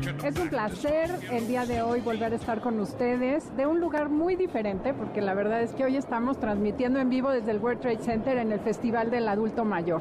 Es 0.00 0.38
un 0.38 0.48
placer 0.48 1.10
el 1.30 1.46
día 1.46 1.66
de 1.66 1.82
hoy 1.82 2.00
volver 2.00 2.32
a 2.32 2.36
estar 2.36 2.62
con 2.62 2.80
ustedes 2.80 3.54
de 3.56 3.66
un 3.66 3.80
lugar 3.80 4.08
muy 4.08 4.34
diferente, 4.34 4.94
porque 4.94 5.20
la 5.20 5.34
verdad 5.34 5.60
es 5.60 5.74
que 5.74 5.84
hoy 5.84 5.96
estamos 5.96 6.38
transmitiendo 6.38 7.00
en 7.00 7.10
vivo 7.10 7.30
desde 7.30 7.50
el 7.50 7.58
World 7.58 7.80
Trade 7.80 7.98
Center 7.98 8.38
en 8.38 8.50
el 8.50 8.60
Festival 8.60 9.10
del 9.10 9.28
Adulto 9.28 9.66
Mayor. 9.66 10.00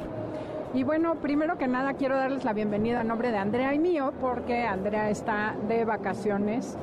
Y 0.74 0.84
bueno, 0.84 1.16
primero 1.16 1.58
que 1.58 1.68
nada 1.68 1.96
quiero 1.96 2.16
darles 2.16 2.46
la 2.46 2.54
bienvenida 2.54 3.02
a 3.02 3.04
nombre 3.04 3.32
de 3.32 3.38
Andrea 3.40 3.74
y 3.74 3.80
mío, 3.80 4.14
porque 4.22 4.64
Andrea 4.64 5.10
está 5.10 5.56
de 5.68 5.84
vacaciones 5.84 6.78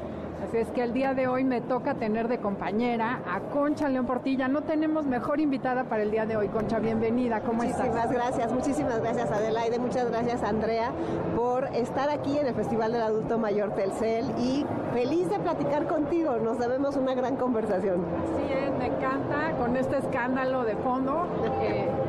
Así 0.45 0.59
es 0.59 0.69
que 0.71 0.83
el 0.83 0.93
día 0.93 1.15
de 1.15 1.29
hoy 1.29 1.45
me 1.45 1.61
toca 1.61 1.95
tener 1.95 2.29
de 2.29 2.39
compañera 2.39 3.21
a 3.27 3.41
Concha 3.41 3.89
León 3.89 4.07
Portilla. 4.07 4.49
No 4.49 4.63
tenemos 4.63 5.07
mejor 5.07 5.41
invitada 5.41 5.85
para 5.85 6.03
el 6.03 6.11
día 6.11 6.27
de 6.27 6.37
hoy. 6.37 6.49
Concha, 6.49 6.79
bienvenida. 6.79 7.41
¿Cómo 7.41 7.63
estás? 7.63 7.87
Muchísimas 7.87 8.13
gracias, 8.13 8.53
muchísimas 8.53 9.01
gracias 9.01 9.31
Adelaide, 9.31 9.79
muchas 9.79 10.11
gracias 10.11 10.43
Andrea 10.43 10.93
por 11.35 11.65
estar 11.75 12.11
aquí 12.11 12.39
en 12.39 12.47
el 12.47 12.55
Festival 12.55 12.93
del 12.93 13.03
Adulto 13.03 13.39
Mayor 13.39 13.71
Telcel 13.75 14.27
y 14.39 14.65
feliz 14.93 15.29
de 15.31 15.39
platicar 15.39 15.87
contigo. 15.87 16.37
Nos 16.37 16.59
debemos 16.59 16.97
una 16.97 17.15
gran 17.15 17.37
conversación. 17.37 18.05
Sí, 18.37 18.55
me 18.79 18.87
encanta 18.87 19.53
con 19.59 19.77
este 19.77 19.99
escándalo 19.99 20.65
de 20.65 20.77
fondo, 20.77 21.27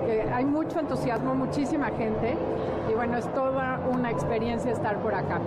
que 0.06 0.30
hay 0.34 0.46
mucho 0.46 0.80
entusiasmo, 0.80 1.34
muchísima 1.34 1.88
gente 1.88 2.36
bueno, 2.98 3.16
es 3.16 3.32
toda 3.32 3.80
una 3.94 4.10
experiencia 4.10 4.72
estar 4.72 4.98
por 4.98 5.14
acá. 5.14 5.40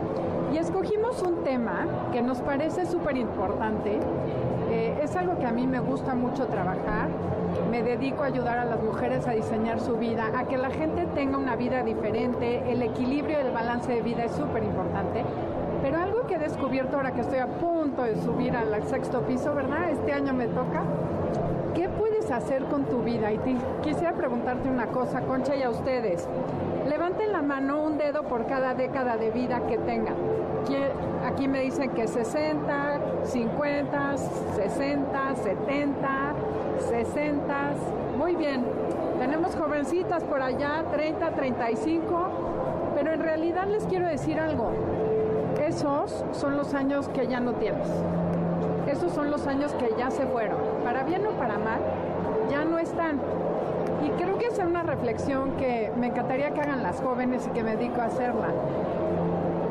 Y 0.52 0.58
escogimos 0.58 1.20
un 1.20 1.42
tema 1.42 1.84
que 2.12 2.22
nos 2.22 2.38
parece 2.38 2.86
súper 2.86 3.16
importante. 3.16 3.98
Eh, 4.70 5.00
es 5.02 5.16
algo 5.16 5.36
que 5.36 5.46
a 5.46 5.50
mí 5.50 5.66
me 5.66 5.80
gusta 5.80 6.14
mucho 6.14 6.46
trabajar. 6.46 7.08
Me 7.68 7.82
dedico 7.82 8.22
a 8.22 8.26
ayudar 8.26 8.58
a 8.58 8.64
las 8.64 8.80
mujeres 8.80 9.26
a 9.26 9.32
diseñar 9.32 9.80
su 9.80 9.96
vida, 9.96 10.30
a 10.38 10.44
que 10.44 10.58
la 10.58 10.70
gente 10.70 11.06
tenga 11.06 11.38
una 11.38 11.56
vida 11.56 11.82
diferente. 11.82 12.70
El 12.70 12.82
equilibrio 12.82 13.38
y 13.40 13.46
el 13.46 13.52
balance 13.52 13.92
de 13.92 14.00
vida 14.00 14.26
es 14.26 14.32
súper 14.32 14.62
importante. 14.62 15.24
Pero 15.82 15.98
algo 15.98 16.28
que 16.28 16.36
he 16.36 16.38
descubierto 16.38 16.98
ahora 16.98 17.10
que 17.10 17.22
estoy 17.22 17.40
a 17.40 17.48
punto 17.48 18.04
de 18.04 18.14
subir 18.22 18.54
al 18.56 18.80
sexto 18.84 19.22
piso, 19.22 19.56
¿verdad? 19.56 19.90
Este 19.90 20.12
año 20.12 20.32
me 20.34 20.46
toca. 20.46 20.84
¿Qué 22.30 22.36
puedes 22.36 22.44
hacer 22.44 22.64
con 22.66 22.84
tu 22.84 23.02
vida? 23.02 23.32
Y 23.32 23.38
quisiera 23.82 24.12
preguntarte 24.12 24.68
una 24.68 24.86
cosa, 24.86 25.20
Concha, 25.22 25.56
y 25.56 25.64
a 25.64 25.70
ustedes. 25.70 26.28
Levanten 26.88 27.32
la 27.32 27.42
mano 27.42 27.82
un 27.82 27.98
dedo 27.98 28.22
por 28.22 28.46
cada 28.46 28.72
década 28.72 29.16
de 29.16 29.32
vida 29.32 29.66
que 29.66 29.78
tengan. 29.78 30.14
Aquí 31.26 31.48
me 31.48 31.60
dicen 31.62 31.90
que 31.90 32.06
60, 32.06 33.00
50, 33.24 34.16
60, 34.16 35.34
70, 35.42 36.08
60. 36.88 37.70
Muy 38.16 38.36
bien. 38.36 38.64
Tenemos 39.18 39.56
jovencitas 39.56 40.22
por 40.22 40.40
allá, 40.40 40.84
30, 40.92 41.32
35. 41.32 42.28
Pero 42.94 43.12
en 43.12 43.20
realidad 43.20 43.66
les 43.66 43.84
quiero 43.86 44.06
decir 44.06 44.38
algo. 44.38 44.70
Esos 45.60 46.24
son 46.30 46.56
los 46.56 46.74
años 46.74 47.08
que 47.08 47.26
ya 47.26 47.40
no 47.40 47.54
tienes. 47.54 47.88
Esos 48.86 49.12
son 49.12 49.32
los 49.32 49.48
años 49.48 49.72
que 49.74 49.90
ya 49.98 50.12
se 50.12 50.26
fueron. 50.26 50.58
Para 50.84 51.02
bien 51.02 51.26
o 51.26 51.30
para 51.30 51.58
mal, 51.58 51.80
están. 52.80 53.20
Y 54.04 54.10
creo 54.22 54.38
que 54.38 54.46
es 54.46 54.58
una 54.58 54.82
reflexión 54.82 55.52
que 55.52 55.92
me 55.98 56.08
encantaría 56.08 56.50
que 56.50 56.60
hagan 56.60 56.82
las 56.82 57.00
jóvenes 57.00 57.46
y 57.46 57.50
que 57.50 57.62
me 57.62 57.76
dedico 57.76 58.00
a 58.00 58.06
hacerla. 58.06 58.48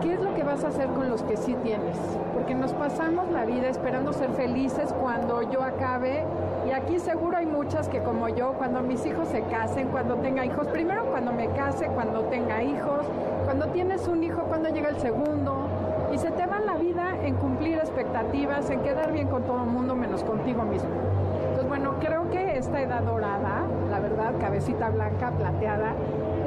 ¿Qué 0.01 0.13
es 0.13 0.19
lo 0.21 0.33
que 0.33 0.43
vas 0.43 0.63
a 0.63 0.69
hacer 0.69 0.87
con 0.87 1.09
los 1.09 1.23
que 1.23 1.35
sí 1.35 1.55
tienes? 1.63 1.97
Porque 2.33 2.55
nos 2.55 2.73
pasamos 2.73 3.29
la 3.31 3.45
vida 3.45 3.67
esperando 3.67 4.13
ser 4.13 4.29
felices 4.31 4.93
cuando 5.01 5.41
yo 5.51 5.61
acabe. 5.61 6.23
Y 6.67 6.71
aquí 6.71 6.99
seguro 6.99 7.37
hay 7.37 7.45
muchas 7.45 7.89
que 7.89 7.99
como 7.99 8.29
yo, 8.29 8.53
cuando 8.53 8.81
mis 8.81 9.05
hijos 9.05 9.27
se 9.27 9.41
casen, 9.43 9.89
cuando 9.89 10.15
tenga 10.15 10.45
hijos, 10.45 10.67
primero 10.67 11.05
cuando 11.05 11.33
me 11.33 11.49
case, 11.49 11.87
cuando 11.87 12.21
tenga 12.25 12.63
hijos, 12.63 13.05
cuando 13.45 13.67
tienes 13.67 14.07
un 14.07 14.23
hijo, 14.23 14.43
cuando 14.43 14.69
llega 14.69 14.89
el 14.89 14.99
segundo. 14.99 15.67
Y 16.13 16.17
se 16.17 16.31
te 16.31 16.45
va 16.45 16.59
la 16.59 16.75
vida 16.75 17.17
en 17.23 17.35
cumplir 17.35 17.77
expectativas, 17.77 18.69
en 18.69 18.79
quedar 18.81 19.11
bien 19.11 19.27
con 19.27 19.43
todo 19.43 19.63
el 19.63 19.69
mundo 19.69 19.95
menos 19.95 20.23
contigo 20.23 20.63
mismo. 20.63 20.89
Esta 22.59 22.81
edad 22.81 23.01
dorada, 23.03 23.63
la 23.89 23.99
verdad, 23.99 24.33
cabecita 24.39 24.89
blanca, 24.89 25.31
plateada, 25.31 25.93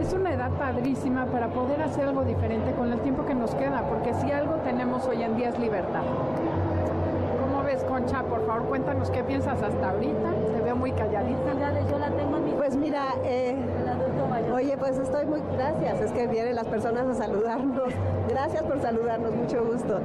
es 0.01 0.13
una 0.13 0.35
edad 0.35 0.51
padrísima 0.51 1.25
para 1.27 1.49
poder 1.49 1.81
hacer 1.81 2.05
algo 2.05 2.23
diferente 2.23 2.73
con 2.73 2.93
el 2.93 3.01
tiempo 3.01 3.25
que 3.25 3.35
nos 3.35 3.55
queda, 3.55 3.83
porque 3.89 4.13
si 4.15 4.31
algo 4.31 4.57
tenemos 4.57 5.07
hoy 5.07 5.23
en 5.23 5.37
día 5.37 5.49
es 5.49 5.59
libertad. 5.59 6.03
Por 8.03 8.45
favor, 8.47 8.65
cuéntanos 8.65 9.11
qué 9.11 9.23
piensas 9.23 9.63
hasta 9.63 9.91
ahorita. 9.91 10.33
Te 10.53 10.61
veo 10.61 10.75
muy 10.75 10.91
calladita. 10.93 11.53
Yo 11.89 11.99
la 11.99 12.11
tengo 12.11 12.37
en 12.37 12.45
mi... 12.45 12.53
Pues 12.53 12.77
mira, 12.77 13.15
eh, 13.25 13.57
oye, 14.53 14.77
pues 14.77 14.99
estoy 14.99 15.25
muy... 15.25 15.41
Gracias, 15.57 16.01
es 16.01 16.13
que 16.13 16.27
vienen 16.27 16.57
las 16.57 16.67
personas 16.67 17.07
a 17.07 17.15
saludarnos. 17.15 17.93
Gracias 18.29 18.63
por 18.65 18.81
saludarnos, 18.81 19.33
mucho 19.35 19.65
gusto. 19.65 20.01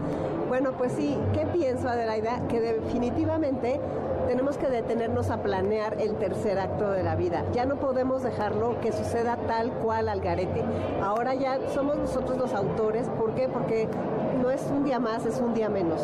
Bueno, 0.48 0.74
pues 0.78 0.92
sí, 0.92 1.18
¿qué 1.34 1.48
pienso, 1.48 1.90
Adelaida? 1.90 2.48
Que 2.48 2.62
definitivamente 2.62 3.80
tenemos 4.28 4.58
que 4.58 4.68
detenernos 4.68 5.32
a 5.32 5.42
planear 5.42 6.00
el 6.00 6.16
tercer 6.16 6.60
acto 6.60 6.92
de 6.92 7.02
la 7.02 7.16
vida. 7.16 7.46
Ya 7.54 7.66
no 7.66 7.78
podemos 7.78 8.24
dejarlo 8.24 8.80
que 8.80 8.92
suceda 8.92 9.38
tal 9.48 9.72
cual 9.72 10.08
al 10.08 10.22
garete. 10.22 10.64
Ahora 11.02 11.34
ya 11.34 11.58
somos 11.74 11.98
nosotros 11.98 12.38
los 12.38 12.54
autores. 12.54 13.10
¿Por 13.18 13.34
qué? 13.34 13.50
Porque 13.50 13.88
no 14.38 14.50
es 14.52 14.64
un 14.72 14.84
día 14.84 15.00
más, 15.00 15.26
es 15.26 15.40
un 15.40 15.54
día 15.54 15.70
menos. 15.70 16.02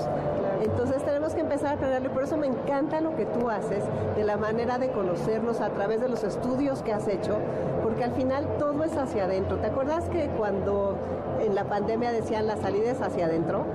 Entonces 0.61 1.03
tenemos 1.03 1.33
que 1.33 1.41
empezar 1.41 1.73
a 1.73 1.77
planearlo 1.77 2.11
por 2.11 2.23
eso 2.23 2.37
me 2.37 2.47
encanta 2.47 3.01
lo 3.01 3.15
que 3.15 3.25
tú 3.25 3.49
haces, 3.49 3.83
de 4.15 4.23
la 4.23 4.37
manera 4.37 4.77
de 4.77 4.91
conocernos 4.91 5.59
a 5.61 5.69
través 5.69 5.99
de 5.99 6.07
los 6.07 6.23
estudios 6.23 6.81
que 6.81 6.93
has 6.93 7.07
hecho, 7.07 7.37
porque 7.93 8.05
al 8.05 8.13
final 8.13 8.47
todo 8.57 8.83
es 8.85 8.97
hacia 8.97 9.25
adentro. 9.25 9.57
¿Te 9.57 9.67
acuerdas 9.67 10.05
que 10.09 10.27
cuando 10.29 10.97
en 11.39 11.53
la 11.53 11.65
pandemia 11.65 12.11
decían 12.11 12.47
la 12.47 12.57
salida 12.57 12.89
es 12.89 12.99
hacia 12.99 13.27
adentro? 13.27 13.65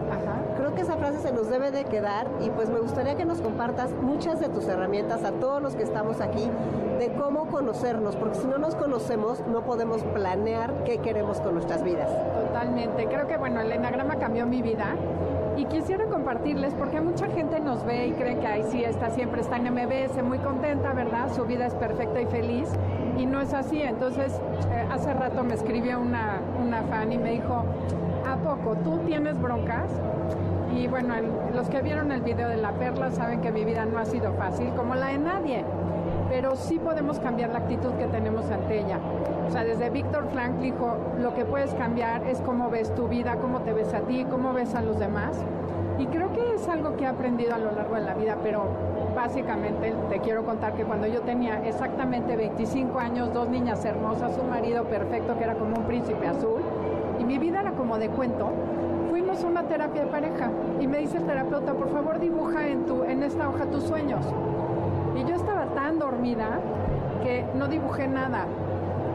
Creo 0.57 0.75
que 0.75 0.81
esa 0.81 0.97
frase 0.97 1.21
se 1.21 1.31
nos 1.31 1.49
debe 1.49 1.71
de 1.71 1.85
quedar 1.85 2.27
y 2.45 2.51
pues 2.51 2.69
me 2.69 2.81
gustaría 2.81 3.15
que 3.15 3.25
nos 3.25 3.41
compartas 3.41 3.93
muchas 3.93 4.41
de 4.41 4.49
tus 4.49 4.67
herramientas 4.67 5.23
a 5.23 5.31
todos 5.31 5.63
los 5.63 5.77
que 5.77 5.85
estamos 5.85 6.21
aquí 6.21 6.51
de 6.99 7.13
cómo 7.13 7.47
conocernos, 7.47 8.17
porque 8.17 8.39
si 8.39 8.49
no 8.49 8.59
nos 8.59 8.75
conocemos 8.75 9.41
no 9.47 9.63
podemos 9.63 10.03
planear 10.03 10.83
qué 10.83 10.99
queremos 10.99 11.41
con 11.41 11.55
nuestras 11.55 11.85
vidas. 11.85 12.11
Totalmente. 12.49 13.07
Creo 13.07 13.29
que 13.29 13.37
bueno, 13.37 13.61
el 13.61 13.71
enagrama 13.71 14.17
cambió 14.17 14.47
mi 14.47 14.63
vida 14.63 14.97
y 15.57 15.65
quisiera 15.67 16.07
compartirles 16.07 16.75
porque 16.75 17.01
mucha 17.01 17.29
gente 17.29 17.61
nos 17.61 17.85
ve 17.85 18.09
y 18.09 18.13
cree 18.15 18.41
que 18.41 18.47
ahí 18.49 18.65
sí 18.69 18.83
está 18.83 19.11
siempre 19.11 19.43
está 19.43 19.59
en 19.59 19.73
MBS 19.73 20.23
muy 20.25 20.39
contenta, 20.39 20.93
¿verdad? 20.93 21.33
Su 21.35 21.45
vida 21.45 21.67
es 21.67 21.75
perfecta 21.75 22.21
y 22.21 22.27
feliz 22.27 22.69
y 23.19 23.27
no 23.27 23.41
es 23.41 23.53
así. 23.53 23.83
Entonces, 23.83 24.41
eh, 24.71 24.87
hace 24.91 25.13
rato 25.13 25.43
me 25.43 25.55
escribió 25.55 26.01
una, 26.01 26.41
una 26.65 26.83
fan 26.85 27.13
y 27.13 27.19
me 27.19 27.33
dijo, 27.33 27.65
¿a 28.27 28.37
poco 28.37 28.77
tú 28.77 28.99
tienes 29.07 29.41
broncas? 29.41 29.91
Y 30.75 30.87
bueno, 30.87 31.15
los 31.55 31.69
que 31.69 31.83
vieron 31.83 32.13
el 32.13 32.21
video 32.21 32.49
de 32.49 32.57
la 32.57 32.73
perla 32.73 33.11
saben 33.11 33.41
que 33.41 33.51
mi 33.51 33.65
vida 33.65 33.85
no 33.85 33.99
ha 33.99 34.05
sido 34.05 34.33
fácil, 34.35 34.69
como 34.77 34.95
la 34.95 35.09
de 35.09 35.19
nadie, 35.19 35.65
pero 36.29 36.57
sí 36.57 36.79
podemos 36.79 37.19
cambiar 37.19 37.51
la 37.51 37.59
actitud 37.59 37.91
que 37.93 38.07
tenemos 38.07 38.51
ante 38.51 38.81
ella. 38.81 38.99
O 39.47 39.51
sea, 39.51 39.65
desde 39.65 39.89
Víctor 39.91 40.29
Frank 40.33 40.59
dijo, 40.61 40.97
lo 41.19 41.35
que 41.35 41.45
puedes 41.45 41.73
cambiar 41.75 42.27
es 42.27 42.41
cómo 42.43 42.69
ves 42.69 42.95
tu 42.95 43.09
vida, 43.09 43.37
cómo 43.37 43.61
te 43.61 43.73
ves 43.73 43.95
a 43.95 44.01
ti, 44.01 44.27
cómo 44.31 44.53
ves 44.53 44.75
a 44.75 44.83
los 44.83 44.99
demás. 44.99 45.39
Y 45.99 46.07
creo 46.07 46.28
es 46.61 46.69
algo 46.69 46.97
que 46.97 47.05
he 47.05 47.07
aprendido 47.07 47.55
a 47.55 47.59
lo 47.59 47.73
largo 47.73 47.95
de 47.95 48.01
la 48.01 48.15
vida, 48.15 48.37
pero 48.43 48.65
básicamente 49.15 49.95
te 50.09 50.19
quiero 50.21 50.45
contar 50.45 50.75
que 50.75 50.85
cuando 50.85 51.07
yo 51.07 51.21
tenía 51.21 51.65
exactamente 51.67 52.37
25 52.37 52.99
años, 52.99 53.33
dos 53.33 53.49
niñas 53.49 53.85
hermosas, 53.85 54.37
un 54.39 54.51
marido 54.51 54.85
perfecto 54.85 55.37
que 55.39 55.45
era 55.45 55.55
como 55.55 55.77
un 55.77 55.85
príncipe 55.85 56.27
azul, 56.27 56.61
y 57.19 57.25
mi 57.25 57.39
vida 57.39 57.61
era 57.61 57.73
como 57.73 57.99
de 57.99 58.09
cuento, 58.09 58.51
fuimos 59.09 59.43
a 59.43 59.47
una 59.47 59.63
terapia 59.65 60.05
de 60.05 60.11
pareja 60.11 60.51
y 60.81 60.87
me 60.87 60.99
dice 60.99 61.19
el 61.19 61.25
terapeuta, 61.25 61.75
por 61.75 61.91
favor 61.91 62.19
dibuja 62.19 62.67
en, 62.67 62.87
tu, 62.87 63.05
en 63.05 63.23
esta 63.23 63.49
hoja 63.49 63.67
tus 63.67 63.85
sueños. 63.85 64.25
Y 65.17 65.25
yo 65.29 65.35
estaba 65.35 65.67
tan 65.75 65.99
dormida 65.99 66.61
que 67.23 67.45
no 67.55 67.69
dibujé 67.69 68.09
nada. 68.09 68.47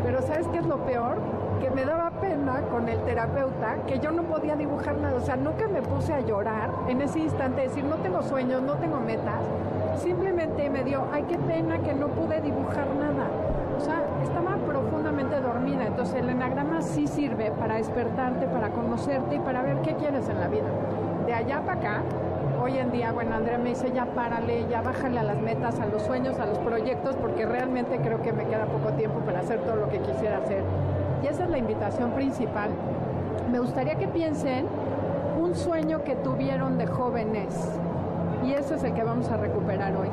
Pero 0.03 0.21
¿sabes 0.21 0.47
qué 0.49 0.57
es 0.57 0.65
lo 0.65 0.77
peor? 0.85 1.17
Que 1.59 1.69
me 1.71 1.85
daba 1.85 2.11
pena 2.11 2.61
con 2.71 2.87
el 2.89 2.99
terapeuta 3.03 3.77
que 3.87 3.99
yo 3.99 4.11
no 4.11 4.23
podía 4.23 4.55
dibujar 4.55 4.95
nada. 4.97 5.15
O 5.15 5.21
sea, 5.21 5.35
nunca 5.35 5.67
me 5.67 5.81
puse 5.81 6.13
a 6.13 6.21
llorar 6.21 6.69
en 6.87 7.01
ese 7.01 7.19
instante, 7.19 7.61
decir, 7.61 7.83
no 7.83 7.95
tengo 7.97 8.21
sueños, 8.21 8.61
no 8.61 8.73
tengo 8.75 8.99
metas. 8.99 9.41
Simplemente 9.97 10.69
me 10.69 10.83
dio, 10.83 11.03
ay, 11.13 11.23
qué 11.29 11.37
pena 11.37 11.79
que 11.79 11.93
no 11.93 12.07
pude 12.07 12.41
dibujar 12.41 12.87
nada. 12.99 13.27
O 13.77 13.79
sea, 13.79 14.01
estaba 14.23 14.55
profundamente 14.57 15.39
dormida. 15.39 15.85
Entonces 15.85 16.15
el 16.15 16.29
enagrama 16.29 16.81
sí 16.81 17.07
sirve 17.07 17.51
para 17.51 17.75
despertarte, 17.75 18.47
para 18.47 18.69
conocerte 18.69 19.35
y 19.35 19.39
para 19.39 19.61
ver 19.61 19.81
qué 19.81 19.95
quieres 19.95 20.27
en 20.29 20.39
la 20.39 20.47
vida. 20.47 20.69
De 21.25 21.33
allá 21.33 21.61
para 21.61 21.79
acá, 21.79 22.01
hoy 22.61 22.77
en 22.77 22.91
día, 22.91 23.11
bueno, 23.11 23.35
Andrea 23.35 23.57
me 23.57 23.69
dice, 23.69 23.91
ya 23.93 24.05
párale, 24.05 24.65
ya 24.69 24.81
bájale 24.81 25.19
a 25.19 25.23
las 25.23 25.37
metas, 25.41 25.79
a 25.79 25.85
los 25.85 26.01
sueños, 26.03 26.39
a 26.39 26.45
los 26.45 26.57
proyectos, 26.59 27.15
porque 27.15 27.45
realmente 27.45 27.97
creo 27.97 28.21
que 28.21 28.33
me 28.33 28.45
queda 28.45 28.65
poco 28.65 28.93
tiempo 28.93 29.19
para 29.19 29.39
hacer 29.39 29.59
todo 29.59 29.75
lo 29.75 29.89
que 29.89 29.99
quisiera 29.99 30.37
hacer. 30.37 30.63
Y 31.23 31.27
esa 31.27 31.45
es 31.45 31.49
la 31.49 31.57
invitación 31.57 32.11
principal. 32.11 32.69
Me 33.49 33.59
gustaría 33.59 33.95
que 33.95 34.07
piensen 34.07 34.65
un 35.39 35.55
sueño 35.55 36.03
que 36.03 36.15
tuvieron 36.15 36.77
de 36.77 36.85
jóvenes. 36.85 37.55
Y 38.45 38.51
ese 38.51 38.75
es 38.75 38.83
el 38.83 38.93
que 38.93 39.03
vamos 39.03 39.29
a 39.29 39.37
recuperar 39.37 39.95
hoy. 39.95 40.09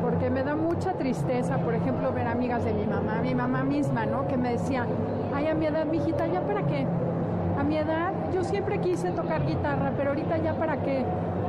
Porque 0.00 0.30
me 0.30 0.44
da 0.44 0.54
mucha 0.54 0.92
tristeza, 0.92 1.58
por 1.58 1.74
ejemplo, 1.74 2.12
ver 2.12 2.28
amigas 2.28 2.64
de 2.64 2.72
mi 2.72 2.86
mamá, 2.86 3.20
mi 3.22 3.34
mamá 3.34 3.64
misma, 3.64 4.06
¿no? 4.06 4.28
Que 4.28 4.36
me 4.36 4.52
decía, 4.52 4.86
ay, 5.34 5.48
a 5.48 5.54
mi 5.54 5.66
edad, 5.66 5.84
mijita, 5.84 6.26
¿ya 6.26 6.40
para 6.42 6.62
qué? 6.62 6.86
A 7.58 7.64
mi 7.64 7.76
edad 7.76 8.12
yo 8.32 8.44
siempre 8.44 8.78
quise 8.78 9.10
tocar 9.10 9.44
guitarra, 9.46 9.92
pero 9.96 10.10
ahorita 10.10 10.38
ya 10.38 10.54
para 10.54 10.76
qué. 10.78 11.04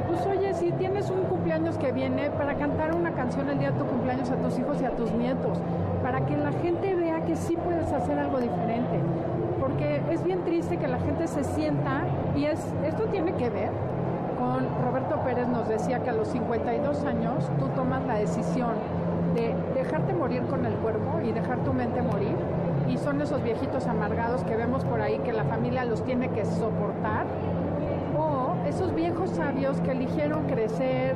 Pues 0.07 0.25
oye, 0.27 0.53
si 0.53 0.71
tienes 0.73 1.09
un 1.09 1.23
cumpleaños 1.23 1.77
que 1.77 1.91
viene, 1.91 2.29
para 2.31 2.55
cantar 2.55 2.95
una 2.95 3.11
canción 3.11 3.49
el 3.49 3.57
día 3.57 3.71
de 3.71 3.79
tu 3.79 3.85
cumpleaños 3.85 4.29
a 4.29 4.35
tus 4.35 4.59
hijos 4.59 4.79
y 4.81 4.85
a 4.85 4.91
tus 4.91 5.11
nietos, 5.13 5.59
para 6.03 6.25
que 6.25 6.37
la 6.37 6.51
gente 6.51 6.93
vea 6.93 7.21
que 7.21 7.35
sí 7.35 7.57
puedes 7.57 7.91
hacer 7.91 8.19
algo 8.19 8.39
diferente. 8.39 8.99
Porque 9.59 10.01
es 10.11 10.23
bien 10.23 10.43
triste 10.43 10.71
que 10.83 10.89
la 10.89 10.99
gente 10.99 11.27
se 11.27 11.45
sienta, 11.45 12.01
y 12.35 12.43
es, 12.43 12.59
esto 12.85 13.03
tiene 13.03 13.31
que 13.35 13.49
ver 13.49 13.69
con 14.37 14.67
Roberto 14.83 15.15
Pérez 15.23 15.47
nos 15.47 15.69
decía 15.69 16.03
que 16.03 16.09
a 16.09 16.13
los 16.13 16.27
52 16.27 17.05
años 17.05 17.49
tú 17.57 17.67
tomas 17.69 18.05
la 18.05 18.15
decisión 18.15 18.71
de 19.33 19.55
dejarte 19.75 20.13
morir 20.13 20.41
con 20.43 20.65
el 20.65 20.73
cuerpo 20.73 21.21
y 21.23 21.31
dejar 21.31 21.59
tu 21.59 21.71
mente 21.71 22.01
morir 22.01 22.35
y 22.89 22.97
son 22.97 23.21
esos 23.21 23.41
viejitos 23.41 23.87
amargados 23.87 24.43
que 24.43 24.57
vemos 24.57 24.83
por 24.83 24.99
ahí 24.99 25.19
que 25.19 25.31
la 25.31 25.45
familia 25.45 25.85
los 25.85 26.03
tiene 26.03 26.27
que 26.31 26.43
soportar, 26.43 27.27
o 28.17 28.67
esos 28.67 28.93
viejos 28.93 29.29
sabios 29.29 29.79
que 29.79 29.91
eligieron 29.91 30.47
crecer, 30.47 31.15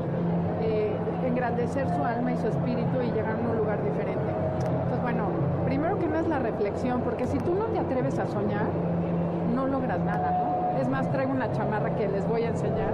eh, 0.61 0.95
engrandecer 1.25 1.89
su 1.89 2.05
alma 2.05 2.31
y 2.31 2.37
su 2.37 2.47
espíritu 2.47 3.01
y 3.01 3.11
llegar 3.11 3.35
a 3.35 3.51
un 3.51 3.57
lugar 3.57 3.83
diferente. 3.83 4.31
Entonces, 4.63 5.01
bueno, 5.01 5.25
primero 5.65 5.99
que 5.99 6.07
no 6.07 6.19
es 6.19 6.27
la 6.29 6.39
reflexión, 6.39 7.01
porque 7.01 7.27
si 7.27 7.37
tú 7.39 7.53
no 7.53 7.65
te 7.65 7.79
atreves 7.79 8.17
a 8.17 8.27
soñar, 8.27 8.67
no 9.57 9.68
logras 9.68 10.00
nada. 10.00 10.77
Es 10.80 10.88
más, 10.88 11.12
traigo 11.12 11.33
una 11.33 11.51
chamarra 11.51 11.95
que 11.95 12.07
les 12.07 12.27
voy 12.27 12.44
a 12.44 12.50
enseñar 12.50 12.94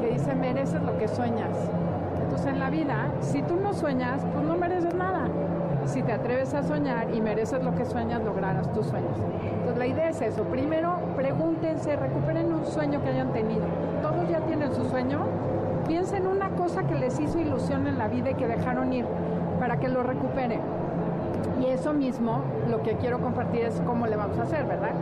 que 0.00 0.10
dice, 0.12 0.34
mereces 0.34 0.82
lo 0.82 0.96
que 0.98 1.08
sueñas. 1.08 1.56
Entonces, 2.22 2.46
en 2.46 2.58
la 2.58 2.70
vida, 2.70 3.10
si 3.20 3.42
tú 3.42 3.56
no 3.56 3.72
sueñas, 3.72 4.20
pues 4.32 4.44
no 4.44 4.56
mereces 4.56 4.94
nada 4.94 5.26
si 5.86 6.02
te 6.02 6.12
atreves 6.12 6.54
a 6.54 6.62
soñar 6.62 7.14
y 7.14 7.20
mereces 7.20 7.62
lo 7.62 7.74
que 7.74 7.84
sueñas, 7.84 8.22
lograrás 8.22 8.72
tus 8.72 8.86
sueños. 8.86 9.16
Entonces 9.42 9.78
la 9.78 9.86
idea 9.86 10.08
es 10.10 10.20
eso. 10.20 10.44
Primero, 10.44 10.94
pregúntense, 11.16 11.96
recuperen 11.96 12.52
un 12.52 12.64
sueño 12.66 13.02
que 13.02 13.10
hayan 13.10 13.32
tenido. 13.32 13.64
Todos 14.00 14.28
ya 14.28 14.40
tienen 14.40 14.72
su 14.74 14.84
sueño. 14.84 15.20
Piensen 15.86 16.24
en 16.24 16.28
una 16.28 16.50
cosa 16.50 16.84
que 16.84 16.94
les 16.94 17.18
hizo 17.18 17.38
ilusión 17.38 17.86
en 17.86 17.98
la 17.98 18.08
vida 18.08 18.30
y 18.30 18.34
que 18.34 18.46
dejaron 18.46 18.92
ir 18.92 19.04
para 19.58 19.78
que 19.78 19.88
lo 19.88 20.02
recuperen. 20.02 20.60
Y 21.60 21.66
eso 21.66 21.92
mismo, 21.92 22.40
lo 22.70 22.82
que 22.82 22.96
quiero 22.96 23.20
compartir 23.20 23.62
es 23.62 23.80
cómo 23.84 24.06
le 24.06 24.16
vamos 24.16 24.38
a 24.38 24.42
hacer, 24.42 24.64
¿verdad? 24.64 24.92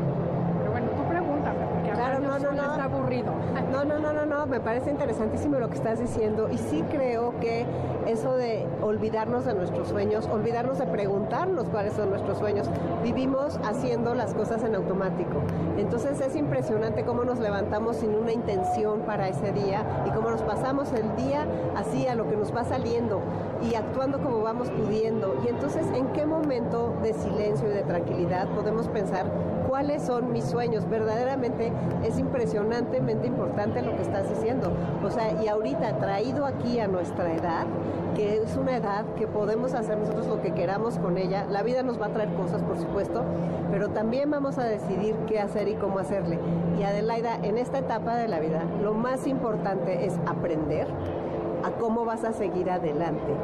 Pero 0.59 0.73
bueno, 0.73 0.89
tú 0.97 1.03
pregúntame, 1.05 1.59
porque 1.73 1.91
claro, 1.91 2.21
no, 2.43 2.53
no, 2.53 2.63
no. 2.63 2.71
está 2.73 2.85
aburrido. 2.85 3.33
No, 3.71 3.85
no, 3.85 3.99
no, 3.99 4.13
no, 4.13 4.27
me 4.47 4.61
parece 4.61 4.91
interesantísimo 4.91 5.59
lo 5.59 5.69
que 5.69 5.77
estás 5.77 5.99
diciendo 5.99 6.49
y 6.51 6.59
sí 6.59 6.83
creo 6.91 7.39
que 7.41 7.67
eso 8.07 8.35
de 8.35 8.67
olvidarnos 8.83 9.45
de 9.45 9.55
nuestros 9.55 9.89
sueños, 9.89 10.29
olvidarnos 10.33 10.79
de 10.79 10.87
preguntarnos 10.87 11.69
cuáles 11.69 11.93
son 11.93 12.11
nuestros 12.11 12.39
sueños. 12.39 12.69
Vivimos 13.03 13.59
haciendo 13.65 14.15
las 14.15 14.35
cosas 14.35 14.63
en 14.65 14.75
automático. 14.75 15.43
Entonces 15.77 16.21
es 16.21 16.35
impresionante 16.37 17.05
cómo 17.05 17.25
nos 17.25 17.39
levantamos 17.39 17.97
sin 17.97 18.15
una 18.15 18.33
intención 18.33 19.01
para 19.01 19.29
ese 19.29 19.53
día 19.53 19.85
y 20.07 20.11
cómo 20.11 20.31
nos 20.31 20.43
pasamos 20.43 20.93
el 20.93 21.17
día 21.17 21.47
así 21.77 22.07
a 22.07 22.15
lo 22.15 22.29
que 22.29 22.37
nos 22.37 22.55
va 22.55 22.65
saliendo 22.65 23.21
y 23.63 23.75
actuando 23.75 24.21
como 24.23 24.43
vamos 24.43 24.71
pudiendo. 24.71 25.37
Y 25.45 25.49
entonces, 25.49 25.87
¿en 25.95 26.09
qué 26.09 26.27
momento 26.27 26.95
de 27.03 27.13
silencio 27.13 27.69
y 27.69 27.73
de 27.75 27.83
tranquilidad 27.83 28.49
podemos 28.55 28.89
pensar 28.89 29.27
cuáles 29.69 30.03
son 30.03 30.33
mis 30.33 30.45
sueños? 30.45 30.89
Verdaderamente 30.89 31.73
es 32.05 32.19
impresionantemente 32.19 33.27
importante 33.27 33.83
lo 33.83 33.95
que 33.97 34.03
estás 34.03 34.30
diciendo. 34.31 34.73
O 35.05 35.11
sea, 35.11 35.43
y 35.43 35.49
ahorita 35.49 35.99
traído 35.99 36.47
aquí 36.47 36.79
a 36.81 36.89
nuestra 36.89 37.35
edad, 37.35 37.67
que 38.15 38.39
es 38.43 38.57
una 38.57 38.77
edad 38.77 39.05
que 39.17 39.27
podemos 39.27 39.75
hacer 39.75 39.99
nosotros 39.99 40.27
lo 40.27 40.43
que 40.43 40.53
queramos 40.53 40.99
con 40.99 41.19
ella. 41.19 41.47
La 41.49 41.63
vida 41.63 41.83
nos 41.83 42.01
va 42.01 42.07
a 42.07 42.11
traer 42.11 42.33
cosas, 42.35 42.63
por 42.63 42.79
supuesto, 42.79 43.23
pero 43.71 43.89
también 43.91 44.31
vamos 44.31 44.59
a 44.59 44.65
decidir 44.65 45.15
qué 45.27 45.41
hacer 45.41 45.69
y 45.69 45.75
cómo 45.75 45.99
hacerle. 45.99 46.39
Y 46.79 46.83
Adelaida, 46.83 47.37
en 47.43 47.59
esta 47.59 47.79
etapa 47.79 48.17
de 48.17 48.29
la 48.29 48.41
vida, 48.41 48.65
lo 48.83 48.95
más 48.95 49.27
importante 49.27 50.07
es 50.07 50.15
aprender 50.27 50.89
a 51.65 51.71
cómo 51.73 52.05
vas 52.05 52.25
a 52.25 52.33
seguir 52.33 52.71
adelante. 52.71 53.35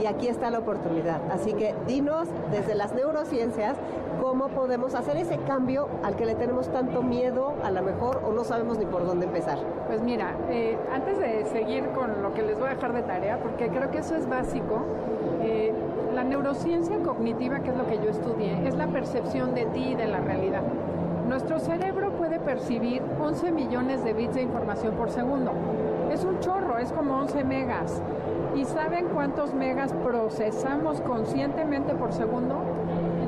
Y 0.00 0.06
aquí 0.06 0.28
está 0.28 0.50
la 0.50 0.60
oportunidad. 0.60 1.20
Así 1.30 1.52
que 1.52 1.74
dinos 1.86 2.28
desde 2.50 2.74
las 2.74 2.94
neurociencias 2.94 3.76
cómo 4.20 4.48
podemos 4.48 4.94
hacer 4.94 5.16
ese 5.16 5.36
cambio 5.38 5.88
al 6.04 6.16
que 6.16 6.26
le 6.26 6.34
tenemos 6.34 6.68
tanto 6.68 7.02
miedo, 7.02 7.54
a 7.64 7.70
lo 7.70 7.82
mejor, 7.82 8.22
o 8.24 8.32
no 8.32 8.44
sabemos 8.44 8.78
ni 8.78 8.86
por 8.86 9.04
dónde 9.04 9.26
empezar. 9.26 9.58
Pues 9.88 10.00
mira, 10.00 10.36
eh, 10.48 10.78
antes 10.94 11.18
de 11.18 11.44
seguir 11.46 11.88
con 11.88 12.22
lo 12.22 12.32
que 12.32 12.42
les 12.42 12.58
voy 12.58 12.68
a 12.68 12.74
dejar 12.74 12.92
de 12.92 13.02
tarea, 13.02 13.38
porque 13.38 13.68
creo 13.68 13.90
que 13.90 13.98
eso 13.98 14.14
es 14.14 14.28
básico, 14.28 14.82
eh, 15.42 15.72
la 16.14 16.22
neurociencia 16.22 16.98
cognitiva, 16.98 17.60
que 17.60 17.70
es 17.70 17.76
lo 17.76 17.86
que 17.86 17.96
yo 17.96 18.10
estudié, 18.10 18.66
es 18.66 18.76
la 18.76 18.86
percepción 18.86 19.54
de 19.54 19.64
ti 19.66 19.88
y 19.88 19.94
de 19.94 20.06
la 20.06 20.20
realidad. 20.20 20.62
Nuestro 21.28 21.58
cerebro 21.58 22.10
puede 22.12 22.38
percibir 22.38 23.02
11 23.20 23.52
millones 23.52 24.04
de 24.04 24.12
bits 24.12 24.34
de 24.34 24.42
información 24.42 24.94
por 24.94 25.10
segundo. 25.10 25.52
Es 26.12 26.24
un 26.24 26.38
chorro, 26.40 26.61
es 26.82 26.92
como 26.92 27.16
11 27.18 27.44
megas. 27.44 28.02
¿Y 28.54 28.64
saben 28.64 29.06
cuántos 29.06 29.54
megas 29.54 29.92
procesamos 30.04 31.00
conscientemente 31.00 31.94
por 31.94 32.12
segundo? 32.12 32.56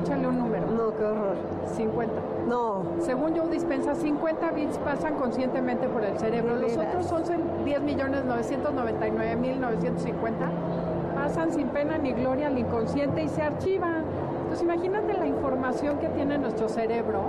Échale 0.01 0.27
un 0.27 0.37
número. 0.37 0.67
No, 0.67 0.95
qué 0.95 1.03
horror. 1.03 1.35
50. 1.75 2.13
No. 2.47 2.83
Según 2.99 3.33
yo 3.33 3.47
dispensa, 3.47 3.95
50 3.95 4.51
bits 4.51 4.77
pasan 4.79 5.15
conscientemente 5.15 5.87
por 5.87 6.03
el 6.03 6.17
cerebro. 6.19 6.55
Los 6.57 6.77
otros 6.77 7.11
11, 7.11 7.37
10 7.63 7.81
millones 7.81 8.25
999 8.25 9.35
mil 9.37 9.59
950 9.59 10.45
pasan 11.15 11.51
sin 11.51 11.69
pena 11.69 11.97
ni 11.97 12.11
gloria 12.11 12.47
al 12.47 12.59
inconsciente 12.59 13.23
y 13.23 13.29
se 13.29 13.41
archivan. 13.41 14.03
Entonces 14.43 14.61
imagínate 14.61 15.13
la 15.13 15.25
información 15.25 15.97
que 15.97 16.09
tiene 16.09 16.37
nuestro 16.37 16.69
cerebro 16.69 17.23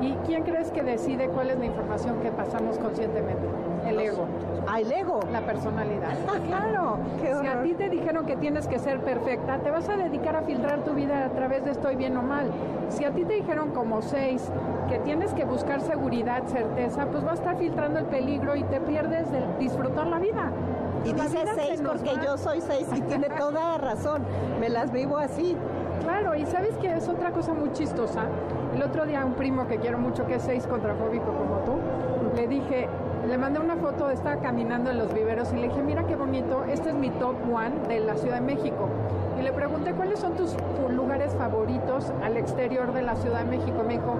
y 0.00 0.12
quién 0.26 0.42
crees 0.42 0.70
que 0.70 0.82
decide 0.82 1.28
cuál 1.28 1.50
es 1.50 1.58
la 1.58 1.66
información 1.66 2.20
que 2.20 2.30
pasamos 2.30 2.76
conscientemente. 2.78 3.46
El 3.86 3.98
ego. 3.98 4.26
Ah, 4.66 4.80
el 4.80 4.92
ego. 4.92 5.20
La 5.32 5.40
personalidad. 5.40 6.14
claro. 6.46 6.98
si 7.20 7.46
a 7.46 7.62
ti 7.62 7.74
te 7.74 7.88
dijeron 7.88 8.26
que 8.26 8.36
tienes 8.36 8.66
que 8.66 8.78
ser 8.78 9.00
perfecta, 9.00 9.58
te 9.58 9.70
vas 9.70 9.88
a 9.88 9.96
dedicar 9.96 10.36
a 10.36 10.42
filtrar 10.42 10.80
tu 10.84 10.92
vida 10.94 11.24
a 11.24 11.28
través 11.30 11.64
de 11.64 11.72
estoy 11.72 11.96
bien 11.96 12.16
o 12.16 12.22
mal. 12.22 12.50
Si 12.88 13.04
a 13.04 13.10
ti 13.12 13.24
te 13.24 13.34
dijeron 13.34 13.70
como 13.70 14.02
seis 14.02 14.50
que 14.88 14.98
tienes 14.98 15.32
que 15.34 15.44
buscar 15.44 15.80
seguridad, 15.80 16.44
certeza, 16.46 17.06
pues 17.06 17.24
vas 17.24 17.32
a 17.32 17.42
estar 17.42 17.56
filtrando 17.58 17.98
el 17.98 18.06
peligro 18.06 18.56
y 18.56 18.64
te 18.64 18.80
pierdes 18.80 19.30
de 19.30 19.44
disfrutar 19.58 20.06
la 20.06 20.18
vida. 20.18 20.50
Y 21.04 21.12
dice 21.12 21.38
seis 21.54 21.82
porque 21.84 22.12
yo 22.22 22.36
soy 22.36 22.60
seis 22.60 22.86
y 22.94 23.00
tiene 23.02 23.28
toda 23.38 23.78
razón. 23.78 24.22
Me 24.60 24.68
las 24.68 24.92
vivo 24.92 25.16
así. 25.16 25.56
Claro, 26.02 26.34
y 26.34 26.46
sabes 26.46 26.76
que 26.78 26.94
es 26.94 27.08
otra 27.08 27.30
cosa 27.30 27.54
muy 27.54 27.72
chistosa. 27.72 28.24
El 28.74 28.82
otro 28.82 29.06
día 29.06 29.24
un 29.24 29.34
primo 29.34 29.66
que 29.66 29.78
quiero 29.78 29.98
mucho, 29.98 30.26
que 30.26 30.36
es 30.36 30.42
seis 30.42 30.66
contrafóbico 30.66 31.26
como 31.26 31.56
tú, 31.66 31.78
le 32.36 32.46
dije, 32.46 32.88
le 33.28 33.38
mandé 33.38 33.60
una 33.60 33.76
foto, 33.76 34.10
estaba 34.10 34.40
caminando 34.40 34.90
en 34.90 34.98
los 34.98 35.12
viveros 35.12 35.52
y 35.52 35.56
le 35.56 35.68
dije, 35.68 35.82
mira 35.82 36.04
qué 36.04 36.16
bonito, 36.16 36.64
este 36.64 36.90
es 36.90 36.94
mi 36.94 37.10
top 37.10 37.36
one 37.52 37.72
de 37.88 38.00
la 38.00 38.16
Ciudad 38.16 38.36
de 38.36 38.54
México. 38.54 38.88
Y 39.38 39.42
le 39.42 39.52
pregunté, 39.52 39.92
¿cuáles 39.92 40.18
son 40.18 40.34
tus 40.34 40.56
lugares 40.90 41.32
favoritos 41.34 42.12
al 42.22 42.36
exterior 42.36 42.92
de 42.92 43.02
la 43.02 43.14
Ciudad 43.16 43.44
de 43.44 43.56
México? 43.56 43.82
Me 43.86 43.94
dijo, 43.94 44.16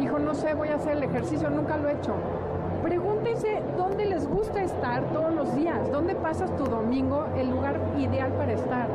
hijo, 0.00 0.18
no 0.18 0.34
sé, 0.34 0.54
voy 0.54 0.68
a 0.68 0.76
hacer 0.76 0.96
el 0.96 1.02
ejercicio, 1.04 1.50
nunca 1.50 1.76
lo 1.76 1.88
he 1.88 1.92
hecho. 1.92 2.12
Pregúntense 2.82 3.62
dónde 3.76 4.06
les 4.06 4.26
gusta 4.26 4.62
estar 4.62 5.04
todos 5.12 5.32
los 5.32 5.54
días, 5.54 5.90
dónde 5.92 6.14
pasas 6.14 6.54
tu 6.56 6.64
domingo, 6.64 7.26
el 7.36 7.50
lugar 7.50 7.78
ideal 7.96 8.32
para 8.32 8.52
estar 8.52 8.88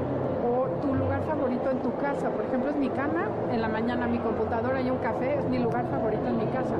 tu 0.81 0.93
lugar 0.93 1.21
favorito 1.23 1.71
en 1.71 1.79
tu 1.79 1.95
casa. 1.97 2.29
Por 2.29 2.45
ejemplo, 2.45 2.69
es 2.71 2.75
mi 2.75 2.89
cama, 2.89 3.27
en 3.51 3.61
la 3.61 3.67
mañana 3.67 4.07
mi 4.07 4.19
computadora 4.19 4.81
y 4.81 4.89
un 4.89 4.97
café, 4.97 5.39
es 5.39 5.45
mi 5.45 5.59
lugar 5.59 5.85
favorito 5.89 6.27
en 6.27 6.37
mi 6.37 6.45
casa. 6.47 6.75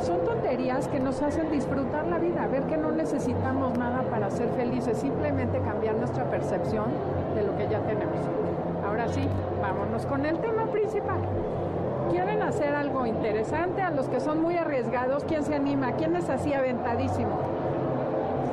Son 0.00 0.24
tonterías 0.24 0.88
que 0.88 0.98
nos 0.98 1.22
hacen 1.22 1.50
disfrutar 1.50 2.06
la 2.06 2.18
vida, 2.18 2.46
ver 2.46 2.62
que 2.64 2.76
no 2.76 2.90
necesitamos 2.90 3.76
nada 3.78 4.02
para 4.02 4.30
ser 4.30 4.48
felices, 4.50 4.98
simplemente 4.98 5.60
cambiar 5.60 5.96
nuestra 5.96 6.24
percepción 6.24 6.86
de 7.34 7.42
lo 7.42 7.56
que 7.56 7.68
ya 7.68 7.80
tenemos. 7.80 8.18
Ahora 8.86 9.08
sí, 9.08 9.28
vámonos 9.60 10.06
con 10.06 10.26
el 10.26 10.38
tema 10.38 10.66
principal. 10.66 11.20
¿Quieren 12.10 12.42
hacer 12.42 12.74
algo 12.74 13.06
interesante? 13.06 13.80
A 13.82 13.90
los 13.90 14.08
que 14.08 14.20
son 14.20 14.42
muy 14.42 14.56
arriesgados, 14.56 15.24
¿quién 15.24 15.44
se 15.44 15.54
anima? 15.54 15.92
¿Quién 15.92 16.16
es 16.16 16.28
así 16.28 16.52
aventadísimo? 16.52 17.30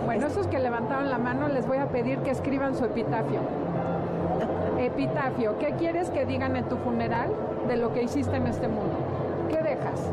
Bueno, 0.06 0.28
esos 0.28 0.48
que 0.48 0.60
levantaron 0.60 1.10
la 1.10 1.18
mano 1.18 1.48
les 1.48 1.68
voy 1.68 1.78
a 1.78 1.88
pedir 1.88 2.20
que 2.20 2.32
escriban 2.32 2.76
su 2.76 2.86
epitafio. 2.86 3.40
Epitafio, 4.78 5.58
¿qué 5.60 5.74
quieres 5.74 6.10
que 6.10 6.26
digan 6.26 6.56
en 6.56 6.66
tu 6.66 6.78
funeral 6.78 7.30
de 7.68 7.76
lo 7.76 7.92
que 7.92 8.04
hiciste 8.04 8.38
en 8.38 8.48
este 8.48 8.68
mundo? 8.68 8.96
¿Qué 9.50 9.62
dejas? 9.62 10.10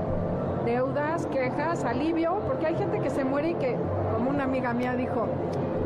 Quejas, 1.24 1.82
alivio, 1.84 2.40
porque 2.46 2.66
hay 2.66 2.74
gente 2.76 3.00
que 3.00 3.08
se 3.08 3.24
muere 3.24 3.50
y 3.50 3.54
que 3.54 3.76
como 4.12 4.28
una 4.28 4.44
amiga 4.44 4.74
mía 4.74 4.94
dijo, 4.94 5.26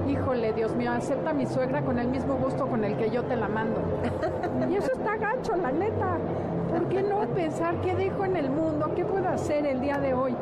híjole, 0.09 0.53
Dios 0.53 0.75
mío, 0.75 0.91
acepta 0.91 1.31
a 1.31 1.33
mi 1.33 1.47
suegra 1.47 1.83
con 1.83 2.01
el 2.01 2.09
mismo 2.09 2.35
gusto 2.35 2.67
con 2.67 2.85
el 2.85 2.97
que 2.97 3.11
yo 3.11 3.23
te 3.23 3.37
la 3.37 3.47
mando. 3.47 3.81
y 4.71 4.75
eso 4.75 4.91
está 4.93 5.17
gacho, 5.17 5.55
la 5.57 5.71
neta. 5.71 6.19
¿Por 6.71 6.89
qué 6.89 7.03
no 7.03 7.21
pensar 7.29 7.77
qué 7.81 7.95
dejo 7.95 8.25
en 8.25 8.37
el 8.37 8.51
mundo? 8.51 8.91
¿Qué 8.97 9.05
puedo 9.05 9.29
hacer 9.29 9.67
el 9.67 9.81
día 9.81 9.99
de 9.99 10.15
hoy? 10.15 10.35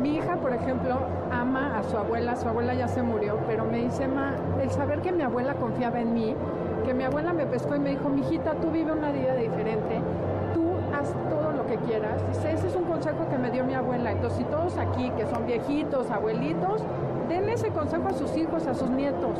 Mi 0.00 0.16
hija, 0.16 0.36
por 0.36 0.54
ejemplo, 0.54 0.96
ama 1.30 1.78
a 1.78 1.82
su 1.82 1.96
abuela, 1.96 2.36
su 2.36 2.48
abuela 2.48 2.74
ya 2.74 2.88
se 2.88 3.02
murió, 3.02 3.38
pero 3.46 3.64
me 3.64 3.84
dice, 3.84 4.08
ma, 4.08 4.34
el 4.62 4.70
saber 4.70 5.00
que 5.00 5.12
mi 5.12 5.22
abuela 5.22 5.54
confiaba 5.54 6.00
en 6.00 6.14
mí, 6.14 6.34
que 6.84 6.94
mi 6.94 7.04
abuela 7.04 7.32
me 7.32 7.46
pescó 7.46 7.76
y 7.76 7.80
me 7.80 7.90
dijo, 7.90 8.08
mijita, 8.08 8.52
tú 8.54 8.70
vive 8.70 8.92
una 8.92 9.10
vida 9.10 9.34
diferente, 9.34 10.00
quieras. 11.86 12.20
Dice, 12.28 12.52
ese 12.52 12.68
es 12.68 12.76
un 12.76 12.84
consejo 12.84 13.28
que 13.30 13.38
me 13.38 13.50
dio 13.50 13.64
mi 13.64 13.74
abuela. 13.74 14.12
Entonces, 14.12 14.38
si 14.38 14.44
todos 14.44 14.76
aquí, 14.76 15.10
que 15.10 15.26
son 15.26 15.46
viejitos, 15.46 16.10
abuelitos, 16.10 16.82
den 17.28 17.48
ese 17.48 17.68
consejo 17.68 18.08
a 18.08 18.12
sus 18.12 18.36
hijos, 18.36 18.66
a 18.66 18.74
sus 18.74 18.90
nietos. 18.90 19.38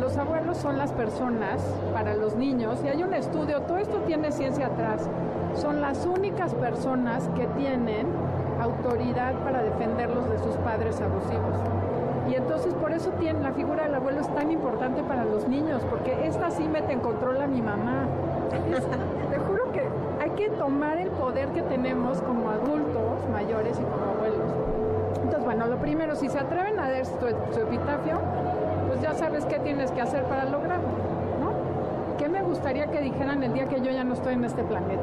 Los 0.00 0.16
abuelos 0.16 0.58
son 0.58 0.78
las 0.78 0.92
personas 0.92 1.62
para 1.92 2.14
los 2.14 2.36
niños, 2.36 2.80
y 2.84 2.88
hay 2.88 3.02
un 3.02 3.14
estudio, 3.14 3.62
todo 3.62 3.78
esto 3.78 3.98
tiene 4.06 4.30
ciencia 4.30 4.66
atrás, 4.66 5.08
son 5.54 5.80
las 5.80 6.04
únicas 6.04 6.54
personas 6.54 7.28
que 7.34 7.46
tienen 7.58 8.06
autoridad 8.60 9.34
para 9.42 9.62
defenderlos 9.62 10.28
de 10.28 10.38
sus 10.38 10.54
padres 10.56 11.00
abusivos. 11.00 11.58
Y 12.28 12.34
entonces 12.34 12.74
por 12.74 12.92
eso 12.92 13.10
tiene, 13.18 13.40
la 13.40 13.52
figura 13.52 13.84
del 13.84 13.94
abuelo 13.94 14.20
es 14.20 14.34
tan 14.34 14.50
importante 14.50 15.02
para 15.02 15.24
los 15.24 15.48
niños, 15.48 15.82
porque 15.88 16.26
esta 16.26 16.50
sí 16.50 16.68
mete 16.68 16.92
en 16.92 17.00
control 17.00 17.40
a 17.40 17.46
mi 17.46 17.62
mamá. 17.62 18.06
te 19.30 19.38
juro 19.38 19.55
que 20.36 20.50
tomar 20.50 20.98
el 20.98 21.08
poder 21.10 21.48
que 21.48 21.62
tenemos 21.62 22.20
como 22.22 22.50
adultos 22.50 23.28
mayores 23.32 23.78
y 23.78 23.82
como 23.82 24.04
abuelos. 24.04 24.52
Entonces, 25.16 25.44
bueno, 25.44 25.66
lo 25.66 25.78
primero, 25.78 26.14
si 26.14 26.28
se 26.28 26.38
atreven 26.38 26.78
a 26.78 26.90
dar 26.90 27.04
su, 27.06 27.14
su 27.52 27.60
epitafio, 27.60 28.18
pues 28.88 29.00
ya 29.00 29.14
sabes 29.14 29.44
qué 29.46 29.58
tienes 29.58 29.90
que 29.90 30.00
hacer 30.00 30.24
para 30.24 30.44
lograrlo, 30.44 30.88
¿no? 31.40 32.16
¿Qué 32.18 32.28
me 32.28 32.42
gustaría 32.42 32.86
que 32.88 33.00
dijeran 33.00 33.42
el 33.42 33.52
día 33.52 33.66
que 33.66 33.80
yo 33.80 33.90
ya 33.90 34.04
no 34.04 34.14
estoy 34.14 34.34
en 34.34 34.44
este 34.44 34.62
planeta? 34.62 35.02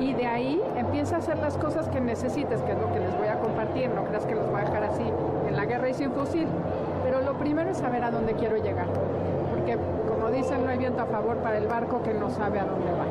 y 0.00 0.12
de 0.12 0.26
ahí 0.26 0.60
empieza 0.76 1.16
a 1.16 1.18
hacer 1.18 1.38
las 1.38 1.56
cosas 1.56 1.88
que 1.88 2.00
necesites, 2.00 2.60
que 2.62 2.72
es 2.72 2.78
lo 2.78 2.92
que 2.92 3.00
les 3.00 3.16
voy 3.16 3.28
a 3.28 3.38
compartir, 3.38 3.90
no 3.90 4.04
creas 4.04 4.26
que 4.26 4.34
los 4.34 4.50
voy 4.50 4.60
a 4.60 4.64
dejar 4.64 4.84
así 4.84 5.04
en 5.48 5.56
la 5.56 5.64
guerra 5.64 5.88
y 5.88 5.94
sin 5.94 6.12
fusil, 6.12 6.46
pero 7.04 7.20
lo 7.20 7.34
primero 7.34 7.70
es 7.70 7.78
saber 7.78 8.04
a 8.04 8.10
dónde 8.10 8.34
quiero 8.34 8.56
llegar, 8.56 8.86
dicen, 10.34 10.64
no 10.64 10.70
hay 10.70 10.78
viento 10.78 11.02
a 11.02 11.06
favor 11.06 11.36
para 11.38 11.58
el 11.58 11.66
barco 11.66 12.02
que 12.02 12.14
no 12.14 12.30
sabe 12.30 12.60
a 12.60 12.64
dónde 12.64 12.90
va. 12.92 13.06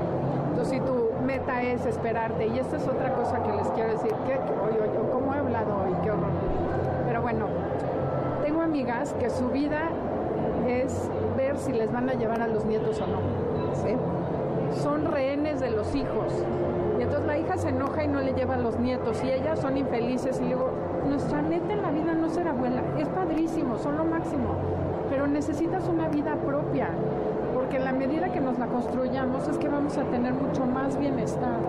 Entonces, 0.50 0.74
si 0.74 0.80
tu 0.80 1.12
meta 1.26 1.62
es 1.62 1.86
esperarte, 1.86 2.48
y 2.48 2.60
esta 2.60 2.78
es 2.78 2.88
otra 2.88 3.14
cosa 3.16 3.42
que 3.44 3.52
les 3.54 3.68
quiero 3.70 3.92
decir, 3.92 4.12
que 4.26 4.34
hoy, 4.34 4.78
hoy, 4.82 4.90
¿cómo 5.12 5.34
he 5.34 5.38
hablado 5.38 5.76
hoy? 5.84 5.94
Qué 6.04 6.12
horror. 6.12 6.32
Pero 7.08 7.22
bueno, 7.22 7.48
tengo 8.44 8.62
amigas 8.62 9.14
que 9.14 9.30
su 9.30 9.50
vida 9.50 9.90
es 10.68 11.10
ver 11.38 11.58
si 11.58 11.74
les 11.74 11.92
van 11.92 12.10
a 12.10 12.14
llevar 12.14 12.42
a 12.42 12.48
los 12.48 12.66
nietos 12.66 13.02
o 13.02 13.08
no. 13.08 13.20
¿sí? 13.76 13.96
Son 14.82 15.06
rehenes 15.06 15.60
de 15.60 15.72
los 15.72 15.94
hijos 15.96 16.34
entonces 17.04 17.28
la 17.28 17.38
hija 17.38 17.58
se 17.58 17.70
enoja 17.70 18.04
y 18.04 18.08
no 18.08 18.22
le 18.22 18.34
lleva 18.34 18.56
a 18.56 18.58
los 18.58 18.80
nietos 18.80 19.22
y 19.24 19.30
ellas 19.30 19.60
son 19.60 19.78
infelices 19.78 20.40
y 20.40 20.46
digo, 20.46 20.72
nuestra 21.08 21.42
neta 21.42 21.74
en 21.74 21.82
la 21.82 21.92
vida 21.92 22.14
no 22.14 22.30
ser 22.30 22.48
abuela, 22.48 22.82
es 22.98 23.08
padrísimo, 23.10 23.78
son 23.78 23.98
lo 23.98 24.06
máximo, 24.06 24.56
pero 25.24 25.32
necesitas 25.32 25.88
una 25.88 26.10
vida 26.10 26.36
propia, 26.36 26.90
porque 27.54 27.78
en 27.78 27.86
la 27.86 27.94
medida 27.94 28.30
que 28.34 28.42
nos 28.42 28.60
la 28.60 28.68
construyamos 28.68 29.48
es 29.48 29.58
que 29.58 29.70
vamos 29.70 29.98
a 29.98 30.04
tener 30.04 30.34
mucho 30.34 30.66
más 30.66 31.00
bienestar 31.00 31.60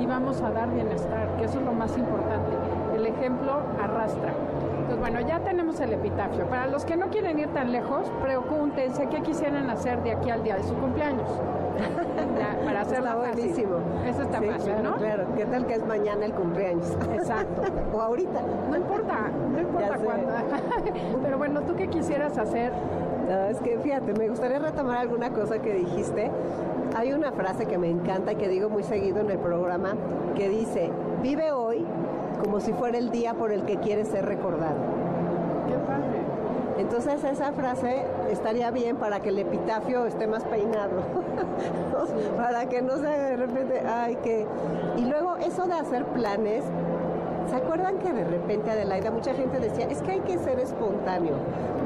y 0.00 0.04
vamos 0.04 0.42
a 0.42 0.50
dar 0.50 0.68
bienestar, 0.72 1.28
que 1.38 1.44
eso 1.44 1.60
es 1.60 1.64
lo 1.64 1.72
más 1.72 1.96
importante. 1.96 2.50
El 2.96 3.06
ejemplo 3.06 3.60
arrastra. 3.80 4.32
Entonces, 4.80 4.98
bueno, 4.98 5.20
ya 5.20 5.38
tenemos 5.38 5.78
el 5.78 5.92
epitafio. 5.92 6.46
Para 6.46 6.66
los 6.66 6.84
que 6.84 6.96
no 6.96 7.06
quieren 7.06 7.38
ir 7.38 7.46
tan 7.50 7.70
lejos, 7.70 8.10
pregúntense 8.20 9.06
qué 9.06 9.22
quisieran 9.22 9.70
hacer 9.70 10.02
de 10.02 10.12
aquí 10.14 10.30
al 10.30 10.42
día 10.42 10.56
de 10.56 10.64
su 10.64 10.74
cumpleaños. 10.74 11.30
para 12.64 12.80
hacerlo 12.82 13.06
está 13.06 13.16
buenísimo. 13.16 13.76
Eso 14.06 14.22
está 14.22 14.40
fácil, 14.40 14.74
¿no? 14.82 14.96
Claro, 14.96 15.26
¿qué 15.36 15.44
tal 15.46 15.66
que 15.66 15.74
es 15.74 15.86
mañana 15.86 16.24
el 16.26 16.32
cumpleaños? 16.32 16.96
Exacto. 17.12 17.62
o 17.92 18.00
ahorita. 18.00 18.40
No 18.70 18.76
importa, 18.76 19.30
no 19.52 19.60
importa 19.60 19.98
cuándo. 19.98 20.32
Pero 21.22 21.38
bueno, 21.38 21.60
¿tú 21.62 21.74
qué 21.76 21.88
quisieras 21.88 22.38
hacer? 22.38 22.72
No, 23.28 23.46
es 23.46 23.58
que 23.58 23.78
fíjate, 23.78 24.12
me 24.12 24.28
gustaría 24.28 24.58
retomar 24.58 24.98
alguna 24.98 25.30
cosa 25.30 25.58
que 25.60 25.72
dijiste. 25.72 26.30
Hay 26.96 27.12
una 27.12 27.32
frase 27.32 27.66
que 27.66 27.78
me 27.78 27.90
encanta 27.90 28.32
y 28.32 28.36
que 28.36 28.48
digo 28.48 28.68
muy 28.68 28.82
seguido 28.82 29.20
en 29.20 29.30
el 29.30 29.38
programa 29.38 29.94
que 30.36 30.48
dice, 30.48 30.90
vive 31.22 31.50
hoy 31.52 31.84
como 32.42 32.60
si 32.60 32.72
fuera 32.72 32.98
el 32.98 33.10
día 33.10 33.34
por 33.34 33.52
el 33.52 33.64
que 33.64 33.78
quieres 33.78 34.08
ser 34.08 34.26
recordado. 34.26 34.76
Qué 35.66 35.74
padre. 35.86 36.24
Entonces 36.78 37.24
esa 37.24 37.52
frase 37.52 38.04
estaría 38.30 38.70
bien 38.70 38.96
para 38.96 39.20
que 39.20 39.30
el 39.30 39.38
epitafio 39.38 40.06
esté 40.06 40.26
más 40.26 40.44
peinado, 40.44 41.02
para 42.36 42.68
que 42.68 42.82
no 42.82 42.98
sea 42.98 43.10
de 43.10 43.36
repente, 43.36 43.80
ay, 43.86 44.16
que... 44.16 44.46
Y 44.96 45.06
luego 45.06 45.36
eso 45.36 45.66
de 45.66 45.74
hacer 45.74 46.04
planes, 46.06 46.64
¿se 47.54 47.60
acuerdan 47.60 47.98
que 47.98 48.12
de 48.12 48.24
repente 48.24 48.68
Adelaida 48.68 49.12
mucha 49.12 49.32
gente 49.32 49.60
decía, 49.60 49.86
es 49.86 50.02
que 50.02 50.10
hay 50.10 50.20
que 50.22 50.38
ser 50.38 50.58
espontáneo, 50.58 51.36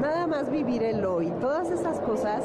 nada 0.01 0.25
más 0.25 0.49
vivir 0.49 0.81
el 0.81 1.05
hoy, 1.05 1.31
todas 1.39 1.69
esas 1.69 1.99
cosas, 1.99 2.41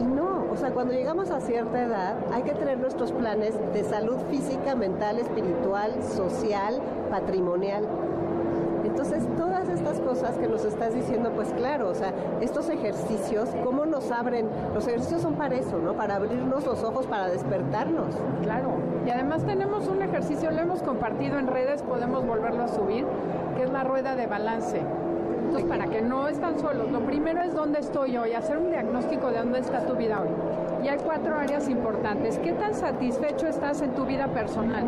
y 0.00 0.04
no, 0.04 0.46
o 0.50 0.56
sea, 0.56 0.70
cuando 0.70 0.94
llegamos 0.94 1.30
a 1.30 1.42
cierta 1.42 1.82
edad 1.82 2.16
hay 2.32 2.44
que 2.44 2.54
tener 2.54 2.78
nuestros 2.78 3.12
planes 3.12 3.52
de 3.74 3.84
salud 3.84 4.16
física, 4.30 4.74
mental, 4.74 5.18
espiritual, 5.18 6.02
social, 6.02 6.80
patrimonial 7.10 7.86
entonces, 8.92 9.26
todas 9.38 9.70
estas 9.70 10.00
cosas 10.00 10.36
que 10.36 10.46
nos 10.46 10.66
estás 10.66 10.94
diciendo, 10.94 11.30
pues 11.34 11.50
claro, 11.54 11.88
o 11.88 11.94
sea, 11.94 12.12
estos 12.42 12.68
ejercicios, 12.68 13.48
¿cómo 13.64 13.86
nos 13.86 14.10
abren? 14.10 14.46
Los 14.74 14.86
ejercicios 14.86 15.22
son 15.22 15.34
para 15.34 15.54
eso, 15.54 15.78
¿no? 15.78 15.94
Para 15.94 16.16
abrirnos 16.16 16.66
los 16.66 16.84
ojos, 16.84 17.06
para 17.06 17.30
despertarnos. 17.30 18.14
Claro. 18.42 18.72
Y 19.06 19.10
además 19.10 19.44
tenemos 19.46 19.88
un 19.88 20.02
ejercicio, 20.02 20.50
lo 20.50 20.60
hemos 20.60 20.82
compartido 20.82 21.38
en 21.38 21.46
redes, 21.46 21.82
podemos 21.82 22.26
volverlo 22.26 22.64
a 22.64 22.68
subir, 22.68 23.06
que 23.56 23.62
es 23.62 23.70
la 23.70 23.82
rueda 23.82 24.14
de 24.14 24.26
balance. 24.26 24.82
Entonces, 25.46 25.64
para 25.70 25.86
que 25.86 26.02
no 26.02 26.28
están 26.28 26.58
solos, 26.58 26.90
lo 26.92 27.00
primero 27.00 27.40
es 27.40 27.54
dónde 27.54 27.80
estoy 27.80 28.18
hoy, 28.18 28.34
hacer 28.34 28.58
un 28.58 28.68
diagnóstico 28.68 29.30
de 29.30 29.38
dónde 29.38 29.60
está 29.60 29.86
tu 29.86 29.94
vida 29.94 30.20
hoy. 30.20 30.28
Y 30.84 30.88
hay 30.88 30.98
cuatro 30.98 31.34
áreas 31.34 31.66
importantes. 31.70 32.38
¿Qué 32.40 32.52
tan 32.52 32.74
satisfecho 32.74 33.46
estás 33.46 33.80
en 33.80 33.92
tu 33.94 34.04
vida 34.04 34.26
personal? 34.28 34.84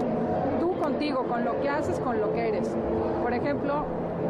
Contigo, 0.94 1.24
con 1.24 1.44
lo 1.44 1.60
que 1.60 1.68
haces, 1.68 1.98
con 1.98 2.20
lo 2.20 2.32
que 2.32 2.50
eres. 2.50 2.70
Por 3.20 3.34
ejemplo, 3.34 3.84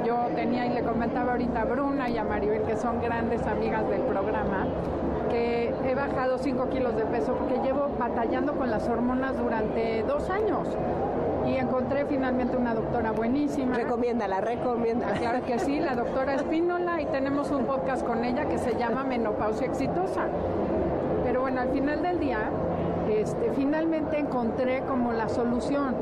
yo 0.06 0.16
tenía 0.35 0.64
y 0.64 0.71
le 0.71 0.80
comentaba 0.80 1.33
ahorita 1.33 1.61
a 1.61 1.64
Bruna 1.66 2.09
y 2.09 2.16
a 2.16 2.25
Maribel, 2.25 2.62
que 2.62 2.75
son 2.78 3.02
grandes 3.02 3.47
amigas 3.47 3.87
del 3.90 4.00
programa, 4.00 4.66
que 5.30 5.75
he 5.87 5.94
bajado 5.94 6.38
5 6.38 6.71
kilos 6.71 6.97
de 6.97 7.04
peso 7.04 7.35
porque 7.35 7.61
llevo 7.62 7.90
batallando 7.99 8.54
con 8.54 8.71
las 8.71 8.88
hormonas 8.88 9.37
durante 9.37 10.04
dos 10.04 10.30
años. 10.30 10.66
Y 11.47 11.56
encontré 11.56 12.06
finalmente 12.06 12.56
una 12.56 12.75
doctora 12.75 13.12
buenísima. 13.12 13.76
Recomiéndala, 13.76 14.40
recomiéndala. 14.40 15.18
Claro 15.18 15.44
que 15.44 15.59
sí, 15.59 15.80
la 15.80 15.94
doctora 15.94 16.35
Espínola, 16.35 17.02
y 17.02 17.04
tenemos 17.06 17.50
un 17.50 17.66
podcast 17.66 18.06
con 18.06 18.25
ella 18.25 18.47
que 18.47 18.56
se 18.56 18.75
llama 18.78 19.04
Menopausia 19.04 19.66
Exitosa. 19.66 20.28
Pero 21.25 21.42
bueno, 21.42 21.61
al 21.61 21.68
final 21.68 22.02
del 22.02 22.21
día, 22.21 22.38
este, 23.11 23.52
finalmente 23.54 24.18
encontré 24.18 24.80
como 24.88 25.12
la 25.12 25.28
solución 25.28 25.94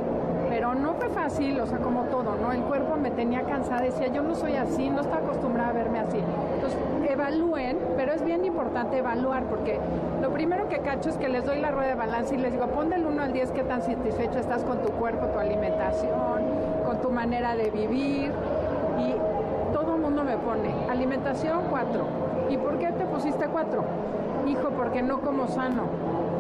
no 0.75 0.95
fue 0.95 1.09
fácil, 1.09 1.61
o 1.61 1.67
sea, 1.67 1.79
como 1.79 2.02
todo, 2.05 2.37
¿no? 2.41 2.52
El 2.52 2.62
cuerpo 2.62 2.97
me 2.97 3.11
tenía 3.11 3.43
cansada, 3.43 3.83
decía, 3.83 4.09
yo 4.09 4.23
no 4.23 4.35
soy 4.35 4.55
así, 4.55 4.88
no 4.91 5.00
estoy 5.00 5.19
acostumbrada 5.19 5.71
a 5.71 5.73
verme 5.73 5.99
así. 5.99 6.19
Entonces, 6.55 6.79
evalúen, 7.09 7.79
pero 7.97 8.12
es 8.12 8.25
bien 8.25 8.45
importante 8.45 8.99
evaluar, 8.99 9.45
porque 9.45 9.79
lo 10.21 10.31
primero 10.31 10.69
que 10.69 10.79
cacho 10.79 11.11
es 11.11 11.17
que 11.17 11.29
les 11.29 11.45
doy 11.45 11.61
la 11.61 11.71
rueda 11.71 11.88
de 11.88 11.95
balance 11.95 12.35
y 12.35 12.38
les 12.38 12.52
digo, 12.52 12.67
pon 12.69 12.91
del 12.91 13.07
1 13.07 13.23
al 13.23 13.33
10 13.33 13.50
qué 13.52 13.62
tan 13.64 13.83
satisfecho 13.83 14.38
estás 14.38 14.62
con 14.64 14.79
tu 14.79 14.91
cuerpo, 14.93 15.26
tu 15.26 15.38
alimentación, 15.38 16.43
con 16.87 17.00
tu 17.00 17.11
manera 17.11 17.55
de 17.55 17.71
vivir, 17.71 18.33
y 18.99 19.14
todo 19.73 19.97
el 19.97 20.00
mundo 20.00 20.25
me 20.25 20.37
pone, 20.37 20.73
alimentación 20.91 21.61
4. 21.71 22.07
¿Y 22.50 22.57
por 22.57 22.79
qué 22.79 22.93
te 22.93 23.05
pusiste 23.07 23.47
4? 23.47 23.85
Hijo, 24.47 24.69
porque 24.76 25.02
no 25.02 25.21
como 25.21 25.49
sano 25.49 25.85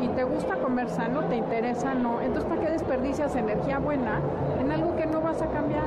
y 0.02 0.08
te 0.08 0.24
gusta 0.24 0.56
comer 0.56 0.88
sano, 0.88 1.20
te 1.24 1.36
interesa, 1.36 1.94
no. 1.94 2.20
Entonces, 2.20 2.44
¿para 2.44 2.60
qué 2.60 2.70
desperdicias 2.70 3.36
energía 3.36 3.78
buena 3.78 4.20
en 4.60 4.70
algo 4.72 4.96
que 4.96 5.06
no 5.06 5.20
vas 5.20 5.40
a 5.40 5.46
cambiar? 5.46 5.84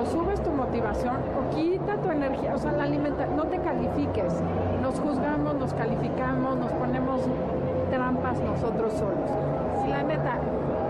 O 0.00 0.06
subes 0.06 0.42
tu 0.42 0.50
motivación 0.50 1.16
o 1.38 1.54
quita 1.54 1.96
tu 1.96 2.10
energía, 2.10 2.54
o 2.54 2.58
sea, 2.58 2.72
la 2.72 2.84
alimenta, 2.84 3.26
no 3.26 3.44
te 3.44 3.58
califiques. 3.58 4.34
Nos 4.80 4.98
juzgamos, 4.98 5.54
nos 5.56 5.74
calificamos, 5.74 6.56
nos 6.56 6.72
ponemos 6.72 7.20
trampas 7.90 8.40
nosotros 8.40 8.94
solos. 8.94 9.30
Si 9.82 9.88
la 9.88 10.02
neta, 10.02 10.38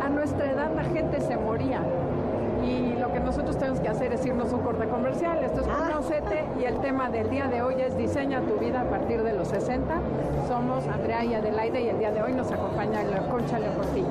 a 0.05 0.09
nuestra 0.09 0.51
edad 0.51 0.71
la 0.75 0.85
gente 0.85 1.21
se 1.21 1.37
moría 1.37 1.81
nosotros 3.23 3.59
tenemos 3.59 3.81
que 3.81 3.89
hacer 3.89 4.13
es 4.13 4.25
irnos 4.27 4.53
a 4.53 4.57
un 4.57 4.63
corte 4.63 4.87
comercial. 4.89 5.43
Esto 5.45 5.61
es 5.61 5.67
ah. 5.69 5.89
Conocete 5.89 6.45
y 6.61 6.65
el 6.65 6.81
tema 6.81 7.11
del 7.11 7.31
día 7.31 7.47
de 7.47 7.63
hoy 7.63 7.81
es 7.81 7.97
Diseña 7.97 8.41
tu 8.43 8.59
vida 8.59 8.83
a 8.83 8.91
partir 8.91 9.23
de 9.23 9.33
los 9.33 9.49
60. 9.49 10.01
Somos 10.49 10.87
Andrea 10.87 11.25
y 11.25 11.35
Adelaide 11.35 11.83
y 11.83 11.89
el 11.89 11.99
día 11.99 12.11
de 12.11 12.23
hoy 12.23 12.33
nos 12.33 12.51
acompaña 12.51 13.03
la 13.05 13.29
Concha 13.29 13.59
Leoportillo. 13.59 14.07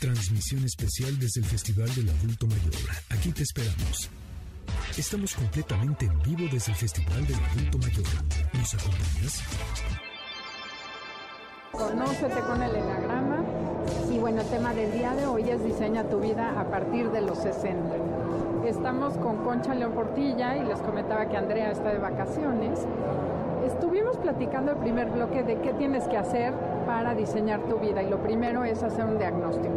Transmisión 0.00 0.64
especial 0.64 1.18
desde 1.18 1.40
el 1.40 1.46
Festival 1.46 1.94
del 1.94 2.10
Adulto 2.10 2.46
Mayor. 2.46 2.74
Aquí 3.10 3.30
te 3.32 3.42
esperamos. 3.42 4.10
Estamos 4.96 5.34
completamente 5.34 6.06
en 6.06 6.22
vivo 6.22 6.48
desde 6.52 6.72
el 6.72 6.78
Festival 6.78 7.26
del 7.26 7.36
Adulto 7.36 7.78
Mayor. 7.78 8.06
¿Nos 8.52 8.74
acompañas? 8.74 10.11
Conócete 11.72 12.38
con 12.42 12.62
el 12.62 12.76
enagrama. 12.76 13.38
Y 14.10 14.18
bueno, 14.18 14.42
el 14.42 14.46
tema 14.48 14.74
del 14.74 14.92
día 14.92 15.14
de 15.14 15.26
hoy 15.26 15.48
es 15.48 15.64
diseña 15.64 16.04
tu 16.04 16.20
vida 16.20 16.60
a 16.60 16.64
partir 16.64 17.10
de 17.10 17.22
los 17.22 17.38
60. 17.38 17.96
Estamos 18.66 19.16
con 19.16 19.38
Concha 19.38 19.74
León 19.74 19.92
Portilla 19.92 20.54
y 20.58 20.64
les 20.64 20.78
comentaba 20.80 21.26
que 21.26 21.36
Andrea 21.38 21.70
está 21.70 21.88
de 21.88 21.98
vacaciones. 21.98 22.86
Estuvimos 23.66 24.18
platicando 24.18 24.72
el 24.72 24.78
primer 24.78 25.08
bloque 25.08 25.42
de 25.44 25.60
qué 25.60 25.72
tienes 25.72 26.06
que 26.08 26.18
hacer 26.18 26.52
para 26.84 27.14
diseñar 27.14 27.60
tu 27.62 27.78
vida 27.78 28.02
y 28.02 28.10
lo 28.10 28.18
primero 28.18 28.64
es 28.64 28.82
hacer 28.82 29.06
un 29.06 29.16
diagnóstico. 29.16 29.72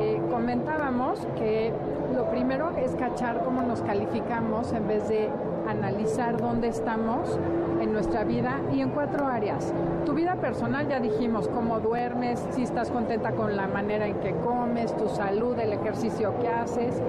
Eh, 0.00 0.20
comentábamos 0.30 1.26
que 1.38 1.72
lo 2.14 2.28
primero 2.30 2.70
es 2.76 2.94
cachar 2.96 3.42
cómo 3.44 3.62
nos 3.62 3.80
calificamos 3.80 4.74
en 4.74 4.86
vez 4.86 5.08
de 5.08 5.30
analizar 5.66 6.36
dónde 6.38 6.68
estamos 6.68 7.38
en 7.84 7.92
nuestra 7.92 8.24
vida 8.24 8.60
y 8.72 8.80
en 8.80 8.90
cuatro 8.90 9.26
áreas. 9.26 9.72
Tu 10.04 10.14
vida 10.14 10.36
personal, 10.36 10.88
ya 10.88 11.00
dijimos, 11.00 11.48
cómo 11.48 11.80
duermes, 11.80 12.44
si 12.50 12.62
estás 12.62 12.90
contenta 12.90 13.32
con 13.32 13.56
la 13.56 13.68
manera 13.68 14.06
en 14.06 14.16
que 14.20 14.34
comes, 14.36 14.96
tu 14.96 15.08
salud, 15.08 15.58
el 15.58 15.72
ejercicio 15.72 16.34
que 16.40 16.48
haces, 16.48 17.00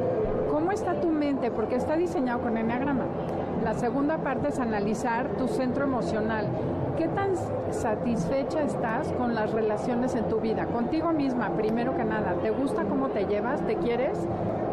cómo 0.51 0.71
está 0.71 0.99
tu 0.99 1.09
mente, 1.09 1.49
porque 1.49 1.75
está 1.75 1.95
diseñado 1.95 2.41
con 2.41 2.57
enneagrama. 2.57 3.05
La 3.63 3.73
segunda 3.73 4.17
parte 4.17 4.49
es 4.49 4.59
analizar 4.59 5.29
tu 5.37 5.47
centro 5.47 5.85
emocional. 5.85 6.47
¿Qué 6.97 7.07
tan 7.07 7.31
satisfecha 7.71 8.61
estás 8.61 9.11
con 9.13 9.33
las 9.33 9.51
relaciones 9.51 10.15
en 10.15 10.25
tu 10.25 10.39
vida? 10.39 10.65
Contigo 10.67 11.11
misma, 11.11 11.49
primero 11.51 11.95
que 11.95 12.03
nada. 12.03 12.35
¿Te 12.41 12.51
gusta 12.51 12.83
cómo 12.83 13.09
te 13.09 13.25
llevas? 13.25 13.61
¿Te 13.65 13.75
quieres? 13.77 14.17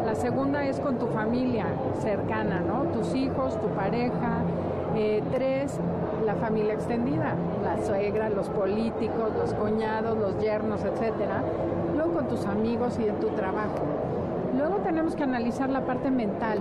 La 0.05 0.15
segunda 0.15 0.65
es 0.65 0.79
con 0.79 0.99
tu 0.99 1.07
familia 1.07 1.65
cercana, 1.99 2.59
¿no? 2.59 2.83
Tus 2.91 3.15
hijos, 3.15 3.59
tu 3.59 3.67
pareja. 3.69 4.42
Eh, 4.95 5.23
tres, 5.31 5.79
la 6.25 6.35
familia 6.35 6.73
extendida, 6.73 7.33
la 7.63 7.83
suegra, 7.83 8.29
los 8.29 8.47
políticos, 8.49 9.31
los 9.37 9.53
cuñados, 9.55 10.17
los 10.17 10.39
yernos, 10.39 10.83
etcétera. 10.83 11.41
Luego 11.95 12.13
con 12.13 12.27
tus 12.27 12.45
amigos 12.45 12.99
y 12.99 13.07
en 13.07 13.15
tu 13.15 13.29
trabajo. 13.29 13.83
Luego 14.55 14.77
tenemos 14.77 15.15
que 15.15 15.23
analizar 15.23 15.69
la 15.69 15.81
parte 15.81 16.11
mental. 16.11 16.59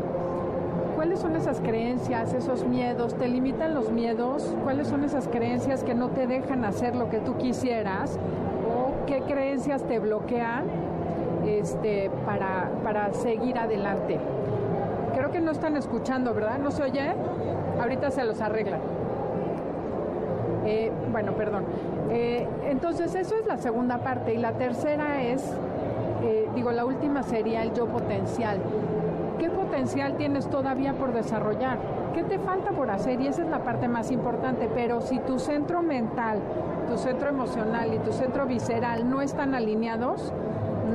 ¿Cuáles 0.97 1.21
son 1.21 1.37
esas 1.37 1.61
creencias, 1.61 2.33
esos 2.33 2.65
miedos? 2.65 3.15
¿Te 3.15 3.29
limitan 3.29 3.75
los 3.75 3.91
miedos? 3.91 4.55
¿Cuáles 4.63 4.89
son 4.89 5.05
esas 5.05 5.29
creencias 5.29 5.85
que 5.85 5.95
no 5.95 6.09
te 6.09 6.27
dejan 6.27 6.65
hacer 6.65 6.97
lo 6.97 7.11
que 7.11 7.19
tú 7.19 7.37
quisieras? 7.37 8.19
¿O 8.67 9.07
qué 9.07 9.21
creencias 9.21 9.83
te 9.83 9.99
bloquean 9.99 10.65
este, 11.47 12.11
para, 12.25 12.71
para 12.83 13.13
seguir 13.13 13.59
adelante? 13.59 14.19
Creo 15.15 15.31
que 15.31 15.41
no 15.41 15.51
están 15.51 15.77
escuchando, 15.77 16.33
¿verdad? 16.33 16.59
¿No 16.59 16.71
se 16.71 16.83
oye? 16.83 17.13
Ahorita 17.83 18.13
se 18.13 18.25
los 18.25 18.41
arreglan. 18.41 18.79
Eh, 20.65 20.93
bueno, 21.11 21.33
perdón. 21.33 21.65
Eh, 22.11 22.47
entonces, 22.69 23.13
eso 23.17 23.35
es 23.35 23.45
la 23.45 23.59
segunda 23.59 23.99
parte. 23.99 24.35
Y 24.35 24.39
la 24.39 24.53
tercera 24.53 25.21
es, 25.21 25.43
eh, 26.23 26.49
digo, 26.55 26.71
la 26.71 26.85
última 26.85 27.25
sería 27.25 27.61
el 27.65 27.75
yo 27.75 27.87
potencial. 27.87 28.59
¿Qué 29.41 29.51
potencial 29.51 30.17
tienes 30.17 30.49
todavía 30.49 30.93
por 30.93 31.13
desarrollar? 31.13 31.79
¿Qué 32.15 32.23
te 32.23 32.39
falta 32.39 32.71
por 32.71 32.89
hacer? 32.89 33.21
Y 33.21 33.27
esa 33.27 33.43
es 33.43 33.49
la 33.49 33.65
parte 33.65 33.89
más 33.89 34.13
importante. 34.13 34.71
Pero 34.73 35.01
si 35.01 35.19
tu 35.19 35.41
centro 35.41 35.83
mental, 35.83 36.39
tu 36.89 36.97
centro 36.99 37.31
emocional 37.31 37.93
y 37.93 37.99
tu 37.99 38.13
centro 38.13 38.47
visceral 38.47 39.11
no 39.11 39.21
están 39.23 39.57
alineados, 39.57 40.33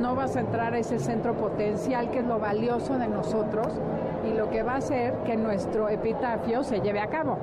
no 0.00 0.14
vas 0.14 0.36
a 0.36 0.40
entrar 0.40 0.72
a 0.72 0.78
ese 0.78 0.98
centro 0.98 1.34
potencial 1.34 2.10
que 2.10 2.20
es 2.20 2.26
lo 2.26 2.38
valioso 2.38 2.96
de 2.96 3.08
nosotros 3.08 3.78
lo 4.38 4.48
que 4.50 4.62
va 4.62 4.74
a 4.74 4.76
hacer 4.76 5.14
que 5.26 5.36
nuestro 5.36 5.88
epitafio 5.88 6.62
se 6.62 6.80
lleve 6.80 7.00
a 7.00 7.08
cabo. 7.08 7.36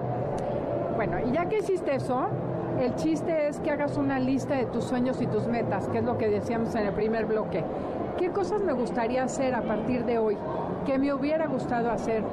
Bueno, 0.96 1.18
y 1.28 1.34
ya 1.34 1.46
que 1.50 1.58
hiciste 1.58 1.94
eso, 1.94 2.28
el 2.80 2.96
chiste 2.96 3.50
es 3.50 3.60
que 3.60 3.70
hagas 3.70 3.98
una 3.98 4.18
lista 4.18 4.56
de 4.56 4.66
tus 4.66 4.86
sueños 4.86 5.22
y 5.22 5.28
tus 5.28 5.46
metas, 5.46 5.90
que 5.90 5.98
es 5.98 6.06
lo 6.06 6.18
que 6.18 6.30
decíamos 6.30 6.74
en 6.74 6.88
el 6.88 6.94
primer 6.94 7.26
bloque. 7.26 7.66
¿Qué 8.18 8.30
cosas 8.30 8.62
me 8.62 8.72
gustaría 8.72 9.26
hacer 9.26 9.56
a 9.56 9.62
partir 9.62 10.06
de 10.06 10.20
hoy? 10.20 10.38
¿Qué 10.86 10.98
me 10.98 11.14
hubiera 11.14 11.48
gustado 11.48 11.92
hacer? 11.92 12.24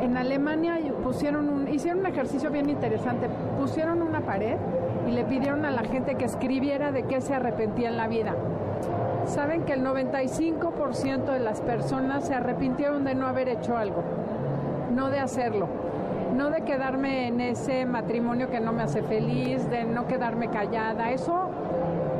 En 0.00 0.16
Alemania 0.16 0.78
pusieron 1.04 1.50
un, 1.50 1.68
hicieron 1.68 2.00
un 2.00 2.06
ejercicio 2.06 2.50
bien 2.50 2.70
interesante. 2.70 3.28
Pusieron 3.58 4.00
una 4.00 4.22
pared 4.22 4.56
y 5.06 5.10
le 5.10 5.24
pidieron 5.24 5.66
a 5.66 5.70
la 5.70 5.82
gente 5.82 6.14
que 6.14 6.24
escribiera 6.24 6.90
de 6.90 7.02
qué 7.02 7.20
se 7.20 7.34
arrepentía 7.34 7.90
en 7.90 7.98
la 7.98 8.08
vida. 8.08 8.34
Saben 9.26 9.64
que 9.64 9.74
el 9.74 9.84
95% 9.84 10.79
de 10.90 11.38
las 11.38 11.60
personas 11.60 12.26
se 12.26 12.34
arrepintieron 12.34 13.04
de 13.04 13.14
no 13.14 13.26
haber 13.26 13.48
hecho 13.48 13.76
algo, 13.76 14.02
no 14.94 15.08
de 15.08 15.20
hacerlo 15.20 15.68
no 16.36 16.50
de 16.50 16.62
quedarme 16.62 17.28
en 17.28 17.40
ese 17.40 17.84
matrimonio 17.84 18.48
que 18.48 18.60
no 18.60 18.72
me 18.72 18.82
hace 18.82 19.02
feliz, 19.02 19.68
de 19.68 19.84
no 19.84 20.06
quedarme 20.06 20.48
callada. 20.48 21.10
Eso 21.10 21.50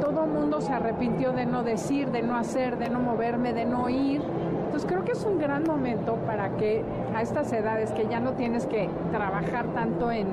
todo 0.01 0.27
mundo 0.27 0.61
se 0.61 0.73
arrepintió 0.73 1.33
de 1.33 1.47
no 1.47 1.63
decir, 1.63 2.11
de 2.11 2.21
no 2.21 2.37
hacer, 2.37 2.77
de 2.77 2.91
no 2.91 3.01
moverme, 3.01 3.53
de 3.53 3.65
no 3.65 3.89
ir. 3.89 4.21
Entonces 4.67 4.87
creo 4.87 5.05
que 5.05 5.13
es 5.13 5.25
un 5.25 5.39
gran 5.39 5.65
momento 5.65 6.17
para 6.27 6.51
que 6.57 6.85
a 7.15 7.23
estas 7.23 7.53
edades 7.53 7.93
que 7.93 8.09
ya 8.09 8.21
no 8.21 8.33
tienes 8.33 8.67
que 8.67 8.91
trabajar 9.11 9.67
tanto 9.75 10.11
en 10.13 10.27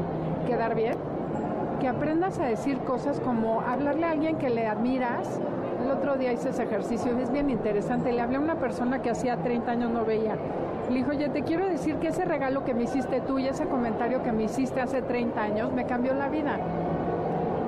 quedar 0.48 0.76
bien, 0.76 0.96
que 1.80 1.88
aprendas 1.88 2.40
a 2.40 2.46
decir 2.46 2.80
cosas 2.80 3.20
como 3.20 3.62
hablarle 3.62 4.06
a 4.06 4.12
alguien 4.12 4.38
que 4.38 4.50
le 4.50 4.68
admiras. 4.68 5.40
El 5.88 5.94
otro 5.94 6.18
día 6.18 6.34
hice 6.34 6.50
ese 6.50 6.64
ejercicio 6.64 7.18
y 7.18 7.22
es 7.22 7.32
bien 7.32 7.50
interesante. 7.50 8.12
Le 8.12 8.20
hablé 8.20 8.36
a 8.36 8.42
una 8.42 8.56
persona 8.56 9.02
que 9.02 9.10
hacía 9.10 9.38
30 9.38 9.72
años 9.72 9.90
no 9.90 10.04
veía. 10.04 10.36
Le 10.90 10.96
dijo, 10.96 11.12
oye, 11.12 11.30
te 11.30 11.44
quiero 11.44 11.66
decir 11.66 11.96
que 11.96 12.10
ese 12.10 12.26
regalo 12.26 12.66
que 12.66 12.74
me 12.74 12.84
hiciste 12.84 13.22
tú 13.22 13.40
y 13.40 13.48
ese 13.48 13.68
comentario 13.68 14.22
que 14.22 14.34
me 14.34 14.44
hiciste 14.44 14.82
hace 14.82 15.02
30 15.02 15.42
años 15.42 15.72
me 15.72 15.86
cambió 15.86 16.14
la 16.14 16.28
vida. 16.28 16.60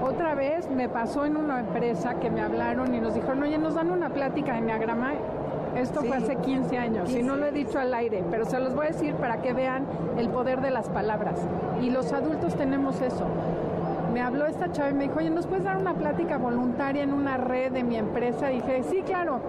Otra 0.04 0.36
vez 0.36 0.70
me 0.70 0.90
pasó 0.90 1.24
en 1.24 1.38
una 1.38 1.62
empresa 1.62 2.16
que 2.16 2.30
me 2.30 2.42
hablaron 2.42 2.94
y 2.94 3.00
nos 3.00 3.14
dijeron, 3.14 3.42
oye, 3.42 3.58
nos 3.58 3.76
dan 3.76 3.90
una 3.90 4.10
plática 4.10 4.52
de 4.52 4.58
Enneagrama. 4.60 5.14
Esto 5.78 6.04
fue 6.04 6.18
hace 6.18 6.36
15 6.36 6.78
años 6.78 7.10
y 7.12 7.24
no 7.24 7.38
lo 7.38 7.46
he 7.46 7.52
dicho 7.54 7.80
al 7.80 7.94
aire, 7.94 8.22
pero 8.30 8.44
se 8.44 8.60
los 8.60 8.76
voy 8.76 8.88
a 8.88 8.90
decir 8.90 9.16
para 9.16 9.42
que 9.42 9.54
vean 9.54 9.86
el 10.18 10.28
poder 10.28 10.60
de 10.60 10.72
las 10.72 10.90
palabras. 10.90 11.40
Y 11.82 11.90
los 11.90 12.12
adultos 12.12 12.54
tenemos 12.56 13.00
eso. 13.02 13.26
Me 14.14 14.22
habló 14.22 14.46
esta 14.46 14.72
chava 14.72 14.90
y 14.90 14.94
me 14.94 15.04
dijo, 15.04 15.20
oye, 15.20 15.30
¿nos 15.30 15.48
puedes 15.48 15.64
dar 15.64 15.78
una 15.78 15.94
plática 15.94 16.38
voluntaria 16.38 17.04
en 17.04 17.14
una 17.14 17.38
red 17.38 17.72
de 17.72 17.84
mi 17.84 17.96
empresa? 17.96 18.52
Y 18.52 18.56
dije, 18.56 18.84
sí, 18.84 19.02
claro 19.04 19.40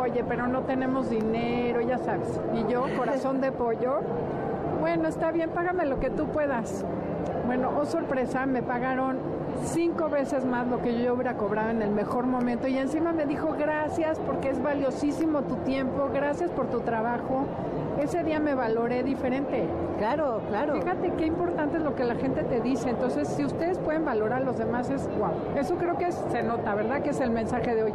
oye, 0.00 0.24
pero 0.24 0.46
no 0.46 0.62
tenemos 0.62 1.10
dinero, 1.10 1.80
ya 1.80 1.98
sabes. 1.98 2.40
Y 2.54 2.70
yo, 2.70 2.84
corazón 2.96 3.40
de 3.40 3.52
pollo, 3.52 4.00
bueno, 4.80 5.08
está 5.08 5.30
bien, 5.30 5.50
págame 5.50 5.86
lo 5.86 6.00
que 6.00 6.10
tú 6.10 6.26
puedas. 6.26 6.84
Bueno, 7.46 7.70
oh 7.78 7.84
sorpresa, 7.84 8.46
me 8.46 8.62
pagaron 8.62 9.18
cinco 9.64 10.08
veces 10.08 10.44
más 10.44 10.66
lo 10.68 10.80
que 10.80 11.02
yo 11.02 11.14
hubiera 11.14 11.34
cobrado 11.34 11.70
en 11.70 11.82
el 11.82 11.90
mejor 11.90 12.26
momento 12.26 12.68
y 12.68 12.78
encima 12.78 13.12
me 13.12 13.26
dijo 13.26 13.54
gracias 13.58 14.18
porque 14.20 14.50
es 14.50 14.62
valiosísimo 14.62 15.42
tu 15.42 15.56
tiempo, 15.56 16.08
gracias 16.14 16.50
por 16.50 16.68
tu 16.68 16.80
trabajo. 16.80 17.46
Ese 18.00 18.24
día 18.24 18.40
me 18.40 18.54
valoré 18.54 19.02
diferente. 19.02 19.68
Claro, 19.98 20.40
claro. 20.48 20.72
Fíjate 20.74 21.12
qué 21.18 21.26
importante 21.26 21.76
es 21.76 21.82
lo 21.82 21.94
que 21.94 22.04
la 22.04 22.14
gente 22.14 22.44
te 22.44 22.60
dice. 22.60 22.88
Entonces, 22.88 23.28
si 23.28 23.44
ustedes 23.44 23.78
pueden 23.78 24.06
valorar 24.06 24.40
a 24.40 24.44
los 24.44 24.56
demás, 24.56 24.88
es 24.88 25.06
wow. 25.18 25.30
Eso 25.54 25.74
creo 25.74 25.98
que 25.98 26.10
se 26.10 26.42
nota, 26.42 26.74
¿verdad? 26.74 27.02
Que 27.02 27.10
es 27.10 27.20
el 27.20 27.30
mensaje 27.30 27.74
de 27.74 27.82
hoy. 27.82 27.94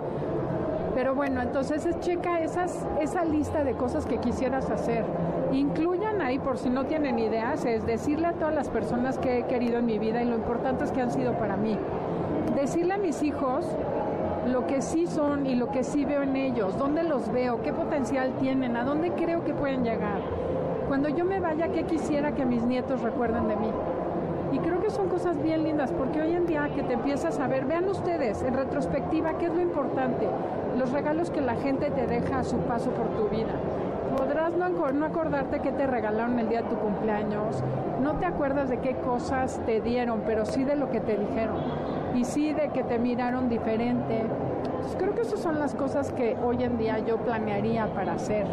Pero 0.93 1.15
bueno, 1.15 1.41
entonces 1.41 1.87
checa 2.01 2.39
esas, 2.41 2.85
esa 3.01 3.25
lista 3.25 3.63
de 3.63 3.73
cosas 3.73 4.05
que 4.05 4.19
quisieras 4.19 4.69
hacer. 4.69 5.03
Incluyan 5.51 6.21
ahí, 6.21 6.37
por 6.37 6.59
si 6.59 6.69
no 6.69 6.85
tienen 6.85 7.17
ideas, 7.17 7.65
es 7.65 7.83
decirle 7.85 8.27
a 8.27 8.33
todas 8.33 8.53
las 8.53 8.69
personas 8.69 9.17
que 9.17 9.39
he 9.39 9.43
querido 9.43 9.79
en 9.79 9.87
mi 9.87 9.97
vida 9.97 10.21
y 10.21 10.25
lo 10.25 10.35
importante 10.35 10.83
es 10.83 10.91
que 10.91 11.01
han 11.01 11.11
sido 11.11 11.33
para 11.33 11.57
mí. 11.57 11.77
Decirle 12.55 12.93
a 12.93 12.97
mis 12.97 13.23
hijos 13.23 13.65
lo 14.47 14.67
que 14.67 14.81
sí 14.81 15.07
son 15.07 15.45
y 15.45 15.55
lo 15.55 15.71
que 15.71 15.83
sí 15.83 16.05
veo 16.05 16.21
en 16.21 16.35
ellos, 16.35 16.77
dónde 16.77 17.03
los 17.03 17.31
veo, 17.31 17.61
qué 17.61 17.73
potencial 17.73 18.33
tienen, 18.39 18.77
a 18.77 18.83
dónde 18.83 19.11
creo 19.11 19.43
que 19.43 19.53
pueden 19.53 19.83
llegar. 19.83 20.19
Cuando 20.87 21.09
yo 21.09 21.25
me 21.25 21.39
vaya, 21.39 21.69
¿qué 21.69 21.83
quisiera 21.83 22.33
que 22.33 22.45
mis 22.45 22.63
nietos 22.63 23.01
recuerden 23.01 23.47
de 23.47 23.55
mí? 23.55 23.71
Y 24.51 24.59
creo 24.59 24.79
que 24.81 24.91
son 24.91 25.09
cosas 25.09 25.41
bien 25.41 25.63
lindas, 25.63 25.91
porque 25.91 26.21
hoy 26.21 26.33
en 26.33 26.45
día 26.45 26.69
que 26.73 26.83
te 26.83 26.93
empiezas 26.93 27.39
a 27.39 27.47
ver, 27.47 27.65
vean 27.65 27.89
ustedes 27.89 28.43
en 28.43 28.53
retrospectiva 28.53 29.37
qué 29.37 29.47
es 29.47 29.53
lo 29.53 29.61
importante, 29.61 30.27
los 30.77 30.91
regalos 30.91 31.31
que 31.31 31.41
la 31.41 31.55
gente 31.55 31.89
te 31.89 32.05
deja 32.05 32.39
a 32.39 32.43
su 32.43 32.57
paso 32.59 32.91
por 32.91 33.07
tu 33.09 33.27
vida. 33.35 33.53
Podrás 34.15 34.53
no, 34.53 34.69
no 34.69 35.05
acordarte 35.05 35.59
qué 35.59 35.71
te 35.71 35.87
regalaron 35.87 36.39
el 36.39 36.47
día 36.47 36.61
de 36.61 36.69
tu 36.69 36.75
cumpleaños, 36.75 37.63
no 38.01 38.13
te 38.17 38.27
acuerdas 38.27 38.69
de 38.69 38.77
qué 38.77 38.95
cosas 38.95 39.59
te 39.65 39.81
dieron, 39.81 40.21
pero 40.25 40.45
sí 40.45 40.63
de 40.63 40.75
lo 40.75 40.89
que 40.91 40.99
te 40.99 41.17
dijeron, 41.17 41.57
y 42.15 42.23
sí 42.23 42.53
de 42.53 42.69
que 42.69 42.83
te 42.83 42.97
miraron 42.97 43.49
diferente. 43.49 44.23
creo 44.97 45.13
que 45.13 45.21
esas 45.21 45.39
son 45.39 45.59
las 45.59 45.75
cosas 45.75 46.11
que 46.11 46.37
hoy 46.43 46.63
en 46.63 46.77
día 46.77 46.99
yo 46.99 47.17
planearía 47.17 47.87
para 47.93 48.13
hacer. 48.13 48.45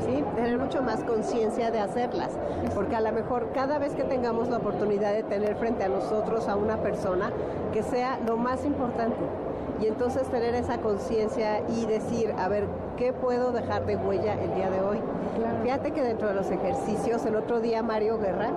¿sí? 0.00 0.24
Tener 0.34 0.58
mucho 0.58 0.82
más 0.82 1.04
conciencia 1.04 1.70
de 1.70 1.80
hacerlas, 1.80 2.30
porque 2.74 2.96
a 2.96 3.00
lo 3.00 3.12
mejor 3.12 3.50
cada 3.52 3.78
vez 3.78 3.94
que 3.94 4.04
tengamos 4.04 4.48
la 4.48 4.58
oportunidad 4.58 5.12
de 5.12 5.22
tener 5.22 5.56
frente 5.56 5.84
a 5.84 5.88
nosotros 5.88 6.48
a 6.48 6.56
una 6.56 6.78
persona, 6.78 7.30
que 7.72 7.82
sea 7.82 8.18
lo 8.26 8.36
más 8.36 8.64
importante. 8.64 9.16
y 9.80 9.86
entonces 9.86 10.28
tener 10.28 10.54
esa 10.54 10.78
conciencia 10.78 11.60
y 11.68 11.86
decir, 11.86 12.32
a 12.38 12.48
ver, 12.48 12.66
¿qué 12.96 13.12
puedo 13.12 13.50
dejar 13.50 13.84
de 13.84 13.96
huella 13.96 14.34
el 14.40 14.54
día 14.54 14.70
de 14.70 14.80
hoy? 14.80 14.98
Fíjate 15.64 15.90
que 15.90 16.02
dentro 16.02 16.28
de 16.28 16.34
los 16.34 16.50
ejercicios, 16.50 17.26
el 17.26 17.34
otro 17.34 17.60
día 17.60 17.82
Mario 17.82 18.18
Guerra 18.18 18.50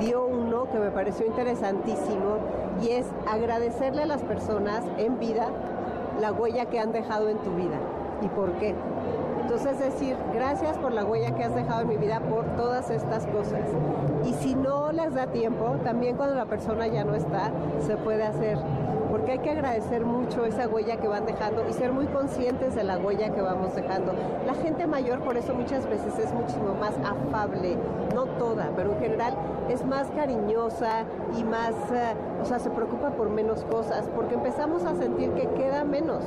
dio 0.00 0.29
que 0.70 0.78
me 0.78 0.90
pareció 0.90 1.26
interesantísimo 1.26 2.38
y 2.82 2.90
es 2.90 3.06
agradecerle 3.26 4.02
a 4.02 4.06
las 4.06 4.22
personas 4.22 4.84
en 4.98 5.18
vida 5.18 5.48
la 6.20 6.32
huella 6.32 6.66
que 6.66 6.78
han 6.78 6.92
dejado 6.92 7.28
en 7.28 7.38
tu 7.38 7.50
vida 7.54 7.78
y 8.22 8.28
por 8.28 8.52
qué. 8.54 8.74
Entonces 9.52 9.80
decir, 9.80 10.16
gracias 10.32 10.78
por 10.78 10.92
la 10.92 11.04
huella 11.04 11.34
que 11.34 11.42
has 11.42 11.52
dejado 11.52 11.80
en 11.80 11.88
mi 11.88 11.96
vida 11.96 12.20
por 12.20 12.44
todas 12.54 12.88
estas 12.88 13.26
cosas. 13.26 13.62
Y 14.24 14.32
si 14.34 14.54
no 14.54 14.92
les 14.92 15.12
da 15.12 15.26
tiempo, 15.26 15.74
también 15.82 16.16
cuando 16.16 16.36
la 16.36 16.46
persona 16.46 16.86
ya 16.86 17.02
no 17.02 17.16
está, 17.16 17.50
se 17.84 17.96
puede 17.96 18.22
hacer 18.22 18.58
porque 19.10 19.32
hay 19.32 19.38
que 19.40 19.50
agradecer 19.50 20.04
mucho 20.04 20.44
esa 20.44 20.68
huella 20.68 20.98
que 20.98 21.08
van 21.08 21.26
dejando 21.26 21.68
y 21.68 21.72
ser 21.72 21.90
muy 21.90 22.06
conscientes 22.06 22.76
de 22.76 22.84
la 22.84 22.96
huella 22.98 23.34
que 23.34 23.42
vamos 23.42 23.74
dejando. 23.74 24.12
La 24.46 24.54
gente 24.54 24.86
mayor 24.86 25.18
por 25.18 25.36
eso 25.36 25.52
muchas 25.52 25.84
veces 25.88 26.16
es 26.16 26.32
muchísimo 26.32 26.74
más 26.74 26.94
afable, 26.98 27.76
no 28.14 28.26
toda, 28.26 28.70
pero 28.76 28.92
en 28.92 29.00
general 29.00 29.34
es 29.68 29.84
más 29.84 30.08
cariñosa 30.12 31.06
y 31.36 31.42
más, 31.42 31.72
eh, 31.92 32.14
o 32.40 32.44
sea, 32.44 32.60
se 32.60 32.70
preocupa 32.70 33.10
por 33.10 33.30
menos 33.30 33.64
cosas, 33.64 34.08
porque 34.14 34.36
empezamos 34.36 34.84
a 34.84 34.94
sentir 34.94 35.32
que 35.32 35.48
queda 35.48 35.82
menos. 35.82 36.22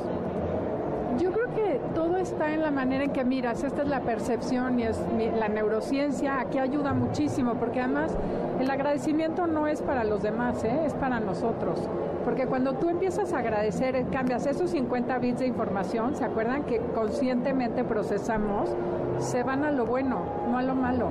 Yo 1.20 1.32
creo 1.32 1.48
que 1.54 1.80
todo 1.94 2.13
está 2.24 2.54
en 2.54 2.62
la 2.62 2.72
manera 2.72 3.04
en 3.04 3.12
que 3.12 3.24
miras. 3.24 3.64
Esta 3.64 3.84
es 3.84 3.88
la 3.88 4.00
percepción 4.00 4.80
y 4.80 4.84
es 4.84 5.00
la 5.38 5.50
neurociencia. 5.50 6.40
Aquí 6.40 6.58
ayuda 6.58 6.94
muchísimo 6.94 7.56
porque 7.56 7.82
además 7.82 8.16
el 8.60 8.70
agradecimiento 8.72 9.46
no 9.46 9.68
es 9.68 9.82
para 9.82 10.04
los 10.04 10.24
demás, 10.24 10.64
¿eh? 10.64 10.86
es 10.86 10.94
para 10.94 11.20
nosotros. 11.20 11.80
Porque 12.24 12.48
cuando 12.48 12.76
tú 12.76 12.90
empiezas 12.90 13.34
a 13.34 13.40
agradecer, 13.40 14.06
cambias 14.08 14.46
esos 14.46 14.72
50 14.72 15.18
bits 15.20 15.40
de 15.40 15.48
información, 15.48 16.16
¿se 16.16 16.24
acuerdan 16.24 16.64
que 16.64 16.80
conscientemente 16.80 17.84
procesamos? 17.84 18.70
Se 19.20 19.44
van 19.44 19.66
a 19.66 19.72
lo 19.72 19.86
bueno, 19.86 20.22
no 20.50 20.58
a 20.58 20.64
lo 20.64 20.76
malo. 20.76 21.10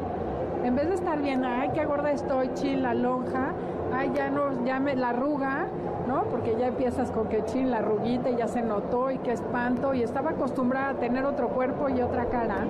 En 0.65 0.75
vez 0.75 0.89
de 0.89 0.95
estar 0.95 1.21
bien, 1.21 1.45
ay, 1.45 1.71
qué 1.75 1.85
gorda 1.85 2.11
estoy, 2.11 2.51
chin, 2.55 2.83
la 2.83 2.95
lonja, 2.95 3.53
ay, 3.95 4.13
ya 4.15 4.31
no, 4.31 4.65
ya 4.65 4.81
me 4.81 4.97
la 4.97 5.11
arruga, 5.11 5.67
¿no? 6.07 6.25
Porque 6.25 6.57
ya 6.59 6.69
empiezas 6.69 7.11
con 7.11 7.29
que 7.29 7.45
chin, 7.45 7.71
la 7.71 7.79
arruguita 7.79 8.31
y 8.31 8.37
ya 8.37 8.49
se 8.49 8.63
notó 8.63 9.11
y 9.11 9.19
qué 9.19 9.33
espanto 9.33 9.95
y 9.95 10.03
estaba 10.03 10.31
acostumbrada 10.31 10.91
a 10.91 10.95
tener 10.95 11.25
otro 11.25 11.49
cuerpo 11.49 11.89
y 11.89 12.01
otra 12.01 12.27
cara. 12.27 12.67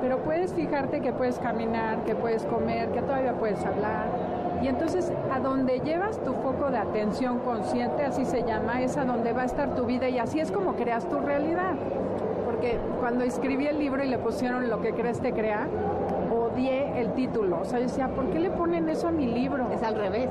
Pero 0.00 0.18
puedes 0.18 0.52
fijarte 0.52 1.00
que 1.00 1.12
puedes 1.12 1.38
caminar, 1.38 1.98
que 2.04 2.14
puedes 2.14 2.44
comer, 2.44 2.90
que 2.90 3.02
todavía 3.02 3.34
puedes 3.34 3.64
hablar. 3.64 4.06
Y 4.62 4.68
entonces 4.68 5.12
a 5.32 5.40
donde 5.40 5.80
llevas 5.80 6.18
tu 6.18 6.34
foco 6.34 6.70
de 6.70 6.78
atención 6.78 7.40
consciente, 7.40 8.04
así 8.04 8.24
se 8.24 8.44
llama, 8.44 8.80
es 8.80 8.96
a 8.96 9.04
donde 9.04 9.32
va 9.32 9.42
a 9.42 9.46
estar 9.46 9.74
tu 9.74 9.84
vida 9.84 10.08
y 10.08 10.18
así 10.18 10.38
es 10.40 10.52
como 10.52 10.74
creas 10.74 11.04
tu 11.08 11.18
realidad. 11.18 11.74
Porque 12.44 12.78
cuando 13.00 13.24
escribí 13.24 13.66
el 13.66 13.78
libro 13.78 14.04
y 14.04 14.08
le 14.08 14.18
pusieron 14.18 14.70
lo 14.70 14.80
que 14.80 14.92
crees 14.92 15.20
te 15.20 15.32
crea, 15.32 15.66
odié 16.30 17.00
el 17.00 17.12
título. 17.14 17.60
O 17.60 17.64
sea, 17.64 17.78
yo 17.78 17.86
decía, 17.86 18.08
¿por 18.08 18.26
qué 18.26 18.38
le 18.38 18.50
ponen 18.50 18.88
eso 18.88 19.08
a 19.08 19.10
mi 19.10 19.26
libro? 19.26 19.68
Es 19.72 19.82
al 19.82 19.96
revés. 19.96 20.28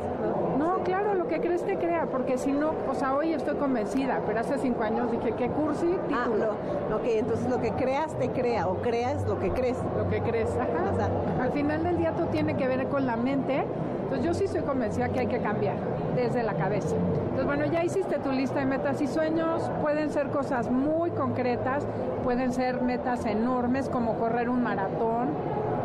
No, 0.57 0.79
claro, 0.83 1.10
lo 1.10 1.10
que 1.31 1.39
crees 1.39 1.63
te 1.63 1.77
crea, 1.77 2.07
porque 2.11 2.37
si 2.37 2.51
no, 2.51 2.73
o 2.89 2.93
sea, 2.93 3.15
hoy 3.15 3.33
estoy 3.33 3.55
convencida, 3.55 4.19
pero 4.27 4.41
hace 4.41 4.57
cinco 4.57 4.83
años 4.83 5.09
dije, 5.11 5.31
¿qué 5.31 5.47
cursi? 5.47 5.95
Ah, 6.13 6.25
título. 6.25 6.51
Ah, 6.91 6.95
ok, 6.95 7.03
entonces 7.05 7.49
lo 7.49 7.61
que 7.61 7.71
creas 7.71 8.13
te 8.15 8.29
crea, 8.31 8.67
o 8.67 8.81
creas 8.81 9.25
lo 9.25 9.39
que 9.39 9.49
crees. 9.51 9.77
Lo 9.97 10.09
que 10.09 10.21
crees, 10.21 10.49
ajá. 10.57 11.09
al 11.41 11.51
final 11.53 11.83
del 11.85 11.97
día 11.97 12.11
todo 12.11 12.27
tiene 12.27 12.57
que 12.57 12.67
ver 12.67 12.85
con 12.89 13.05
la 13.05 13.15
mente. 13.15 13.63
Entonces 14.03 14.25
yo 14.25 14.33
sí 14.33 14.43
estoy 14.43 14.63
convencida 14.63 15.07
que 15.07 15.21
hay 15.21 15.27
que 15.27 15.39
cambiar 15.39 15.77
desde 16.17 16.43
la 16.43 16.53
cabeza. 16.53 16.97
Entonces 16.97 17.45
bueno, 17.45 17.65
ya 17.65 17.81
hiciste 17.81 18.19
tu 18.19 18.33
lista 18.33 18.59
de 18.59 18.65
metas 18.65 19.01
y 19.01 19.07
sueños, 19.07 19.71
pueden 19.81 20.09
ser 20.09 20.31
cosas 20.31 20.69
muy 20.69 21.11
concretas, 21.11 21.85
pueden 22.25 22.51
ser 22.51 22.81
metas 22.81 23.25
enormes 23.25 23.87
como 23.87 24.15
correr 24.15 24.49
un 24.49 24.61
maratón, 24.61 25.29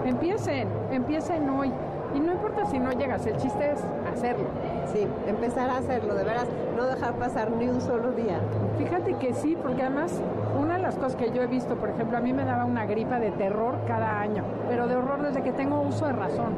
Empiecen, 0.06 0.68
empiecen 0.92 1.50
hoy. 1.50 1.72
Y 2.14 2.20
no 2.20 2.32
importa 2.66 2.70
si 2.70 2.78
no 2.78 2.92
llegas, 2.92 3.26
el 3.26 3.36
chiste 3.36 3.72
es 3.72 3.80
hacerlo. 4.12 4.46
Sí, 4.92 5.06
empezar 5.26 5.70
a 5.70 5.78
hacerlo, 5.78 6.14
de 6.14 6.24
veras, 6.24 6.46
no 6.76 6.86
dejar 6.86 7.14
pasar 7.14 7.50
ni 7.50 7.68
un 7.68 7.80
solo 7.80 8.12
día. 8.12 8.40
Fíjate 8.78 9.14
que 9.14 9.34
sí, 9.34 9.56
porque 9.60 9.82
además 9.82 10.12
una 10.58 10.76
de 10.76 10.82
las 10.82 10.96
cosas 10.96 11.16
que 11.16 11.30
yo 11.30 11.42
he 11.42 11.46
visto, 11.46 11.76
por 11.76 11.90
ejemplo, 11.90 12.18
a 12.18 12.20
mí 12.20 12.32
me 12.32 12.44
daba 12.44 12.64
una 12.64 12.86
gripa 12.86 13.18
de 13.18 13.30
terror 13.32 13.76
cada 13.86 14.20
año, 14.20 14.44
pero 14.68 14.86
de 14.86 14.96
horror 14.96 15.22
desde 15.22 15.42
que 15.42 15.52
tengo 15.52 15.80
uso 15.80 16.06
de 16.06 16.12
razón. 16.12 16.54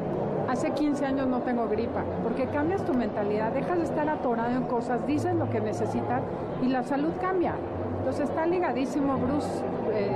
Hace 0.48 0.70
15 0.70 1.04
años 1.04 1.26
no 1.26 1.40
tengo 1.40 1.68
gripa, 1.68 2.02
porque 2.22 2.46
cambias 2.46 2.82
tu 2.84 2.94
mentalidad, 2.94 3.52
dejas 3.52 3.78
de 3.78 3.84
estar 3.84 4.08
atorado 4.08 4.50
en 4.50 4.64
cosas, 4.64 5.06
dices 5.06 5.34
lo 5.34 5.50
que 5.50 5.60
necesitas 5.60 6.22
y 6.62 6.68
la 6.68 6.82
salud 6.84 7.12
cambia. 7.20 7.54
Entonces 7.98 8.30
está 8.30 8.46
ligadísimo 8.46 9.18
Bruce, 9.18 9.48
eh, 9.92 10.10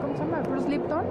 ¿cómo 0.00 0.16
se 0.16 0.24
llama? 0.24 0.42
Bruce 0.48 0.68
Lipton 0.68 1.02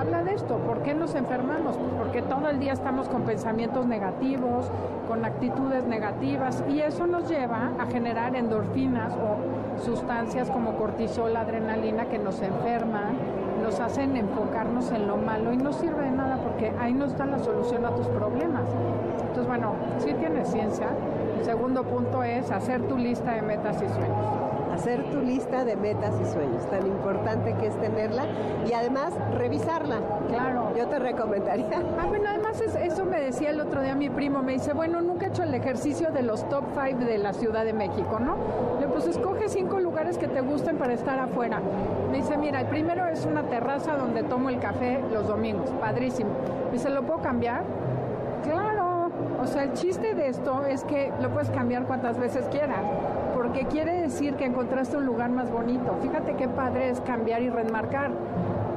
habla 0.00 0.22
de 0.24 0.34
esto. 0.34 0.56
¿Por 0.56 0.82
qué 0.82 0.94
nos 0.94 1.14
enfermamos? 1.14 1.76
Porque 1.98 2.22
todo 2.22 2.48
el 2.48 2.58
día 2.58 2.72
estamos 2.72 3.08
con 3.08 3.22
pensamientos 3.22 3.86
negativos, 3.86 4.70
con 5.06 5.24
actitudes 5.24 5.84
negativas 5.84 6.64
y 6.70 6.80
eso 6.80 7.06
nos 7.06 7.28
lleva 7.28 7.72
a 7.78 7.86
generar 7.86 8.34
endorfinas 8.34 9.12
o 9.12 9.82
sustancias 9.84 10.50
como 10.50 10.76
cortisol, 10.76 11.36
adrenalina 11.36 12.06
que 12.06 12.18
nos 12.18 12.40
enferman, 12.40 13.14
nos 13.62 13.78
hacen 13.78 14.16
enfocarnos 14.16 14.90
en 14.90 15.06
lo 15.06 15.18
malo 15.18 15.52
y 15.52 15.58
no 15.58 15.72
sirve 15.72 16.04
de 16.04 16.12
nada 16.12 16.38
porque 16.38 16.72
ahí 16.80 16.94
no 16.94 17.04
está 17.04 17.26
la 17.26 17.38
solución 17.38 17.84
a 17.84 17.90
tus 17.90 18.06
problemas. 18.06 18.64
Entonces, 19.20 19.46
bueno, 19.46 19.74
sí 19.98 20.14
tiene 20.14 20.46
ciencia. 20.46 20.88
El 21.38 21.44
segundo 21.44 21.84
punto 21.84 22.22
es 22.22 22.50
hacer 22.50 22.82
tu 22.88 22.96
lista 22.96 23.34
de 23.34 23.42
metas 23.42 23.76
y 23.76 23.88
sueños 23.88 24.50
hacer 24.80 25.04
tu 25.10 25.20
lista 25.20 25.62
de 25.66 25.76
metas 25.76 26.14
y 26.22 26.24
sueños, 26.24 26.64
tan 26.70 26.86
importante 26.86 27.54
que 27.60 27.66
es 27.66 27.76
tenerla 27.82 28.24
y 28.66 28.72
además 28.72 29.12
revisarla. 29.36 29.98
Claro. 30.28 30.72
Yo 30.74 30.86
te 30.86 30.98
recomendaría. 30.98 31.82
Ah, 32.00 32.06
bueno, 32.08 32.24
además 32.30 32.62
eso 32.62 33.04
me 33.04 33.20
decía 33.20 33.50
el 33.50 33.60
otro 33.60 33.82
día 33.82 33.94
mi 33.94 34.08
primo, 34.08 34.42
me 34.42 34.52
dice, 34.52 34.72
bueno, 34.72 35.02
nunca 35.02 35.26
he 35.26 35.28
hecho 35.28 35.42
el 35.42 35.52
ejercicio 35.52 36.10
de 36.12 36.22
los 36.22 36.48
top 36.48 36.64
five 36.72 37.04
de 37.04 37.18
la 37.18 37.34
Ciudad 37.34 37.66
de 37.66 37.74
México, 37.74 38.18
¿no? 38.20 38.36
Le 38.80 38.88
pues 38.88 39.06
escoge 39.06 39.50
cinco 39.50 39.80
lugares 39.80 40.16
que 40.16 40.28
te 40.28 40.40
gusten 40.40 40.78
para 40.78 40.94
estar 40.94 41.18
afuera. 41.18 41.60
Me 42.10 42.16
dice, 42.16 42.38
mira, 42.38 42.62
el 42.62 42.66
primero 42.68 43.06
es 43.06 43.26
una 43.26 43.42
terraza 43.42 43.96
donde 43.96 44.22
tomo 44.22 44.48
el 44.48 44.60
café 44.60 44.98
los 45.12 45.28
domingos, 45.28 45.68
padrísimo. 45.78 46.30
Me 46.66 46.72
dice, 46.72 46.88
¿lo 46.88 47.02
puedo 47.02 47.20
cambiar? 47.20 47.64
Claro. 48.44 49.10
O 49.42 49.46
sea, 49.46 49.64
el 49.64 49.74
chiste 49.74 50.14
de 50.14 50.28
esto 50.28 50.64
es 50.64 50.84
que 50.84 51.12
lo 51.20 51.28
puedes 51.28 51.50
cambiar 51.50 51.84
cuantas 51.84 52.18
veces 52.18 52.46
quieras 52.50 52.80
porque 53.42 53.64
quiere 53.64 54.02
decir 54.02 54.34
que 54.34 54.44
encontraste 54.44 54.98
un 54.98 55.06
lugar 55.06 55.30
más 55.30 55.50
bonito. 55.50 55.96
Fíjate 56.02 56.34
qué 56.34 56.46
padre 56.46 56.90
es 56.90 57.00
cambiar 57.00 57.40
y 57.40 57.48
remarcar. 57.48 58.10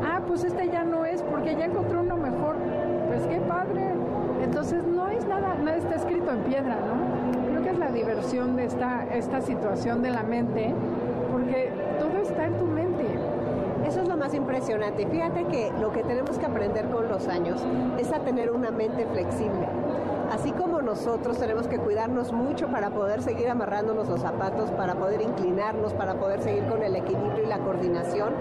Ah, 0.06 0.22
pues 0.26 0.46
este 0.46 0.70
ya 0.70 0.86
no 0.86 1.04
es 1.04 1.22
porque 1.22 1.58
ya 1.58 1.66
encontró 1.66 2.00
uno 2.00 2.16
mejor. 2.16 2.56
Pues 3.10 3.28
qué 3.28 3.42
padre. 3.42 3.92
Entonces 4.42 4.86
no 4.86 5.10
es 5.10 5.28
nada, 5.28 5.56
nada 5.56 5.76
está 5.76 5.96
escrito 5.96 6.32
en 6.32 6.44
piedra, 6.44 6.78
¿no? 6.78 7.50
Creo 7.50 7.62
que 7.62 7.70
es 7.72 7.78
la 7.78 7.92
diversión 7.92 8.56
de 8.56 8.64
esta, 8.64 9.04
esta 9.14 9.42
situación 9.42 10.02
de 10.02 10.12
la 10.12 10.24
mente, 10.24 10.74
porque 11.30 11.70
todo 12.00 12.22
está 12.22 12.46
en 12.46 12.54
tu 12.54 12.66
mente. 12.66 13.04
Eso 13.86 14.02
es 14.02 14.08
lo 14.08 14.16
más 14.16 14.34
impresionante. 14.34 15.06
Fíjate 15.08 15.44
que 15.44 15.74
lo 15.82 15.92
que 15.92 16.04
tenemos 16.04 16.40
que 16.40 16.46
aprender 16.46 16.86
con 16.86 17.10
los 17.10 17.28
años 17.28 17.62
es 18.00 18.14
a 18.14 18.20
tener 18.20 18.50
una 18.50 18.72
mente 18.72 19.06
flexible 19.08 19.68
así 20.34 20.52
como 20.52 20.63
nosotros 20.84 21.38
tenemos 21.38 21.68
que 21.68 21.78
cuidarnos 21.78 22.32
mucho 22.32 22.68
para 22.68 22.90
poder 22.90 23.22
seguir 23.22 23.50
amarrándonos 23.50 24.08
los 24.08 24.22
zapatos, 24.22 24.72
para 24.72 24.96
poder 24.96 25.22
inclinarnos, 25.22 25.94
para 25.94 26.16
poder 26.16 26.42
seguir 26.42 26.66
con 26.68 26.84
el 26.84 26.96
equilibrio 26.96 27.44
y 27.44 27.48
la 27.48 27.60
coordinación, 27.60 28.34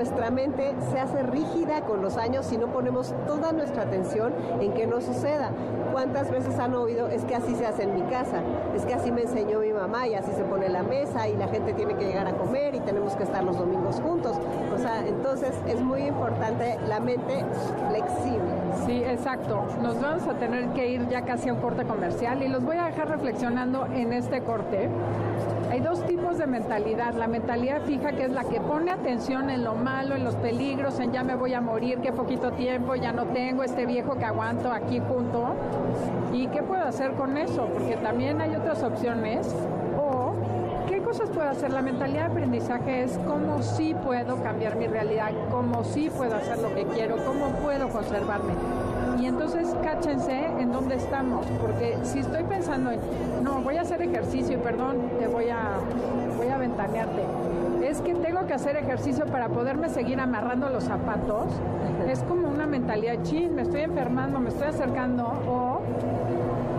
nuestra 0.00 0.30
mente 0.30 0.74
se 0.90 0.98
hace 0.98 1.22
rígida 1.22 1.82
con 1.82 2.00
los 2.00 2.16
años 2.16 2.46
si 2.46 2.56
no 2.56 2.68
ponemos 2.68 3.12
toda 3.26 3.52
nuestra 3.52 3.82
atención 3.82 4.32
en 4.58 4.72
que 4.72 4.86
no 4.86 5.02
suceda. 5.02 5.50
¿Cuántas 5.92 6.30
veces 6.30 6.58
han 6.58 6.72
oído 6.72 7.08
es 7.08 7.22
que 7.26 7.34
así 7.34 7.54
se 7.54 7.66
hace 7.66 7.82
en 7.82 7.94
mi 7.94 8.02
casa? 8.10 8.40
Es 8.74 8.86
que 8.86 8.94
así 8.94 9.12
me 9.12 9.20
enseñó 9.20 9.58
mi 9.58 9.74
mamá 9.74 10.08
y 10.08 10.14
así 10.14 10.32
se 10.32 10.44
pone 10.44 10.70
la 10.70 10.82
mesa 10.82 11.28
y 11.28 11.36
la 11.36 11.48
gente 11.48 11.74
tiene 11.74 11.96
que 11.96 12.06
llegar 12.06 12.26
a 12.26 12.32
comer 12.32 12.74
y 12.74 12.80
tenemos 12.80 13.14
que 13.14 13.24
estar 13.24 13.44
los 13.44 13.58
domingos 13.58 14.00
juntos. 14.00 14.38
O 14.74 14.78
sea, 14.78 15.06
entonces 15.06 15.54
es 15.66 15.82
muy 15.82 16.04
importante 16.04 16.78
la 16.88 16.98
mente 17.00 17.44
flexible. 17.90 18.59
Sí, 18.86 19.02
exacto. 19.04 19.64
Nos 19.82 20.00
vamos 20.00 20.26
a 20.26 20.34
tener 20.34 20.68
que 20.70 20.88
ir 20.88 21.08
ya 21.08 21.22
casi 21.22 21.48
a 21.48 21.54
un 21.54 21.60
corte 21.60 21.84
comercial 21.84 22.42
y 22.42 22.48
los 22.48 22.64
voy 22.64 22.76
a 22.76 22.86
dejar 22.86 23.08
reflexionando 23.08 23.86
en 23.86 24.12
este 24.12 24.42
corte. 24.42 24.88
Hay 25.70 25.80
dos 25.80 26.04
tipos 26.04 26.38
de 26.38 26.46
mentalidad. 26.46 27.14
La 27.14 27.28
mentalidad 27.28 27.82
fija, 27.82 28.12
que 28.12 28.24
es 28.24 28.32
la 28.32 28.44
que 28.44 28.60
pone 28.60 28.90
atención 28.90 29.50
en 29.50 29.62
lo 29.62 29.74
malo, 29.74 30.16
en 30.16 30.24
los 30.24 30.34
peligros, 30.36 30.98
en 30.98 31.12
ya 31.12 31.22
me 31.22 31.36
voy 31.36 31.54
a 31.54 31.60
morir, 31.60 32.00
qué 32.00 32.12
poquito 32.12 32.50
tiempo, 32.52 32.96
ya 32.96 33.12
no 33.12 33.26
tengo 33.26 33.62
este 33.62 33.86
viejo 33.86 34.16
que 34.16 34.24
aguanto 34.24 34.72
aquí 34.72 35.00
junto. 35.00 35.54
¿Y 36.32 36.48
qué 36.48 36.62
puedo 36.62 36.82
hacer 36.82 37.12
con 37.12 37.36
eso? 37.36 37.68
Porque 37.72 37.96
también 37.96 38.40
hay 38.40 38.54
otras 38.56 38.82
opciones. 38.82 39.54
O, 41.50 41.52
¿qué 41.52 41.58
cosas 41.58 41.64
puedo 41.64 41.66
hacer? 41.66 41.72
La 41.72 41.82
mentalidad 41.82 42.26
de 42.26 42.30
aprendizaje 42.30 43.02
es 43.04 43.18
cómo 43.26 43.62
sí 43.62 43.94
puedo 44.04 44.42
cambiar 44.42 44.76
mi 44.76 44.86
realidad, 44.86 45.30
cómo 45.50 45.84
sí 45.84 46.10
puedo 46.16 46.34
hacer 46.36 46.58
lo 46.58 46.74
que 46.74 46.84
quiero, 46.84 47.16
cómo 47.24 47.50
puedo 47.62 47.88
conservarme. 47.88 48.52
Y 49.20 49.26
entonces 49.26 49.74
cáchense 49.82 50.46
en 50.58 50.72
dónde 50.72 50.96
estamos, 50.96 51.46
porque 51.60 51.98
si 52.02 52.20
estoy 52.20 52.44
pensando 52.44 52.90
en, 52.90 53.00
no, 53.42 53.60
voy 53.62 53.76
a 53.76 53.82
hacer 53.82 54.00
ejercicio 54.02 54.56
y 54.56 54.60
perdón, 54.60 54.96
te 55.18 55.26
voy 55.26 55.50
a, 55.50 55.78
voy 56.36 56.48
a 56.48 56.58
ventanearte. 56.58 57.22
Es 57.84 58.00
que 58.00 58.14
tengo 58.14 58.46
que 58.46 58.54
hacer 58.54 58.76
ejercicio 58.76 59.26
para 59.26 59.48
poderme 59.48 59.88
seguir 59.88 60.20
amarrando 60.20 60.68
los 60.68 60.84
zapatos. 60.84 61.46
Es 62.08 62.20
como 62.24 62.48
una 62.48 62.66
mentalidad, 62.66 63.22
chin, 63.22 63.54
me 63.54 63.62
estoy 63.62 63.82
enfermando, 63.82 64.38
me 64.38 64.50
estoy 64.50 64.68
acercando 64.68 65.26
o 65.48 65.80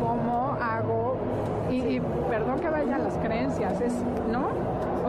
cómo 0.02 0.58
hago, 0.62 1.18
y, 1.72 2.02
perdón 2.30 2.60
que 2.60 2.70
vayan 2.70 3.04
las 3.04 3.18
creencias, 3.18 3.80
es, 3.82 3.94
¿no? 4.32 4.61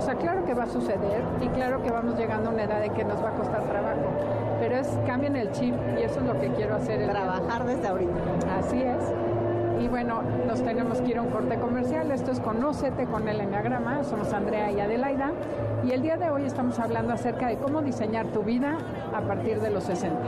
O 0.03 0.05
sea, 0.05 0.17
claro 0.17 0.45
que 0.45 0.53
va 0.53 0.65
a 0.65 0.69
suceder 0.69 1.23
y 1.41 1.47
claro 1.51 1.81
que 1.81 1.89
vamos 1.89 2.19
llegando 2.19 2.51
a 2.51 2.53
una 2.53 2.65
edad 2.65 2.81
de 2.81 2.91
que 2.91 3.05
nos 3.05 3.23
va 3.23 3.29
a 3.29 3.33
costar 3.35 3.63
trabajo, 3.63 4.01
pero 4.59 4.77
es 4.79 4.89
cambien 5.07 5.37
el 5.37 5.53
chip 5.53 5.77
y 5.97 6.03
eso 6.03 6.19
es 6.19 6.27
lo 6.27 6.41
que 6.41 6.49
quiero 6.49 6.75
hacer. 6.75 7.09
Trabajar 7.09 7.65
desde 7.65 7.87
ahorita. 7.87 8.13
Así 8.59 8.83
es. 8.83 9.01
Y 9.81 9.87
bueno, 9.87 10.23
nos 10.45 10.61
tenemos 10.61 11.01
que 11.01 11.11
ir 11.11 11.19
a 11.19 11.23
un 11.23 11.31
corte 11.31 11.57
comercial. 11.57 12.11
Esto 12.11 12.33
es 12.33 12.41
Conócete 12.41 13.07
con 13.07 13.29
el 13.29 13.43
Enneagrama. 13.43 14.03
Somos 14.03 14.33
Andrea 14.33 14.73
y 14.73 14.81
Adelaida. 14.81 15.31
Y 15.85 15.93
el 15.93 16.03
día 16.03 16.17
de 16.17 16.31
hoy 16.31 16.47
estamos 16.47 16.81
hablando 16.81 17.13
acerca 17.13 17.47
de 17.47 17.59
cómo 17.59 17.81
diseñar 17.81 18.27
tu 18.33 18.43
vida 18.43 18.79
a 19.15 19.21
partir 19.21 19.61
de 19.61 19.71
los 19.71 19.85
60. 19.85 20.19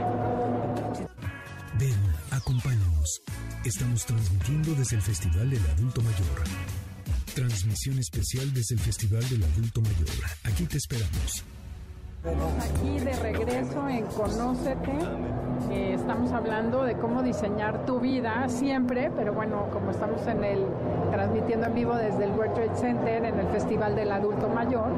Ven, 1.77 1.99
acompáñanos. 2.31 3.21
Estamos 3.65 4.05
transmitiendo 4.05 4.73
desde 4.73 4.95
el 4.95 5.01
Festival 5.01 5.49
del 5.49 5.65
Adulto 5.67 6.01
Mayor. 6.01 6.74
Transmisión 7.35 7.99
especial 7.99 8.53
desde 8.53 8.75
el 8.75 8.79
Festival 8.79 9.21
del 9.29 9.43
Adulto 9.43 9.81
Mayor. 9.81 10.07
Aquí 10.45 10.63
te 10.67 10.77
esperamos. 10.77 11.43
Aquí 12.23 12.97
de 12.97 13.11
regreso 13.11 13.89
en 13.89 14.05
Conócete, 14.05 14.93
eh, 15.69 15.95
estamos 15.95 16.31
hablando 16.31 16.83
de 16.83 16.95
cómo 16.95 17.23
diseñar 17.23 17.85
tu 17.85 17.99
vida 17.99 18.47
siempre, 18.47 19.11
pero 19.17 19.33
bueno, 19.33 19.67
como 19.73 19.91
estamos 19.91 20.25
en 20.27 20.45
el 20.45 20.65
transmitiendo 21.11 21.67
en 21.67 21.75
vivo 21.75 21.95
desde 21.95 22.23
el 22.23 22.31
World 22.31 22.53
Trade 22.53 22.75
Center 22.77 23.25
en 23.25 23.37
el 23.37 23.47
Festival 23.47 23.97
del 23.97 24.13
Adulto 24.13 24.47
Mayor, 24.47 24.93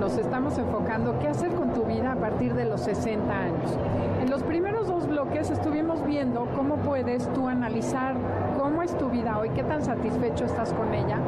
nos 0.00 0.18
estamos 0.18 0.58
enfocando 0.58 1.20
qué 1.20 1.28
hacer 1.28 1.50
con 1.52 1.72
tu 1.72 1.84
vida 1.84 2.12
a 2.12 2.16
partir 2.16 2.52
de 2.54 2.64
los 2.64 2.80
60 2.80 3.32
años. 3.32 3.70
En 4.20 4.28
los 4.28 4.42
primeros 4.42 4.88
dos 4.88 5.06
bloques 5.06 5.50
estuvimos 5.50 6.04
viendo 6.04 6.46
cómo 6.56 6.78
puedes 6.78 7.32
tú 7.32 7.46
analizar 7.46 8.16
cómo 8.80 8.92
es 8.92 8.98
tu 8.98 9.10
vida 9.10 9.38
hoy, 9.38 9.50
qué 9.50 9.62
tan 9.62 9.82
satisfecho 9.84 10.46
estás 10.46 10.72
con 10.72 10.94
ella 10.94 11.18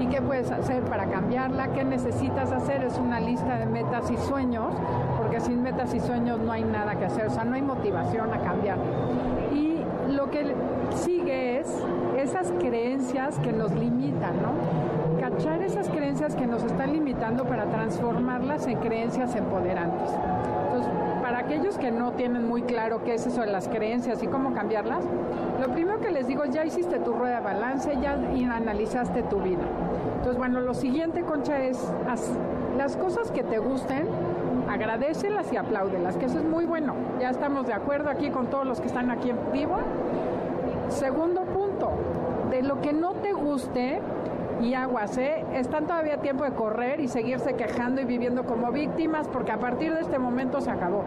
y 0.00 0.06
qué 0.06 0.22
puedes 0.22 0.50
hacer 0.50 0.82
para 0.84 1.04
cambiarla, 1.04 1.68
qué 1.74 1.84
necesitas 1.84 2.50
hacer. 2.50 2.84
Es 2.84 2.96
una 2.96 3.20
lista 3.20 3.58
de 3.58 3.66
metas 3.66 4.10
y 4.10 4.16
sueños, 4.16 4.72
porque 5.18 5.38
sin 5.38 5.62
metas 5.62 5.92
y 5.92 6.00
sueños 6.00 6.40
no 6.40 6.50
hay 6.50 6.64
nada 6.64 6.94
que 6.94 7.04
hacer, 7.04 7.26
o 7.26 7.30
sea, 7.30 7.44
no 7.44 7.54
hay 7.54 7.60
motivación 7.60 8.32
a 8.32 8.38
cambiar. 8.38 8.78
Y 9.52 9.80
lo 10.10 10.30
que 10.30 10.54
sigue 10.94 11.60
es 11.60 11.66
esas 12.16 12.50
creencias 12.52 13.38
que 13.40 13.52
nos 13.52 13.72
limitan, 13.72 14.34
¿no? 14.40 15.20
cachar 15.20 15.62
esas 15.62 15.90
creencias 15.90 16.34
que 16.34 16.46
nos 16.46 16.64
están 16.64 16.94
limitando 16.94 17.44
para 17.44 17.66
transformarlas 17.66 18.66
en 18.66 18.78
creencias 18.78 19.36
empoderantes. 19.36 20.10
Aquellos 21.44 21.76
que 21.76 21.90
no 21.90 22.12
tienen 22.12 22.46
muy 22.46 22.62
claro 22.62 23.02
qué 23.04 23.14
es 23.14 23.26
eso 23.26 23.40
de 23.40 23.48
las 23.48 23.68
creencias 23.68 24.22
y 24.22 24.26
cómo 24.28 24.54
cambiarlas, 24.54 25.04
lo 25.60 25.72
primero 25.72 26.00
que 26.00 26.10
les 26.10 26.28
digo 26.28 26.44
es 26.44 26.54
ya 26.54 26.64
hiciste 26.64 26.98
tu 27.00 27.12
rueda 27.12 27.36
de 27.36 27.44
balance, 27.44 27.98
ya 28.00 28.12
analizaste 28.54 29.22
tu 29.24 29.40
vida. 29.40 29.64
Entonces, 30.16 30.38
bueno, 30.38 30.60
lo 30.60 30.72
siguiente, 30.72 31.22
Concha, 31.22 31.60
es 31.64 31.78
las 32.76 32.96
cosas 32.96 33.32
que 33.32 33.42
te 33.42 33.58
gusten, 33.58 34.06
agradecelas 34.70 35.52
y 35.52 35.56
apláudelas, 35.56 36.16
que 36.16 36.26
eso 36.26 36.38
es 36.38 36.44
muy 36.44 36.64
bueno. 36.64 36.94
Ya 37.20 37.30
estamos 37.30 37.66
de 37.66 37.74
acuerdo 37.74 38.08
aquí 38.08 38.30
con 38.30 38.46
todos 38.46 38.64
los 38.64 38.80
que 38.80 38.86
están 38.86 39.10
aquí 39.10 39.30
en 39.30 39.38
vivo. 39.52 39.78
Segundo 40.88 41.42
punto, 41.42 41.90
de 42.50 42.62
lo 42.62 42.80
que 42.80 42.92
no 42.92 43.14
te 43.14 43.32
guste, 43.32 44.00
y 44.62 44.74
aguas, 44.74 45.18
¿eh? 45.18 45.44
Están 45.54 45.86
todavía 45.86 46.14
a 46.14 46.18
tiempo 46.18 46.44
de 46.44 46.52
correr 46.52 47.00
y 47.00 47.08
seguirse 47.08 47.54
quejando 47.54 48.00
y 48.00 48.04
viviendo 48.04 48.44
como 48.44 48.70
víctimas 48.70 49.26
porque 49.26 49.50
a 49.50 49.58
partir 49.58 49.92
de 49.92 50.00
este 50.00 50.18
momento 50.18 50.60
se 50.60 50.70
acabó. 50.70 51.04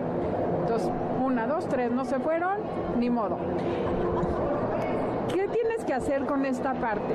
Entonces, 0.61 0.91
una, 1.23 1.47
dos, 1.47 1.67
tres, 1.67 1.91
no 1.91 2.03
se 2.03 2.19
fueron, 2.19 2.57
ni 2.99 3.09
modo. 3.09 3.37
¿Qué 5.33 5.47
tienes 5.47 5.85
que 5.85 5.93
hacer 5.93 6.25
con 6.25 6.45
esta 6.45 6.73
parte? 6.73 7.13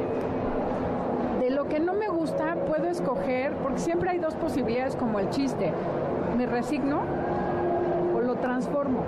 De 1.40 1.50
lo 1.50 1.68
que 1.68 1.79
no 1.79 1.92
me 1.92 2.09
gusta, 2.09 2.57
puedo 2.66 2.87
escoger, 2.88 3.53
porque 3.57 3.79
siempre 3.79 4.11
hay 4.11 4.18
dos 4.18 4.35
posibilidades 4.35 4.96
como 4.96 5.18
el 5.18 5.29
chiste. 5.31 5.72
Me 6.38 6.46
resigno 6.46 7.03
o 8.14 8.20
lo 8.20 8.37
transformo. 8.37 9.00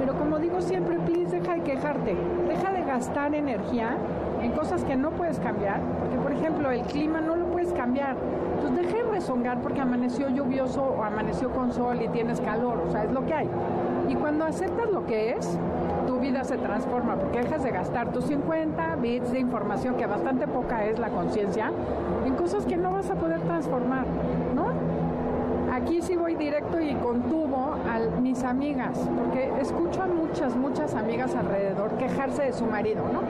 Pero 0.00 0.14
como 0.18 0.38
digo 0.38 0.60
siempre, 0.60 0.98
please, 0.98 1.38
deja 1.38 1.54
de 1.54 1.62
quejarte, 1.62 2.16
deja 2.48 2.72
de 2.72 2.82
gastar 2.82 3.34
energía 3.34 3.96
en 4.44 4.52
cosas 4.52 4.84
que 4.84 4.94
no 4.94 5.10
puedes 5.10 5.38
cambiar, 5.38 5.80
porque 5.98 6.16
por 6.18 6.32
ejemplo 6.32 6.70
el 6.70 6.82
clima 6.82 7.20
no 7.22 7.34
lo 7.34 7.46
puedes 7.46 7.72
cambiar. 7.72 8.14
Entonces 8.56 8.86
deja 8.86 9.04
de 9.04 9.10
rezongar 9.10 9.60
porque 9.62 9.80
amaneció 9.80 10.28
lluvioso 10.28 10.82
o 10.82 11.02
amaneció 11.02 11.50
con 11.50 11.72
sol 11.72 12.00
y 12.02 12.08
tienes 12.08 12.40
calor, 12.42 12.84
o 12.86 12.90
sea, 12.92 13.04
es 13.04 13.12
lo 13.12 13.24
que 13.24 13.32
hay. 13.32 13.48
Y 14.08 14.14
cuando 14.16 14.44
aceptas 14.44 14.90
lo 14.90 15.06
que 15.06 15.30
es, 15.30 15.58
tu 16.06 16.18
vida 16.18 16.44
se 16.44 16.58
transforma 16.58 17.16
porque 17.16 17.40
dejas 17.40 17.62
de 17.64 17.70
gastar 17.70 18.12
tus 18.12 18.26
50 18.26 18.96
bits 18.96 19.32
de 19.32 19.40
información, 19.40 19.94
que 19.94 20.04
bastante 20.04 20.46
poca 20.46 20.84
es 20.84 20.98
la 20.98 21.08
conciencia, 21.08 21.72
en 22.26 22.34
cosas 22.34 22.66
que 22.66 22.76
no 22.76 22.92
vas 22.92 23.10
a 23.10 23.14
poder 23.14 23.40
transformar, 23.40 24.04
¿no? 24.54 24.66
Aquí 25.72 26.02
sí 26.02 26.16
voy 26.16 26.34
directo 26.34 26.80
y 26.80 26.94
contuvo 26.96 27.76
a 27.90 28.20
mis 28.20 28.44
amigas, 28.44 28.98
porque 29.18 29.50
escucho 29.60 30.02
a 30.02 30.06
muchas, 30.06 30.54
muchas 30.54 30.94
amigas 30.94 31.34
alrededor 31.34 31.92
quejarse 31.92 32.42
de 32.42 32.52
su 32.52 32.66
marido, 32.66 33.02
¿no? 33.12 33.20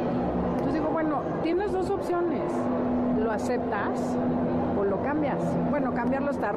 Tienes 1.44 1.72
dos 1.72 1.90
opciones. 1.90 2.40
Lo 3.22 3.30
aceptas 3.30 4.00
o 4.78 4.82
lo 4.82 5.02
cambias. 5.02 5.36
Bueno, 5.68 5.92
cambiarlo 5.92 6.30
está 6.30 6.54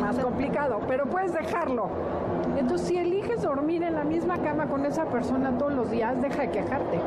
más 0.00 0.18
complicado, 0.18 0.80
pero 0.88 1.04
puedes 1.04 1.34
dejarlo. 1.34 1.88
Entonces, 2.58 2.88
si 2.88 2.96
eliges 2.96 3.42
dormir 3.42 3.82
en 3.82 3.94
la 3.94 4.04
misma 4.04 4.38
cama 4.38 4.66
con 4.66 4.86
esa 4.86 5.04
persona 5.04 5.58
todos 5.58 5.74
los 5.74 5.90
días, 5.90 6.20
deja 6.22 6.40
de 6.40 6.50
quejarte. 6.50 7.00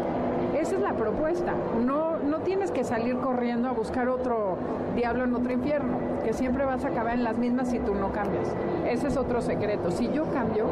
Esa 0.60 0.76
es 0.76 0.82
la 0.82 0.94
propuesta. 0.94 1.54
No, 1.84 2.18
no 2.18 2.40
tienes 2.42 2.70
que 2.70 2.84
salir 2.84 3.18
corriendo 3.18 3.68
a 3.68 3.72
buscar 3.72 4.10
otro 4.10 4.58
diablo 4.96 5.24
en 5.24 5.34
otro 5.34 5.52
infierno, 5.52 5.98
que 6.24 6.34
siempre 6.34 6.66
vas 6.66 6.86
a 6.86 6.90
acabar 6.90 7.16
en 7.16 7.24
las 7.24 7.40
mismas 7.40 7.70
si 7.70 7.80
tú 7.80 7.96
no 7.96 8.12
cambias. 8.12 8.56
Ese 8.88 9.08
es 9.08 9.18
otro 9.18 9.42
secreto. 9.42 9.90
Si 9.90 10.12
yo 10.12 10.26
cambio, 10.32 10.66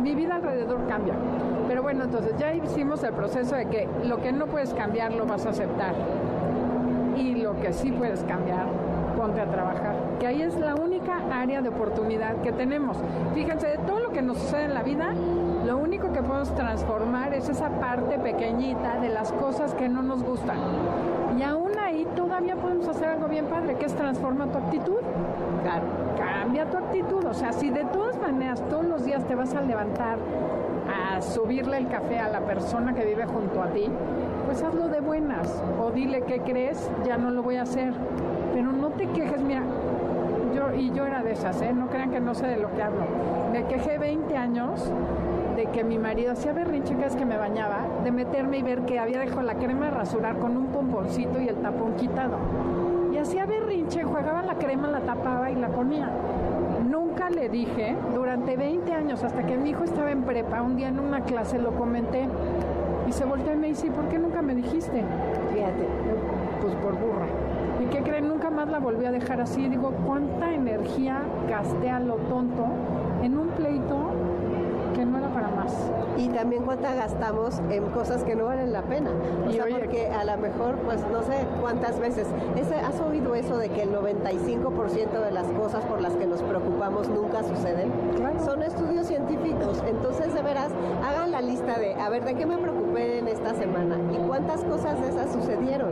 mi 0.00 0.14
vida 0.14 0.38
alrededor 0.58 0.86
cambia. 0.88 1.14
Pero 1.68 1.82
bueno, 1.82 2.04
entonces 2.04 2.34
ya 2.38 2.54
hicimos 2.54 3.02
el 3.02 3.12
proceso 3.12 3.54
de 3.54 3.66
que 3.66 3.88
lo 4.04 4.20
que 4.20 4.32
no 4.32 4.46
puedes 4.46 4.74
cambiar 4.74 5.12
lo 5.12 5.26
vas 5.26 5.46
a 5.46 5.50
aceptar. 5.50 5.94
Y 7.16 7.36
lo 7.36 7.58
que 7.60 7.72
sí 7.72 7.92
puedes 7.92 8.22
cambiar, 8.24 8.66
ponte 9.16 9.40
a 9.40 9.46
trabajar. 9.46 9.94
Que 10.18 10.26
ahí 10.26 10.42
es 10.42 10.58
la 10.58 10.74
única 10.74 11.20
área 11.32 11.60
de 11.60 11.68
oportunidad 11.68 12.36
que 12.42 12.52
tenemos. 12.52 12.96
Fíjense, 13.34 13.66
de 13.66 13.78
todo 13.78 14.00
lo 14.00 14.10
que 14.10 14.22
nos 14.22 14.38
sucede 14.38 14.64
en 14.64 14.74
la 14.74 14.82
vida, 14.82 15.12
lo 15.66 15.76
único 15.76 16.12
que 16.12 16.22
podemos 16.22 16.54
transformar 16.54 17.34
es 17.34 17.48
esa 17.48 17.68
parte 17.80 18.18
pequeñita 18.18 19.00
de 19.00 19.10
las 19.10 19.32
cosas 19.32 19.74
que 19.74 19.88
no 19.88 20.02
nos 20.02 20.22
gustan. 20.22 20.56
Y 21.38 21.42
aún 21.42 21.72
ahí 21.78 22.06
todavía 22.16 22.56
podemos 22.56 22.88
hacer 22.88 23.08
algo 23.08 23.28
bien 23.28 23.46
padre, 23.46 23.74
que 23.74 23.86
es 23.86 23.94
transformar 23.94 24.48
tu 24.48 24.58
actitud. 24.58 25.00
Claro, 25.62 25.84
cambia 26.16 26.64
tu 26.70 26.76
actitud. 26.78 27.24
O 27.24 27.34
sea, 27.34 27.52
si 27.52 27.70
de 27.70 27.84
todas 27.84 28.16
maneras 28.18 28.62
todos 28.68 28.84
los 28.84 29.04
días 29.04 29.24
te 29.24 29.34
vas 29.34 29.54
a 29.54 29.60
levantar 29.60 30.18
subirle 31.22 31.78
el 31.78 31.88
café 31.88 32.18
a 32.18 32.28
la 32.28 32.40
persona 32.40 32.94
que 32.94 33.04
vive 33.04 33.26
junto 33.26 33.62
a 33.62 33.68
ti, 33.68 33.86
pues 34.46 34.62
hazlo 34.62 34.88
de 34.88 35.00
buenas. 35.00 35.62
O 35.82 35.90
dile 35.90 36.22
qué 36.22 36.40
crees, 36.40 36.90
ya 37.04 37.16
no 37.16 37.30
lo 37.30 37.42
voy 37.42 37.56
a 37.56 37.62
hacer. 37.62 37.92
Pero 38.54 38.72
no 38.72 38.90
te 38.90 39.06
quejes, 39.08 39.40
mira, 39.42 39.62
yo, 40.54 40.74
y 40.74 40.90
yo 40.92 41.06
era 41.06 41.22
de 41.22 41.32
esas, 41.32 41.60
¿eh? 41.62 41.72
no 41.72 41.88
crean 41.88 42.10
que 42.10 42.20
no 42.20 42.34
sé 42.34 42.46
de 42.46 42.56
lo 42.56 42.72
que 42.74 42.82
hablo. 42.82 43.04
Me 43.52 43.64
quejé 43.64 43.98
20 43.98 44.36
años 44.36 44.90
de 45.56 45.66
que 45.66 45.84
mi 45.84 45.98
marido 45.98 46.32
hacía 46.32 46.52
berrinche 46.52 46.94
cada 46.94 47.06
vez 47.06 47.16
que 47.16 47.24
me 47.24 47.36
bañaba, 47.36 47.78
de 48.04 48.12
meterme 48.12 48.58
y 48.58 48.62
ver 48.62 48.82
que 48.82 48.98
había 48.98 49.18
dejado 49.20 49.42
la 49.42 49.54
crema 49.54 49.86
de 49.86 49.90
rasurar 49.90 50.38
con 50.38 50.56
un 50.56 50.66
pomponcito 50.66 51.40
y 51.40 51.48
el 51.48 51.56
tapón 51.56 51.94
quitado. 51.96 52.36
Y 53.12 53.18
hacía 53.18 53.44
berrinche, 53.44 54.04
jugaba 54.04 54.42
la 54.42 54.54
crema, 54.54 54.88
la 54.88 55.00
tapaba 55.00 55.50
y 55.50 55.56
la 55.56 55.68
ponía. 55.68 56.10
Nunca 57.18 57.34
le 57.34 57.48
dije, 57.48 57.96
durante 58.14 58.56
20 58.56 58.92
años, 58.92 59.24
hasta 59.24 59.44
que 59.44 59.56
mi 59.56 59.70
hijo 59.70 59.82
estaba 59.82 60.12
en 60.12 60.22
prepa, 60.22 60.62
un 60.62 60.76
día 60.76 60.86
en 60.86 61.00
una 61.00 61.22
clase 61.22 61.58
lo 61.58 61.72
comenté 61.72 62.28
y 63.08 63.12
se 63.12 63.24
volteó 63.24 63.52
y 63.54 63.56
me 63.56 63.66
dice, 63.66 63.90
¿por 63.90 64.08
qué 64.08 64.20
nunca 64.20 64.40
me 64.40 64.54
dijiste? 64.54 65.02
Fíjate, 65.52 65.88
pues 66.60 66.74
por 66.76 66.92
burra. 66.92 67.26
¿Y 67.82 67.86
qué 67.86 68.04
creen? 68.04 68.28
Nunca 68.28 68.50
más 68.50 68.68
la 68.68 68.78
volví 68.78 69.04
a 69.04 69.10
dejar 69.10 69.40
así. 69.40 69.68
Digo, 69.68 69.92
¿cuánta 70.06 70.54
energía 70.54 71.22
gasté 71.48 71.90
a 71.90 71.98
lo 71.98 72.18
tonto 72.18 72.66
en 73.24 73.36
un 73.36 73.48
pleito 73.48 73.98
que 74.94 75.04
no 75.04 75.18
era 75.18 75.28
para 75.30 75.48
más. 75.48 75.72
más. 75.72 76.07
Y 76.18 76.28
también 76.30 76.64
cuánta 76.64 76.94
gastamos 76.94 77.60
en 77.70 77.84
cosas 77.90 78.24
que 78.24 78.34
no 78.34 78.46
valen 78.46 78.72
la 78.72 78.82
pena. 78.82 79.10
O 79.46 79.52
sea, 79.52 79.66
porque 79.70 80.08
a 80.08 80.24
lo 80.24 80.36
mejor, 80.38 80.74
pues 80.84 81.00
no 81.12 81.22
sé 81.22 81.46
cuántas 81.60 82.00
veces. 82.00 82.26
Ese, 82.56 82.74
¿Has 82.74 83.00
oído 83.00 83.36
eso 83.36 83.56
de 83.56 83.68
que 83.68 83.82
el 83.82 83.92
95% 83.92 85.24
de 85.24 85.30
las 85.30 85.46
cosas 85.52 85.84
por 85.84 86.00
las 86.00 86.14
que 86.14 86.26
nos 86.26 86.42
preocupamos 86.42 87.08
nunca 87.08 87.44
suceden? 87.44 87.92
Son 88.44 88.62
estudios 88.62 89.06
científicos. 89.06 89.82
Entonces, 89.86 90.34
de 90.34 90.42
veras, 90.42 90.72
hagan 91.04 91.30
la 91.30 91.40
lista 91.40 91.78
de, 91.78 91.94
a 91.94 92.08
ver, 92.08 92.24
¿de 92.24 92.34
qué 92.34 92.46
me 92.46 92.58
preocupé 92.58 93.18
en 93.18 93.28
esta 93.28 93.54
semana? 93.54 93.96
¿Y 94.12 94.16
cuántas 94.26 94.64
cosas 94.64 95.00
de 95.00 95.10
esas 95.10 95.32
sucedieron? 95.32 95.90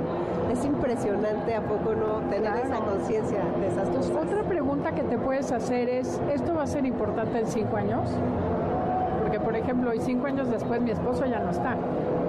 Es 0.50 0.64
impresionante, 0.64 1.54
¿a 1.54 1.60
poco 1.62 1.94
no? 1.94 2.28
Tener 2.30 2.56
esa 2.56 2.78
conciencia 2.80 3.40
de 3.60 3.68
esas 3.68 3.88
cosas. 3.90 4.12
Otra 4.16 4.42
pregunta 4.42 4.92
que 4.92 5.02
te 5.02 5.18
puedes 5.18 5.52
hacer 5.52 5.88
es, 5.88 6.20
¿esto 6.32 6.54
va 6.54 6.64
a 6.64 6.66
ser 6.66 6.84
importante 6.84 7.38
en 7.38 7.46
cinco 7.46 7.76
años? 7.76 8.10
Ejemplo, 9.56 9.90
hoy 9.90 10.00
cinco 10.00 10.26
años 10.26 10.50
después 10.50 10.80
mi 10.80 10.90
esposo 10.90 11.24
ya 11.26 11.40
no 11.40 11.50
está. 11.50 11.76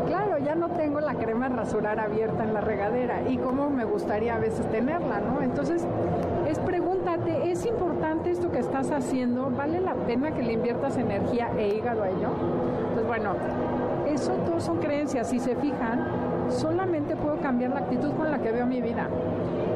Claro, 0.07 0.37
ya 0.37 0.55
no 0.55 0.69
tengo 0.69 1.01
la 1.01 1.15
crema 1.15 1.49
rasurar 1.49 1.99
abierta 1.99 2.43
en 2.43 2.53
la 2.53 2.61
regadera 2.61 3.21
y 3.27 3.37
cómo 3.37 3.69
me 3.69 3.83
gustaría 3.83 4.35
a 4.35 4.39
veces 4.39 4.65
tenerla, 4.71 5.19
¿no? 5.19 5.41
Entonces, 5.41 5.85
es 6.47 6.59
pregúntate, 6.59 7.51
¿es 7.51 7.65
importante 7.65 8.31
esto 8.31 8.49
que 8.49 8.59
estás 8.59 8.91
haciendo? 8.91 9.49
¿Vale 9.49 9.81
la 9.81 9.93
pena 9.93 10.31
que 10.31 10.43
le 10.43 10.53
inviertas 10.53 10.97
energía 10.97 11.49
e 11.57 11.75
hígado 11.75 12.03
a 12.03 12.09
ello? 12.09 12.29
Entonces, 12.79 13.07
bueno, 13.07 13.31
eso 14.07 14.31
todos 14.45 14.63
son 14.63 14.77
creencias. 14.77 15.29
Si 15.29 15.39
se 15.39 15.55
fijan, 15.55 16.05
solamente 16.49 17.15
puedo 17.17 17.37
cambiar 17.41 17.71
la 17.71 17.79
actitud 17.79 18.11
con 18.13 18.31
la 18.31 18.39
que 18.39 18.51
veo 18.51 18.65
mi 18.65 18.81
vida. 18.81 19.09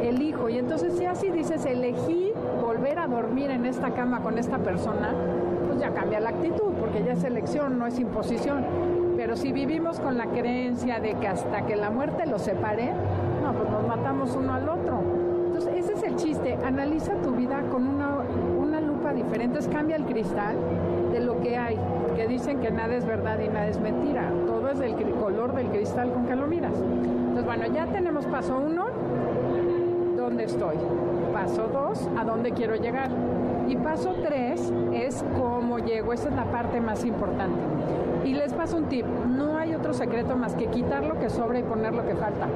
Elijo. 0.01 0.47
Y 0.49 0.57
entonces, 0.57 0.93
si 0.97 1.05
así 1.05 1.29
dices, 1.29 1.65
elegí 1.65 2.31
volver 2.61 2.99
a 2.99 3.07
dormir 3.07 3.51
en 3.51 3.65
esta 3.65 3.91
cama 3.91 4.21
con 4.21 4.37
esta 4.37 4.57
persona, 4.57 5.13
pues 5.67 5.79
ya 5.79 5.91
cambia 5.91 6.19
la 6.19 6.29
actitud, 6.29 6.70
porque 6.91 7.05
ya 7.05 7.13
es 7.13 7.23
elección, 7.23 7.79
no 7.79 7.87
es 7.87 7.97
imposición. 7.99 8.65
Pero 9.15 9.37
si 9.37 9.53
vivimos 9.53 9.99
con 9.99 10.17
la 10.17 10.25
creencia 10.25 10.99
de 10.99 11.13
que 11.13 11.27
hasta 11.27 11.65
que 11.65 11.75
la 11.77 11.89
muerte 11.89 12.25
los 12.25 12.41
separe, 12.41 12.91
no, 13.41 13.53
pues 13.53 13.69
nos 13.69 13.87
matamos 13.87 14.35
uno 14.35 14.53
al 14.53 14.67
otro. 14.67 15.01
Entonces, 15.47 15.73
ese 15.75 15.93
es 15.93 16.03
el 16.03 16.15
chiste. 16.17 16.57
Analiza 16.65 17.13
tu 17.15 17.31
vida 17.31 17.61
con 17.71 17.87
una, 17.87 18.17
una 18.59 18.81
lupa 18.81 19.13
diferente. 19.13 19.59
cambia 19.71 19.95
el 19.95 20.03
cristal 20.03 20.57
de 21.13 21.21
lo 21.21 21.39
que 21.39 21.57
hay. 21.57 21.79
Porque 22.05 22.27
dicen 22.27 22.59
que 22.59 22.71
nada 22.71 22.93
es 22.93 23.05
verdad 23.05 23.39
y 23.39 23.47
nada 23.47 23.67
es 23.67 23.79
mentira. 23.79 24.29
Todo 24.45 24.69
es 24.69 24.79
del 24.79 24.95
color 24.95 25.55
del 25.55 25.67
cristal 25.67 26.11
con 26.11 26.25
que 26.25 26.35
lo 26.35 26.47
miras. 26.47 26.73
Entonces, 26.73 27.45
bueno, 27.45 27.67
ya 27.73 27.85
tenemos 27.85 28.25
paso 28.25 28.57
uno, 28.57 28.87
¿dónde 30.17 30.43
estoy? 30.43 30.75
Paso 31.31 31.69
dos, 31.71 32.09
¿a 32.17 32.25
dónde 32.25 32.51
quiero 32.51 32.75
llegar? 32.75 33.09
Y 33.67 33.75
paso 33.77 34.15
tres 34.23 34.71
es 34.93 35.23
cómo 35.37 35.79
llego. 35.79 36.13
Esa 36.13 36.29
es 36.29 36.35
la 36.35 36.45
parte 36.45 36.81
más 36.81 37.05
importante. 37.05 37.59
Y 38.25 38.33
les 38.33 38.53
paso 38.53 38.77
un 38.77 38.85
tip. 38.85 39.05
No 39.05 39.57
hay 39.57 39.73
otro 39.73 39.93
secreto 39.93 40.35
más 40.35 40.55
que 40.55 40.67
quitar 40.67 41.03
lo 41.03 41.19
que 41.19 41.29
sobra 41.29 41.59
y 41.59 41.63
poner 41.63 41.93
lo 41.93 42.05
que 42.05 42.15
falta. 42.15 42.47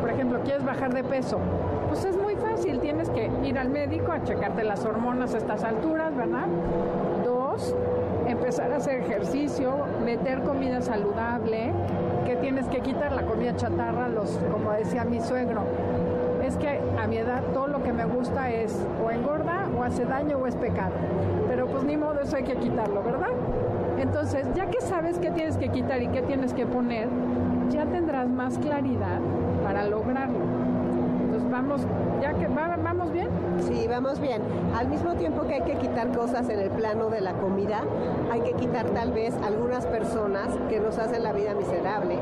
Por 0.00 0.10
ejemplo, 0.10 0.40
¿quieres 0.44 0.64
bajar 0.64 0.94
de 0.94 1.04
peso? 1.04 1.38
Pues 1.88 2.04
es 2.04 2.16
muy 2.16 2.36
fácil. 2.36 2.80
Tienes 2.80 3.10
que 3.10 3.30
ir 3.44 3.58
al 3.58 3.68
médico 3.68 4.12
a 4.12 4.22
checarte 4.22 4.64
las 4.64 4.84
hormonas 4.84 5.34
a 5.34 5.38
estas 5.38 5.64
alturas, 5.64 6.16
¿verdad? 6.16 6.46
Dos, 7.24 7.74
empezar 8.26 8.72
a 8.72 8.76
hacer 8.76 9.00
ejercicio, 9.00 9.74
meter 10.04 10.42
comida 10.42 10.80
saludable, 10.80 11.72
que 12.24 12.36
tienes 12.36 12.66
que 12.68 12.80
quitar 12.80 13.12
la 13.12 13.22
comida 13.22 13.56
chatarra, 13.56 14.08
los, 14.08 14.38
como 14.52 14.72
decía 14.72 15.04
mi 15.04 15.20
suegro. 15.20 15.62
Es 16.44 16.56
que 16.56 16.80
a 16.98 17.06
mi 17.06 17.16
edad 17.18 17.42
todo 17.52 17.66
lo 17.66 17.82
que 17.82 17.92
me 17.92 18.04
gusta 18.04 18.50
es 18.50 18.86
o 19.04 19.10
engorda 19.10 19.59
o 19.80 19.84
hace 19.84 20.04
daño 20.04 20.38
o 20.38 20.46
es 20.46 20.54
pecado. 20.56 20.92
Pero 21.48 21.66
pues 21.66 21.84
ni 21.84 21.96
modo, 21.96 22.20
eso 22.20 22.36
hay 22.36 22.44
que 22.44 22.56
quitarlo, 22.56 23.02
¿verdad? 23.02 23.30
Entonces, 23.98 24.46
ya 24.54 24.66
que 24.66 24.80
sabes 24.80 25.18
qué 25.18 25.30
tienes 25.30 25.56
que 25.56 25.68
quitar 25.68 26.02
y 26.02 26.08
qué 26.08 26.22
tienes 26.22 26.54
que 26.54 26.66
poner, 26.66 27.08
ya 27.70 27.86
tendrás 27.86 28.28
más 28.28 28.58
claridad 28.58 29.20
para 29.64 29.86
lograrlo 29.86 30.60
vamos, 31.50 31.82
ya 32.22 32.32
que 32.34 32.46
vamos 32.46 33.12
bien. 33.12 33.28
Sí, 33.60 33.86
vamos 33.88 34.20
bien. 34.20 34.42
Al 34.76 34.88
mismo 34.88 35.14
tiempo 35.14 35.42
que 35.46 35.54
hay 35.54 35.62
que 35.62 35.74
quitar 35.74 36.08
cosas 36.16 36.48
en 36.48 36.60
el 36.60 36.70
plano 36.70 37.10
de 37.10 37.20
la 37.20 37.34
comida, 37.34 37.82
hay 38.30 38.40
que 38.40 38.52
quitar 38.52 38.86
tal 38.90 39.12
vez 39.12 39.34
algunas 39.44 39.86
personas 39.86 40.48
que 40.68 40.80
nos 40.80 40.98
hacen 40.98 41.22
la 41.22 41.32
vida 41.32 41.54
miserable. 41.54 42.18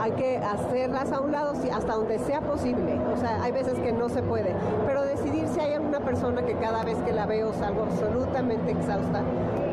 Hay 0.00 0.12
que 0.12 0.38
hacerlas 0.38 1.12
a 1.12 1.20
un 1.20 1.32
lado 1.32 1.52
hasta 1.52 1.92
donde 1.92 2.18
sea 2.20 2.40
posible. 2.40 2.98
O 3.14 3.16
sea, 3.16 3.42
hay 3.42 3.52
veces 3.52 3.78
que 3.80 3.92
no 3.92 4.08
se 4.08 4.22
puede. 4.22 4.54
Pero 4.86 5.02
decidir 5.02 5.48
si 5.48 5.60
hay 5.60 5.74
alguna 5.88 6.04
persona 6.04 6.42
que 6.42 6.54
cada 6.54 6.84
vez 6.84 6.98
que 6.98 7.12
la 7.12 7.24
veo 7.24 7.50
salgo 7.54 7.84
absolutamente 7.84 8.72
exhausta. 8.72 9.22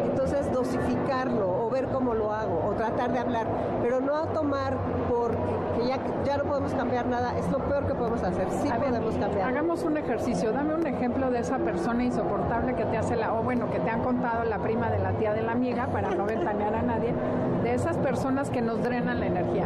Entonces 0.05 0.49
dosificarlo 0.53 1.65
o 1.65 1.69
ver 1.69 1.87
cómo 1.87 2.13
lo 2.13 2.31
hago 2.31 2.63
o 2.69 2.71
tratar 2.73 3.11
de 3.11 3.19
hablar, 3.19 3.47
pero 3.81 3.99
no 3.99 4.25
tomar 4.27 4.77
porque 5.09 5.37
ya, 5.85 5.97
ya 6.25 6.37
no 6.37 6.45
podemos 6.45 6.73
cambiar 6.73 7.05
nada, 7.07 7.37
es 7.37 7.49
lo 7.51 7.59
peor 7.59 7.85
que 7.85 7.95
podemos 7.95 8.23
hacer, 8.23 8.47
sí 8.49 8.69
podemos 8.69 9.13
cambiar. 9.17 9.49
Hagamos 9.49 9.83
un 9.83 9.97
ejercicio, 9.97 10.53
dame 10.53 10.73
un 10.73 10.87
ejemplo 10.87 11.29
de 11.31 11.39
esa 11.39 11.57
persona 11.57 12.05
insoportable 12.05 12.75
que 12.75 12.85
te 12.85 12.97
hace 12.97 13.17
la, 13.17 13.33
o 13.33 13.43
bueno, 13.43 13.69
que 13.69 13.79
te 13.79 13.89
han 13.89 14.01
contado 14.01 14.45
la 14.45 14.59
prima 14.59 14.89
de 14.89 14.99
la 14.99 15.11
tía 15.11 15.33
de 15.33 15.41
la 15.41 15.51
amiga, 15.51 15.87
para 15.87 16.11
no 16.11 16.25
ventanear 16.25 16.75
a 16.75 16.81
nadie, 16.81 17.13
de 17.61 17.73
esas 17.73 17.97
personas 17.97 18.49
que 18.49 18.61
nos 18.61 18.81
drenan 18.81 19.19
la 19.19 19.25
energía. 19.25 19.65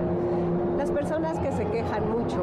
Las 0.80 0.92
personas 0.92 1.38
que 1.40 1.52
se 1.52 1.66
quejan 1.66 2.10
mucho, 2.10 2.42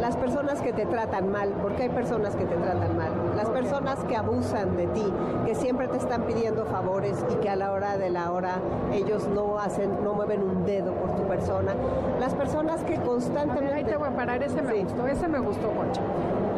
las 0.00 0.16
personas 0.16 0.60
que 0.60 0.72
te 0.72 0.86
tratan 0.86 1.30
mal, 1.30 1.50
porque 1.62 1.84
hay 1.84 1.88
personas 1.88 2.36
que 2.36 2.44
te 2.44 2.54
tratan 2.56 2.96
mal, 2.96 3.09
las 3.40 3.48
personas 3.48 3.98
que 4.04 4.16
abusan 4.16 4.76
de 4.76 4.86
ti, 4.88 5.02
que 5.46 5.54
siempre 5.54 5.88
te 5.88 5.96
están 5.96 6.24
pidiendo 6.24 6.66
favores 6.66 7.24
y 7.32 7.36
que 7.36 7.48
a 7.48 7.56
la 7.56 7.72
hora 7.72 7.96
de 7.96 8.10
la 8.10 8.32
hora 8.32 8.56
ellos 8.92 9.26
no 9.28 9.58
hacen, 9.58 10.04
no 10.04 10.12
mueven 10.12 10.42
un 10.42 10.66
dedo 10.66 10.92
por 10.92 11.16
tu 11.16 11.22
persona, 11.22 11.72
las 12.20 12.34
personas 12.34 12.82
que 12.84 12.96
constantemente... 12.96 13.72
ahí 13.72 13.84
te 13.84 13.96
voy 13.96 14.08
a 14.08 14.14
parar, 14.14 14.42
ese 14.42 14.60
me 14.60 14.82
gustó, 14.82 15.06
ese 15.06 15.26
me 15.26 15.38
gustó, 15.38 15.70
Concha. 15.70 16.02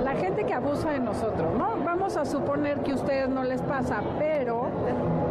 La 0.03 0.15
gente 0.15 0.43
que 0.43 0.55
abusa 0.55 0.91
de 0.91 0.99
nosotros, 0.99 1.55
¿no? 1.57 1.85
Vamos 1.85 2.17
a 2.17 2.25
suponer 2.25 2.81
que 2.81 2.91
a 2.91 2.95
ustedes 2.97 3.29
no 3.29 3.45
les 3.45 3.63
pasa, 3.63 4.03
pero 4.19 4.67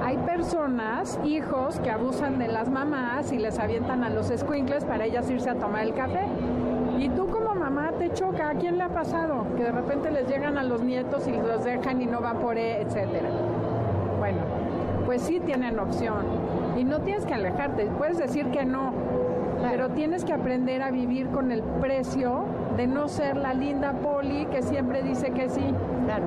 hay 0.01 0.15
personas, 0.19 1.19
hijos, 1.25 1.81
que 1.81 1.91
abusan 1.91 2.39
de 2.39 2.47
las 2.47 2.69
mamás 2.69 3.33
y 3.33 3.39
les 3.39 3.59
avientan 3.59 4.05
a 4.05 4.09
los 4.09 4.27
squinkles 4.27 4.85
para 4.85 5.03
ellas 5.03 5.29
irse 5.29 5.49
a 5.49 5.55
tomar 5.55 5.83
el 5.83 5.93
café. 5.93 6.27
Y 6.97 7.09
tú 7.09 7.27
como 7.27 7.55
mamá 7.55 7.91
te 7.97 8.00
choca, 8.13 8.49
¿a 8.49 8.53
quién 8.55 8.77
le 8.77 8.83
ha 8.83 8.89
pasado? 8.89 9.45
Que 9.55 9.63
de 9.63 9.71
repente 9.71 10.11
les 10.11 10.27
llegan 10.27 10.57
a 10.57 10.63
los 10.63 10.81
nietos 10.81 11.27
y 11.27 11.31
los 11.31 11.63
dejan 11.63 12.01
y 12.01 12.05
no 12.05 12.21
van 12.21 12.37
por 12.39 12.57
él, 12.57 12.85
etcétera. 12.85 13.29
Bueno, 14.19 14.39
pues 15.05 15.21
sí 15.21 15.39
tienen 15.39 15.79
opción. 15.79 16.25
Y 16.77 16.83
no 16.83 16.99
tienes 17.01 17.25
que 17.25 17.33
alejarte, 17.33 17.85
puedes 17.97 18.17
decir 18.17 18.47
que 18.51 18.65
no, 18.65 18.93
pero 19.61 19.89
tienes 19.89 20.23
que 20.23 20.33
aprender 20.33 20.81
a 20.81 20.91
vivir 20.91 21.27
con 21.29 21.51
el 21.51 21.61
precio 21.63 22.45
de 22.77 22.87
no 22.87 23.07
ser 23.07 23.37
la 23.37 23.53
linda 23.53 23.93
poli 23.93 24.45
que 24.45 24.61
siempre 24.61 25.03
dice 25.03 25.31
que 25.31 25.49
sí. 25.49 25.73
Claro. 26.05 26.25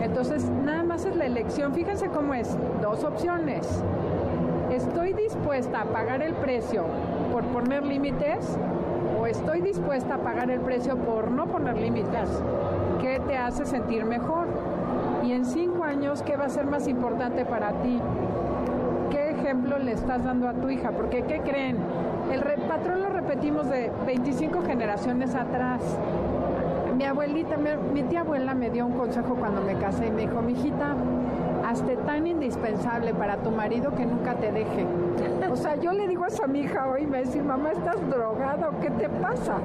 Entonces, 0.00 0.48
nada 0.64 0.84
más 0.84 1.04
es 1.04 1.16
la 1.16 1.26
elección. 1.26 1.74
Fíjense 1.74 2.08
cómo 2.08 2.34
es. 2.34 2.56
Dos 2.80 3.04
opciones. 3.04 3.82
¿Estoy 4.70 5.12
dispuesta 5.12 5.82
a 5.82 5.84
pagar 5.86 6.22
el 6.22 6.34
precio 6.34 6.84
por 7.32 7.42
poner 7.44 7.84
límites 7.84 8.56
estoy 9.28 9.60
dispuesta 9.60 10.14
a 10.14 10.18
pagar 10.18 10.50
el 10.50 10.60
precio 10.60 10.96
por 10.96 11.30
no 11.30 11.46
poner 11.46 11.76
límites? 11.76 12.28
¿Qué 13.00 13.20
te 13.26 13.36
hace 13.36 13.66
sentir 13.66 14.04
mejor? 14.04 14.46
Y 15.24 15.32
en 15.32 15.44
cinco 15.44 15.84
años, 15.84 16.22
¿qué 16.22 16.36
va 16.36 16.46
a 16.46 16.48
ser 16.48 16.66
más 16.66 16.88
importante 16.88 17.44
para 17.44 17.72
ti? 17.82 18.00
¿Qué 19.10 19.30
ejemplo 19.30 19.78
le 19.78 19.92
estás 19.92 20.24
dando 20.24 20.48
a 20.48 20.54
tu 20.54 20.70
hija? 20.70 20.90
Porque, 20.92 21.22
¿qué 21.22 21.40
creen? 21.40 21.76
El 22.32 22.42
patrón 22.62 23.02
lo 23.02 23.08
repetimos 23.08 23.68
de 23.68 23.90
25 24.06 24.62
generaciones 24.62 25.34
atrás 25.34 25.80
mi 26.98 27.04
abuelita, 27.04 27.56
mi, 27.56 28.02
tía 28.02 28.22
abuela 28.22 28.54
me 28.54 28.70
dio 28.70 28.84
un 28.84 28.92
consejo 28.92 29.36
cuando 29.36 29.60
me 29.60 29.74
casé 29.74 30.08
y 30.08 30.10
me 30.10 30.22
dijo, 30.22 30.42
mijita, 30.42 30.96
hazte 31.64 31.96
tan 31.98 32.26
indispensable 32.26 33.14
para 33.14 33.36
tu 33.36 33.52
marido 33.52 33.94
que 33.94 34.04
nunca 34.04 34.34
te 34.34 34.50
deje. 34.50 34.84
O 35.48 35.54
sea, 35.54 35.76
yo 35.76 35.92
le 35.92 36.08
digo 36.08 36.17
eso 36.28 36.44
a 36.44 36.46
mi 36.46 36.60
hija 36.60 36.86
hoy, 36.86 37.06
me 37.06 37.22
dice, 37.22 37.42
mamá, 37.42 37.72
¿estás 37.72 37.96
drogada 38.10 38.68
o 38.68 38.80
qué 38.80 38.90
te 38.90 39.08
pasa? 39.08 39.56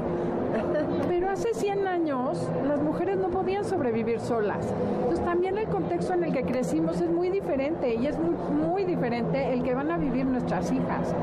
Pero 1.10 1.30
hace 1.30 1.54
100 1.54 1.88
años 1.88 2.50
las 2.66 2.82
mujeres 2.82 3.18
no 3.18 3.28
podían 3.28 3.66
sobrevivir 3.66 4.22
solas. 4.22 4.66
Entonces 5.02 5.26
también 5.26 5.58
el 5.58 5.68
contexto 5.68 6.14
en 6.14 6.24
el 6.24 6.32
que 6.32 6.44
crecimos 6.44 7.02
es 7.02 7.10
muy 7.10 7.30
diferente 7.30 7.96
y 7.96 8.08
es 8.08 8.18
muy, 8.18 8.36
muy 8.66 8.86
diferente 8.86 9.54
el 9.54 9.62
que 9.62 9.76
van 9.76 9.92
a 9.92 9.98
vivir 9.98 10.26
nuestras 10.26 10.72
hijas. 10.72 11.14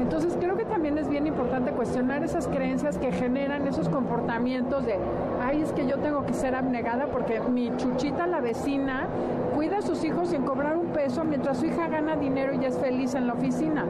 Entonces 0.00 0.34
creo 0.40 0.56
que 0.56 0.64
también 0.64 0.96
es 0.96 1.08
bien 1.08 1.26
importante 1.26 1.72
cuestionar 1.72 2.24
esas 2.24 2.48
creencias 2.48 2.96
que 2.96 3.12
generan 3.12 3.68
esos 3.68 3.88
comportamientos 3.90 4.86
de, 4.86 4.96
ay, 5.42 5.60
es 5.60 5.72
que 5.72 5.86
yo 5.86 5.98
tengo 5.98 6.24
que 6.24 6.32
ser 6.32 6.54
abnegada 6.54 7.06
porque 7.06 7.38
mi 7.40 7.70
chuchita, 7.76 8.26
la 8.26 8.40
vecina, 8.40 9.06
cuida 9.54 9.78
a 9.78 9.82
sus 9.82 10.02
hijos 10.04 10.30
sin 10.30 10.42
cobrar 10.42 10.78
un 10.78 10.86
peso 10.86 11.22
mientras 11.24 11.58
su 11.58 11.66
hija 11.66 11.86
gana 11.86 12.16
dinero 12.16 12.54
y 12.54 12.64
es 12.64 12.78
feliz 12.78 13.14
en 13.14 13.26
la 13.26 13.34
oficina. 13.34 13.84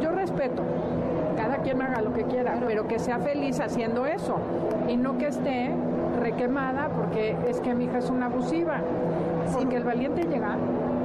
Yo 0.00 0.12
respeto, 0.12 0.62
cada 1.36 1.58
quien 1.58 1.80
haga 1.82 2.00
lo 2.00 2.12
que 2.12 2.24
quiera, 2.24 2.58
pero 2.66 2.86
que 2.86 2.98
sea 2.98 3.18
feliz 3.18 3.60
haciendo 3.60 4.06
eso 4.06 4.38
y 4.88 4.96
no 4.96 5.18
que 5.18 5.28
esté 5.28 5.70
requemada 6.20 6.88
porque 6.88 7.36
es 7.48 7.60
que 7.60 7.74
mi 7.74 7.84
hija 7.84 7.98
es 7.98 8.10
una 8.10 8.26
abusiva. 8.26 8.80
Porque 9.52 9.76
el 9.76 9.84
valiente 9.84 10.22
llega 10.22 10.56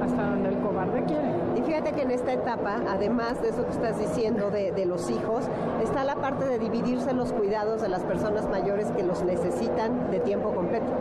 hasta 0.04 0.22
donde 0.22 0.50
el 0.50 0.58
cobarde 0.58 1.02
quiere. 1.04 1.30
Y 1.56 1.62
fíjate 1.62 1.92
que 1.92 2.02
en 2.02 2.10
esta 2.10 2.32
etapa, 2.32 2.80
además 2.88 3.40
de 3.42 3.48
eso 3.48 3.64
que 3.64 3.72
estás 3.72 3.98
diciendo 3.98 4.50
de, 4.50 4.72
de 4.72 4.86
los 4.86 5.10
hijos, 5.10 5.48
está 5.82 6.04
la 6.04 6.16
parte 6.16 6.44
de 6.44 6.58
dividirse 6.58 7.12
los 7.12 7.32
cuidados 7.32 7.82
de 7.82 7.88
las 7.88 8.02
personas 8.04 8.48
mayores 8.48 8.88
que 8.92 9.02
los 9.02 9.24
necesitan 9.24 10.10
de 10.10 10.20
tiempo 10.20 10.52
completo. 10.52 10.92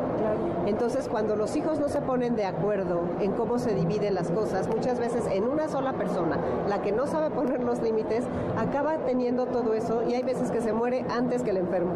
Entonces, 0.66 1.08
cuando 1.08 1.36
los 1.36 1.56
hijos 1.56 1.80
no 1.80 1.90
se 1.90 2.02
ponen 2.02 2.36
de 2.36 2.46
acuerdo 2.46 3.02
en 3.20 3.34
cómo 3.34 3.60
se 3.60 3.76
dividen 3.76 4.16
las 4.16 4.32
cosas, 4.32 4.68
muchas 4.68 5.00
veces 5.00 5.26
en 5.32 5.44
una 5.44 5.68
sola 5.68 5.94
persona, 5.94 6.40
la 6.68 6.82
que 6.82 6.92
no 6.92 7.06
sabe 7.06 7.30
poner 7.30 7.64
los 7.64 7.82
límites, 7.82 8.26
acaba 8.58 8.98
teniendo 9.00 9.46
todo 9.46 9.74
eso 9.74 10.04
y 10.08 10.16
hay 10.16 10.24
veces 10.24 10.52
que 10.52 10.62
se 10.62 10.74
muere 10.74 11.06
antes 11.10 11.44
que 11.44 11.52
el 11.52 11.58
enfermo. 11.58 11.94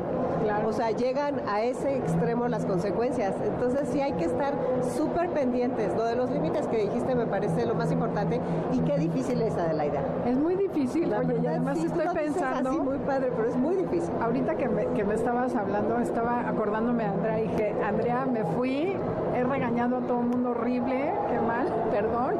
O 0.65 0.73
sea, 0.73 0.91
llegan 0.91 1.41
a 1.47 1.63
ese 1.63 1.97
extremo 1.97 2.47
las 2.47 2.65
consecuencias. 2.65 3.35
Entonces, 3.43 3.89
sí 3.91 4.01
hay 4.01 4.13
que 4.13 4.25
estar 4.25 4.53
súper 4.97 5.29
pendientes. 5.29 5.95
Lo 5.95 6.05
de 6.05 6.15
los 6.15 6.29
límites 6.31 6.67
que 6.67 6.77
dijiste 6.77 7.15
me 7.15 7.25
parece 7.25 7.65
lo 7.65 7.75
más 7.75 7.91
importante 7.91 8.39
y 8.71 8.79
qué 8.79 8.97
difícil 8.97 9.41
es, 9.41 9.57
Adelaida. 9.57 10.01
Es 10.25 10.37
muy 10.37 10.55
difícil, 10.73 11.13
oye, 11.13 11.39
y 11.41 11.47
además 11.47 11.83
estoy 11.83 12.05
pensando... 12.13 12.69
Así 12.69 12.79
muy 12.79 12.97
padre, 12.99 13.31
pero 13.35 13.49
es 13.49 13.55
muy 13.55 13.75
difícil. 13.75 14.11
Ahorita 14.21 14.55
que 14.55 14.69
me, 14.69 14.85
que 14.87 15.03
me 15.03 15.15
estabas 15.15 15.55
hablando, 15.55 15.99
estaba 15.99 16.47
acordándome 16.47 17.03
de 17.03 17.09
Andrea 17.09 17.39
y 17.39 17.47
dije, 17.47 17.75
Andrea, 17.83 18.25
me 18.25 18.43
fui, 18.43 18.95
he 19.35 19.43
regañado 19.43 19.97
a 19.97 20.01
todo 20.01 20.19
el 20.21 20.27
mundo 20.27 20.51
horrible, 20.51 21.13
qué 21.29 21.39
mal, 21.39 21.73
perdón, 21.91 22.35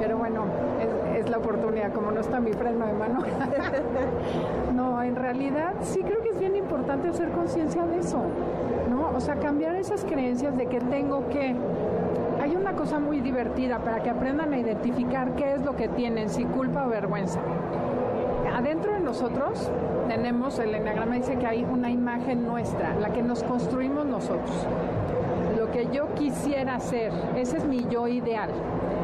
pero 0.00 0.18
bueno, 0.18 0.44
es, 0.80 1.24
es 1.24 1.30
la 1.30 1.38
oportunidad, 1.38 1.92
como 1.92 2.10
no 2.10 2.20
está 2.20 2.40
mi 2.40 2.52
freno 2.52 2.86
de 2.86 2.92
mano. 2.92 3.20
no, 4.74 5.02
en 5.02 5.16
realidad 5.16 5.74
sí 5.82 6.02
creo 6.02 6.22
que 6.22 6.30
es 6.30 6.38
bien 6.38 6.56
importante 6.56 7.08
hacer 7.08 7.30
conciencia 7.30 7.84
de 7.86 7.98
eso, 7.98 8.22
¿no? 8.90 9.10
O 9.16 9.20
sea, 9.20 9.36
cambiar 9.36 9.74
esas 9.76 10.04
creencias 10.04 10.56
de 10.56 10.66
que 10.66 10.80
tengo 10.80 11.28
que 11.28 11.54
hay 12.48 12.56
una 12.56 12.72
cosa 12.72 12.98
muy 12.98 13.20
divertida 13.20 13.78
para 13.78 14.02
que 14.02 14.08
aprendan 14.08 14.54
a 14.54 14.58
identificar 14.58 15.34
qué 15.34 15.52
es 15.52 15.60
lo 15.62 15.76
que 15.76 15.88
tienen, 15.88 16.30
si 16.30 16.44
culpa 16.44 16.86
o 16.86 16.88
vergüenza. 16.88 17.40
Adentro 18.56 18.94
de 18.94 19.00
nosotros 19.00 19.70
tenemos, 20.08 20.58
el 20.58 20.74
enagrama 20.74 21.16
dice 21.16 21.36
que 21.36 21.46
hay 21.46 21.64
una 21.64 21.90
imagen 21.90 22.46
nuestra, 22.46 22.94
la 22.94 23.10
que 23.10 23.22
nos 23.22 23.42
construimos 23.42 24.06
nosotros. 24.06 24.66
Lo 25.58 25.70
que 25.70 25.88
yo 25.92 26.14
quisiera 26.14 26.76
hacer, 26.76 27.12
ese 27.36 27.58
es 27.58 27.64
mi 27.64 27.86
yo 27.90 28.08
ideal. 28.08 28.48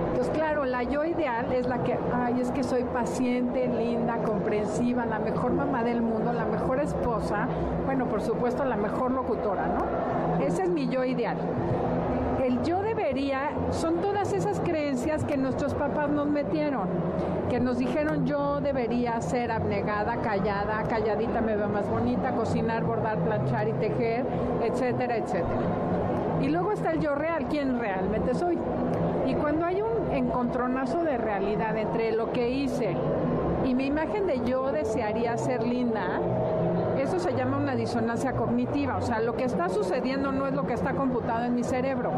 Entonces, 0.08 0.32
claro, 0.32 0.64
la 0.64 0.82
yo 0.82 1.04
ideal 1.04 1.52
es 1.52 1.66
la 1.68 1.82
que, 1.82 1.98
ay, 2.14 2.40
es 2.40 2.50
que 2.50 2.62
soy 2.62 2.84
paciente, 2.84 3.68
linda, 3.68 4.22
comprensiva, 4.24 5.04
la 5.04 5.18
mejor 5.18 5.52
mamá 5.52 5.84
del 5.84 6.00
mundo, 6.00 6.32
la 6.32 6.46
mejor 6.46 6.80
esposa, 6.80 7.46
bueno, 7.84 8.06
por 8.06 8.22
supuesto, 8.22 8.64
la 8.64 8.76
mejor 8.76 9.10
locutora, 9.10 9.66
¿no? 9.66 10.42
Ese 10.42 10.62
es 10.62 10.70
mi 10.70 10.88
yo 10.88 11.04
ideal 11.04 11.36
el 12.44 12.62
yo 12.62 12.82
debería 12.82 13.50
son 13.70 13.96
todas 14.02 14.32
esas 14.34 14.60
que 15.22 15.36
nuestros 15.36 15.74
papás 15.74 16.08
nos 16.08 16.26
metieron, 16.26 16.88
que 17.48 17.60
nos 17.60 17.78
dijeron 17.78 18.26
yo 18.26 18.60
debería 18.60 19.20
ser 19.20 19.52
abnegada, 19.52 20.16
callada, 20.16 20.82
calladita 20.88 21.40
me 21.40 21.54
veo 21.54 21.68
más 21.68 21.88
bonita, 21.88 22.32
cocinar, 22.32 22.82
bordar, 22.82 23.18
planchar 23.18 23.68
y 23.68 23.72
tejer, 23.74 24.26
etcétera, 24.62 25.18
etcétera. 25.18 25.60
Y 26.40 26.48
luego 26.48 26.72
está 26.72 26.92
el 26.92 27.00
yo 27.00 27.14
real, 27.14 27.46
quién 27.48 27.78
realmente 27.78 28.34
soy. 28.34 28.58
Y 29.26 29.34
cuando 29.34 29.66
hay 29.66 29.82
un 29.82 30.12
encontronazo 30.12 31.04
de 31.04 31.16
realidad 31.16 31.76
entre 31.76 32.12
lo 32.12 32.32
que 32.32 32.50
hice 32.50 32.96
y 33.64 33.74
mi 33.74 33.86
imagen 33.86 34.26
de 34.26 34.40
yo 34.44 34.72
desearía 34.72 35.36
ser 35.38 35.64
linda, 35.64 36.20
eso 36.98 37.18
se 37.18 37.34
llama 37.34 37.58
una 37.58 37.74
disonancia 37.74 38.32
cognitiva, 38.32 38.96
o 38.96 39.02
sea, 39.02 39.20
lo 39.20 39.34
que 39.36 39.44
está 39.44 39.68
sucediendo 39.68 40.32
no 40.32 40.46
es 40.46 40.54
lo 40.54 40.66
que 40.66 40.74
está 40.74 40.94
computado 40.94 41.44
en 41.44 41.54
mi 41.54 41.62
cerebro. 41.62 42.10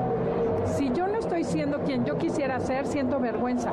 Si 0.65 0.91
yo 0.93 1.07
estoy 1.37 1.53
siendo 1.53 1.81
quien 1.81 2.05
yo 2.07 2.17
quisiera 2.17 2.59
ser, 2.61 2.87
siento 2.87 3.21
vergüenza. 3.21 3.71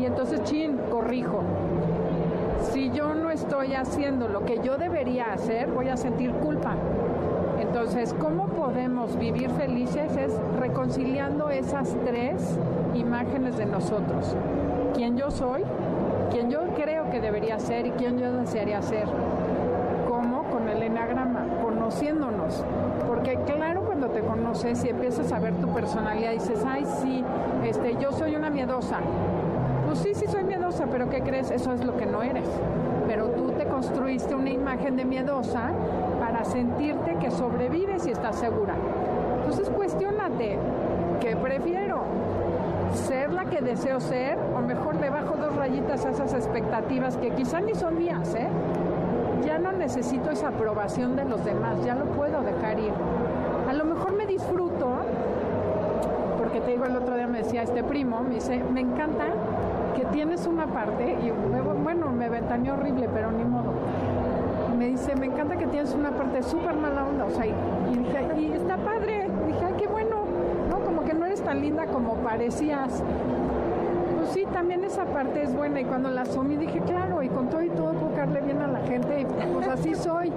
Y 0.00 0.04
entonces, 0.04 0.42
chin, 0.42 0.80
corrijo. 0.90 1.42
Si 2.72 2.90
yo 2.90 3.14
no 3.14 3.30
estoy 3.30 3.74
haciendo 3.74 4.26
lo 4.26 4.44
que 4.44 4.58
yo 4.60 4.76
debería 4.76 5.32
hacer, 5.32 5.70
voy 5.70 5.88
a 5.88 5.96
sentir 5.96 6.32
culpa. 6.32 6.74
Entonces, 7.60 8.14
¿cómo 8.18 8.48
podemos 8.48 9.16
vivir 9.16 9.48
felices? 9.50 10.16
Es 10.16 10.32
reconciliando 10.58 11.50
esas 11.50 11.94
tres 12.04 12.58
imágenes 12.94 13.56
de 13.56 13.66
nosotros. 13.66 14.34
Quién 14.92 15.16
yo 15.16 15.30
soy, 15.30 15.62
quién 16.32 16.50
yo 16.50 16.62
creo 16.74 17.10
que 17.10 17.20
debería 17.20 17.60
ser 17.60 17.86
y 17.86 17.90
quién 17.92 18.18
yo 18.18 18.32
desearía 18.32 18.82
ser 18.82 19.06
con 20.54 20.68
el 20.68 20.82
enagrama, 20.82 21.46
conociéndonos. 21.62 22.64
Porque 23.06 23.36
claro, 23.44 23.83
cuando 23.94 24.12
te 24.12 24.26
conoces 24.26 24.84
y 24.84 24.88
empiezas 24.88 25.30
a 25.30 25.38
ver 25.38 25.54
tu 25.54 25.72
personalidad, 25.72 26.32
dices, 26.32 26.64
ay, 26.66 26.84
sí, 27.00 27.24
este, 27.64 27.96
yo 28.00 28.10
soy 28.10 28.34
una 28.34 28.50
miedosa. 28.50 28.98
Pues 29.86 30.00
sí, 30.00 30.14
sí 30.14 30.26
soy 30.26 30.42
miedosa, 30.42 30.86
pero 30.90 31.08
¿qué 31.08 31.20
crees? 31.20 31.52
Eso 31.52 31.72
es 31.72 31.84
lo 31.84 31.96
que 31.96 32.04
no 32.04 32.20
eres. 32.20 32.48
Pero 33.06 33.28
tú 33.28 33.52
te 33.52 33.66
construiste 33.66 34.34
una 34.34 34.50
imagen 34.50 34.96
de 34.96 35.04
miedosa 35.04 35.70
para 36.18 36.44
sentirte 36.44 37.18
que 37.20 37.30
sobrevives 37.30 38.04
y 38.08 38.10
estás 38.10 38.34
segura. 38.34 38.74
Entonces 39.38 39.70
cuestionate, 39.70 40.58
¿qué 41.20 41.36
prefiero? 41.36 42.02
¿Ser 42.94 43.32
la 43.32 43.44
que 43.44 43.60
deseo 43.60 44.00
ser? 44.00 44.36
O 44.56 44.60
mejor 44.60 44.96
le 44.96 45.08
bajo 45.08 45.36
dos 45.36 45.54
rayitas 45.54 46.04
a 46.04 46.10
esas 46.10 46.34
expectativas 46.34 47.16
que 47.16 47.30
quizá 47.30 47.60
ni 47.60 47.76
son 47.76 47.96
mías, 47.96 48.34
¿eh? 48.34 48.48
ya 49.44 49.58
no 49.58 49.72
necesito 49.72 50.30
esa 50.30 50.48
aprobación 50.48 51.16
de 51.16 51.24
los 51.24 51.44
demás, 51.44 51.76
ya 51.84 51.94
lo 51.94 52.06
puedo 52.06 52.42
dejar 52.42 52.78
ir. 52.80 52.92
Digo, 56.84 56.96
el 56.96 57.02
otro 57.02 57.16
día 57.16 57.26
me 57.26 57.38
decía 57.38 57.62
este 57.62 57.82
primo, 57.82 58.20
me 58.20 58.34
dice, 58.34 58.62
me 58.72 58.80
encanta 58.80 59.26
que 59.96 60.04
tienes 60.06 60.46
una 60.46 60.66
parte, 60.66 61.16
y 61.22 61.30
bueno, 61.82 62.10
me 62.12 62.28
ventaneó 62.28 62.74
horrible, 62.74 63.08
pero 63.12 63.30
ni 63.30 63.44
modo. 63.44 63.72
Me 64.76 64.86
dice, 64.86 65.14
me 65.16 65.26
encanta 65.26 65.56
que 65.56 65.66
tienes 65.66 65.94
una 65.94 66.10
parte 66.10 66.42
súper 66.42 66.74
mala 66.74 67.04
onda, 67.04 67.24
o 67.26 67.30
sea, 67.30 67.46
y, 67.46 67.54
dije, 67.96 68.40
y 68.40 68.52
está 68.52 68.76
padre, 68.76 69.28
dije, 69.46 69.64
ay, 69.64 69.74
qué 69.78 69.86
bueno, 69.86 70.24
¿no? 70.68 70.80
Como 70.80 71.04
que 71.04 71.14
no 71.14 71.26
eres 71.26 71.40
tan 71.42 71.60
linda 71.60 71.86
como 71.86 72.14
parecías. 72.16 73.02
Pues 74.18 74.30
sí, 74.30 74.46
también 74.52 74.84
esa 74.84 75.04
parte 75.04 75.42
es 75.42 75.54
buena 75.54 75.80
y 75.80 75.84
cuando 75.84 76.10
la 76.10 76.22
asumí 76.22 76.56
dije, 76.56 76.80
claro, 76.80 77.22
y 77.22 77.28
con 77.28 77.48
todo 77.48 77.62
y 77.62 77.68
todo 77.68 77.92
puedo 77.92 78.14
bien 78.44 78.62
a 78.62 78.66
la 78.66 78.80
gente 78.80 79.26
pues 79.52 79.68
así 79.68 79.94
soy. 79.94 80.32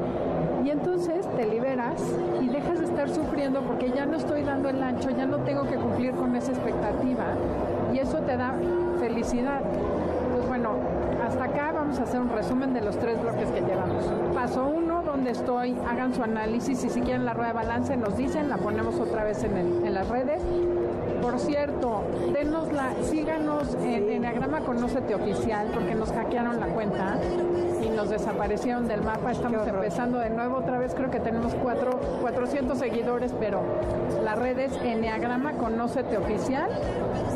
Y 0.63 0.69
entonces 0.69 1.25
te 1.35 1.45
liberas 1.45 2.01
y 2.41 2.47
dejas 2.47 2.79
de 2.79 2.85
estar 2.85 3.09
sufriendo 3.09 3.61
porque 3.61 3.89
ya 3.91 4.05
no 4.05 4.17
estoy 4.17 4.43
dando 4.43 4.69
el 4.69 4.83
ancho, 4.83 5.09
ya 5.11 5.25
no 5.25 5.37
tengo 5.39 5.63
que 5.63 5.76
con 6.17 6.35
esa 6.35 6.51
expectativa 6.51 7.25
y 7.93 7.99
eso 7.99 8.17
te 8.19 8.37
da 8.37 8.53
felicidad. 8.99 9.61
Pues 10.33 10.47
bueno, 10.47 10.71
hasta 11.25 11.43
acá 11.45 11.71
vamos 11.73 11.99
a 11.99 12.03
hacer 12.03 12.19
un 12.19 12.29
resumen 12.29 12.73
de 12.73 12.81
los 12.81 12.97
tres 12.97 13.21
bloques 13.21 13.49
que 13.49 13.61
llevamos. 13.61 14.05
Paso 14.33 14.65
uno, 14.65 14.86
donde 15.17 15.31
estoy, 15.31 15.75
hagan 15.89 16.13
su 16.13 16.21
análisis 16.21 16.83
y 16.83 16.89
si 16.89 17.01
quieren 17.01 17.25
la 17.25 17.33
rueda 17.33 17.47
de 17.47 17.55
balance 17.55 17.97
nos 17.97 18.15
dicen, 18.15 18.49
la 18.49 18.57
ponemos 18.57 18.99
otra 18.99 19.23
vez 19.23 19.43
en, 19.43 19.57
el, 19.57 19.85
en 19.87 19.93
las 19.95 20.07
redes. 20.07 20.43
Por 21.23 21.39
cierto, 21.39 22.03
denos 22.31 22.71
la, 22.71 22.93
síganos 23.01 23.73
en 23.81 24.11
Enneagrama 24.11 24.59
Conócete 24.59 25.15
Oficial 25.15 25.71
porque 25.73 25.95
nos 25.95 26.11
hackearon 26.11 26.59
la 26.59 26.67
cuenta 26.67 27.17
y 27.83 27.89
nos 27.89 28.09
desaparecieron 28.09 28.87
del 28.87 29.01
mapa. 29.01 29.31
Estamos 29.31 29.67
empezando 29.67 30.19
de 30.19 30.29
nuevo 30.29 30.57
otra 30.57 30.77
vez, 30.77 30.93
creo 30.93 31.09
que 31.09 31.19
tenemos 31.19 31.55
cuatro, 31.55 31.99
400 32.21 32.77
seguidores, 32.77 33.33
pero 33.39 33.63
la 34.23 34.35
red 34.35 34.59
es 34.59 34.73
Enneagrama 34.83 35.53
Conócete 35.53 36.15
Oficial 36.17 36.69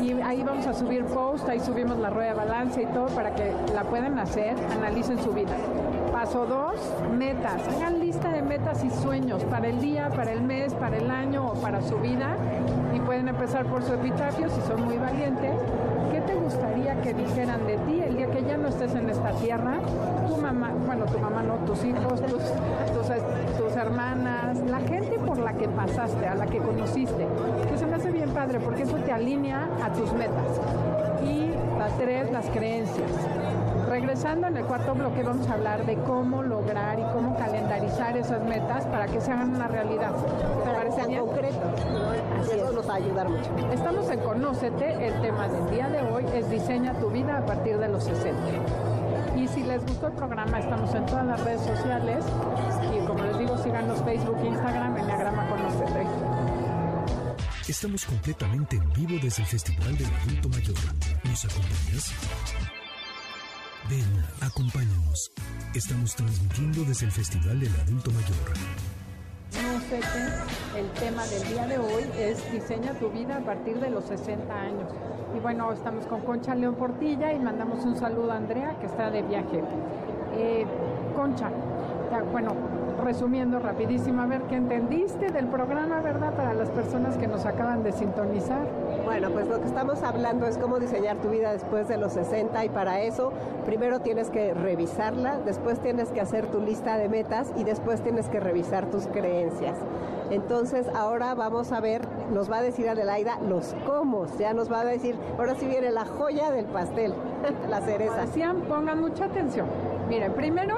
y 0.00 0.12
ahí 0.20 0.44
vamos 0.44 0.68
a 0.68 0.74
subir 0.74 1.04
post, 1.06 1.48
ahí 1.48 1.58
subimos 1.58 1.98
la 1.98 2.10
rueda 2.10 2.28
de 2.28 2.34
balance 2.34 2.82
y 2.82 2.86
todo 2.86 3.06
para 3.06 3.34
que 3.34 3.52
la 3.74 3.82
puedan 3.82 4.20
hacer, 4.20 4.54
analicen 4.70 5.20
su 5.20 5.32
vida. 5.32 5.56
Paso 6.22 6.46
dos, 6.46 6.76
metas. 7.18 7.66
Hagan 7.66 7.98
lista 7.98 8.28
de 8.28 8.42
metas 8.42 8.84
y 8.84 8.90
sueños 8.90 9.42
para 9.42 9.66
el 9.66 9.80
día, 9.80 10.08
para 10.08 10.30
el 10.30 10.40
mes, 10.40 10.72
para 10.72 10.96
el 10.96 11.10
año 11.10 11.48
o 11.48 11.54
para 11.54 11.82
su 11.82 11.98
vida. 11.98 12.36
Y 12.94 13.00
pueden 13.00 13.26
empezar 13.26 13.66
por 13.66 13.82
su 13.82 13.94
epitafio 13.94 14.48
si 14.48 14.60
son 14.60 14.84
muy 14.84 14.98
valientes. 14.98 15.50
¿Qué 16.12 16.20
te 16.20 16.36
gustaría 16.36 17.00
que 17.00 17.12
dijeran 17.12 17.66
de 17.66 17.76
ti 17.78 18.02
el 18.02 18.16
día 18.18 18.30
que 18.30 18.44
ya 18.44 18.56
no 18.56 18.68
estés 18.68 18.94
en 18.94 19.10
esta 19.10 19.32
tierra? 19.32 19.80
Tu 20.28 20.36
mamá, 20.36 20.70
bueno, 20.86 21.06
tu 21.06 21.18
mamá 21.18 21.42
no, 21.42 21.54
tus 21.66 21.82
hijos, 21.84 22.20
tus, 22.20 22.38
tus, 22.38 23.58
tus 23.58 23.76
hermanas, 23.76 24.58
la 24.58 24.78
gente 24.78 25.18
por 25.18 25.38
la 25.38 25.54
que 25.54 25.68
pasaste, 25.70 26.24
a 26.24 26.36
la 26.36 26.46
que 26.46 26.58
conociste. 26.58 27.26
Que 27.68 27.76
se 27.76 27.84
me 27.84 27.96
hace 27.96 28.12
bien 28.12 28.30
padre 28.30 28.60
porque 28.60 28.84
eso 28.84 28.96
te 28.98 29.10
alinea 29.10 29.68
a 29.82 29.92
tus 29.92 30.12
metas. 30.12 30.60
Y 31.24 31.50
la 31.76 31.88
tres, 31.98 32.30
las 32.30 32.46
creencias 32.50 33.10
regresando 33.92 34.46
en 34.46 34.56
el 34.56 34.64
cuarto 34.64 34.94
bloque 34.94 35.22
vamos 35.22 35.46
a 35.48 35.52
hablar 35.52 35.84
de 35.84 35.96
cómo 35.98 36.42
lograr 36.42 36.98
y 36.98 37.02
cómo 37.12 37.36
calendarizar 37.36 38.16
esas 38.16 38.42
metas 38.42 38.86
para 38.86 39.06
que 39.06 39.20
se 39.20 39.30
hagan 39.30 39.54
una 39.54 39.68
realidad. 39.68 40.12
¿Te 40.64 40.70
parece 40.70 41.06
bien? 41.08 41.20
concretos. 41.20 41.58
Así 42.40 42.58
Eso 42.58 42.72
nos 42.72 42.88
va 42.88 42.94
a 42.94 42.96
ayudar 42.96 43.28
mucho. 43.28 43.50
Estamos 43.70 44.10
en 44.10 44.20
Conócete. 44.20 45.06
El 45.06 45.20
tema 45.20 45.46
del 45.46 45.70
día 45.70 45.88
de 45.90 46.00
hoy 46.10 46.24
es 46.34 46.48
Diseña 46.48 46.94
tu 46.94 47.10
vida 47.10 47.36
a 47.36 47.44
partir 47.44 47.76
de 47.76 47.88
los 47.88 48.04
60. 48.04 48.32
Y 49.36 49.46
si 49.48 49.62
les 49.62 49.84
gustó 49.84 50.06
el 50.06 50.14
programa, 50.14 50.58
estamos 50.58 50.94
en 50.94 51.04
todas 51.04 51.26
las 51.26 51.44
redes 51.44 51.60
sociales. 51.60 52.24
Y 52.94 53.06
como 53.06 53.22
les 53.24 53.38
digo, 53.38 53.58
síganos 53.58 54.00
Facebook, 54.04 54.38
Instagram, 54.42 54.96
Enneagrama 54.96 55.48
Conócete. 55.50 56.06
Estamos 57.68 58.06
completamente 58.06 58.76
en 58.76 58.92
vivo 58.94 59.20
desde 59.22 59.42
el 59.42 59.48
Festival 59.48 59.96
del 59.98 60.08
Adulto 60.14 60.48
Mayor. 60.48 60.76
¿Nos 61.24 61.44
acompañas? 61.44 62.14
Ven, 63.92 64.24
acompáñanos. 64.40 65.30
Estamos 65.74 66.16
transmitiendo 66.16 66.82
desde 66.84 67.04
el 67.04 67.12
Festival 67.12 67.60
del 67.60 67.74
Adulto 67.76 68.10
Mayor. 68.10 68.48
No 69.52 69.80
sé 69.80 70.00
qué, 70.00 70.80
el 70.80 70.90
tema 70.92 71.26
del 71.26 71.46
día 71.48 71.66
de 71.66 71.76
hoy 71.76 72.04
es 72.16 72.50
diseña 72.50 72.94
tu 72.94 73.10
vida 73.10 73.36
a 73.36 73.40
partir 73.40 73.78
de 73.80 73.90
los 73.90 74.04
60 74.06 74.50
años. 74.50 74.88
Y 75.36 75.40
bueno, 75.40 75.70
estamos 75.72 76.06
con 76.06 76.22
Concha 76.22 76.54
León 76.54 76.76
Portilla 76.76 77.34
y 77.34 77.38
mandamos 77.38 77.84
un 77.84 77.94
saludo 77.98 78.32
a 78.32 78.36
Andrea 78.36 78.78
que 78.80 78.86
está 78.86 79.10
de 79.10 79.20
viaje. 79.20 79.62
Eh, 80.38 80.64
Concha, 81.14 81.50
bueno, 82.32 82.54
resumiendo 83.02 83.58
rapidísimo, 83.58 84.22
a 84.22 84.26
ver 84.26 84.42
qué 84.42 84.56
entendiste 84.56 85.30
del 85.30 85.46
programa, 85.48 86.00
¿verdad? 86.00 86.34
Para 86.34 86.54
las 86.54 86.70
personas 86.70 87.16
que 87.16 87.26
nos 87.26 87.44
acaban 87.44 87.82
de 87.82 87.92
sintonizar. 87.92 88.66
Bueno, 89.04 89.30
pues 89.30 89.48
lo 89.48 89.60
que 89.60 89.66
estamos 89.66 90.02
hablando 90.02 90.46
es 90.46 90.56
cómo 90.56 90.78
diseñar 90.78 91.16
tu 91.18 91.28
vida 91.28 91.52
después 91.52 91.88
de 91.88 91.98
los 91.98 92.12
60 92.12 92.64
y 92.64 92.68
para 92.68 93.00
eso 93.02 93.32
primero 93.66 94.00
tienes 94.00 94.30
que 94.30 94.54
revisarla, 94.54 95.38
después 95.38 95.80
tienes 95.80 96.10
que 96.10 96.20
hacer 96.20 96.46
tu 96.46 96.60
lista 96.60 96.96
de 96.96 97.08
metas 97.08 97.52
y 97.56 97.64
después 97.64 98.02
tienes 98.02 98.28
que 98.28 98.40
revisar 98.40 98.86
tus 98.86 99.06
creencias. 99.08 99.76
Entonces 100.30 100.86
ahora 100.94 101.34
vamos 101.34 101.72
a 101.72 101.80
ver, 101.80 102.02
nos 102.32 102.50
va 102.50 102.58
a 102.58 102.62
decir 102.62 102.88
Adelaida 102.88 103.38
los 103.40 103.74
cómo, 103.84 104.26
ya 104.38 104.54
nos 104.54 104.72
va 104.72 104.80
a 104.80 104.84
decir, 104.84 105.16
ahora 105.38 105.54
sí 105.54 105.66
viene 105.66 105.90
la 105.90 106.06
joya 106.06 106.50
del 106.50 106.64
pastel, 106.66 107.12
la 107.68 107.80
cereza. 107.82 108.22
Así 108.22 108.42
pongan 108.68 109.00
mucha 109.00 109.26
atención. 109.26 109.66
Miren, 110.08 110.32
primero 110.32 110.76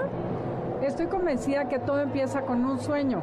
Estoy 0.85 1.07
convencida 1.07 1.66
que 1.66 1.78
todo 1.78 2.01
empieza 2.01 2.43
con 2.43 2.62
un 2.62 2.78
sueño, 2.78 3.22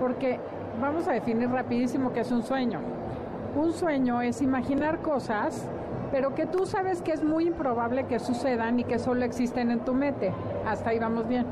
porque 0.00 0.40
vamos 0.80 1.06
a 1.06 1.12
definir 1.12 1.50
rapidísimo 1.50 2.14
qué 2.14 2.20
es 2.20 2.32
un 2.32 2.42
sueño. 2.42 2.80
Un 3.54 3.74
sueño 3.74 4.22
es 4.22 4.40
imaginar 4.40 5.00
cosas, 5.00 5.68
pero 6.10 6.34
que 6.34 6.46
tú 6.46 6.64
sabes 6.64 7.02
que 7.02 7.12
es 7.12 7.22
muy 7.22 7.48
improbable 7.48 8.06
que 8.06 8.18
sucedan 8.18 8.80
y 8.80 8.84
que 8.84 8.98
solo 8.98 9.26
existen 9.26 9.70
en 9.70 9.80
tu 9.80 9.92
mente. 9.92 10.32
Hasta 10.66 10.88
ahí 10.88 10.98
vamos 10.98 11.28
bien. 11.28 11.44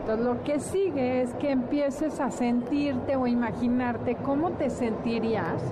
Entonces 0.00 0.26
lo 0.26 0.42
que 0.44 0.60
sigue 0.60 1.22
es 1.22 1.32
que 1.36 1.50
empieces 1.50 2.20
a 2.20 2.30
sentirte 2.30 3.16
o 3.16 3.26
imaginarte 3.26 4.16
cómo 4.16 4.50
te 4.50 4.68
sentirías 4.68 5.62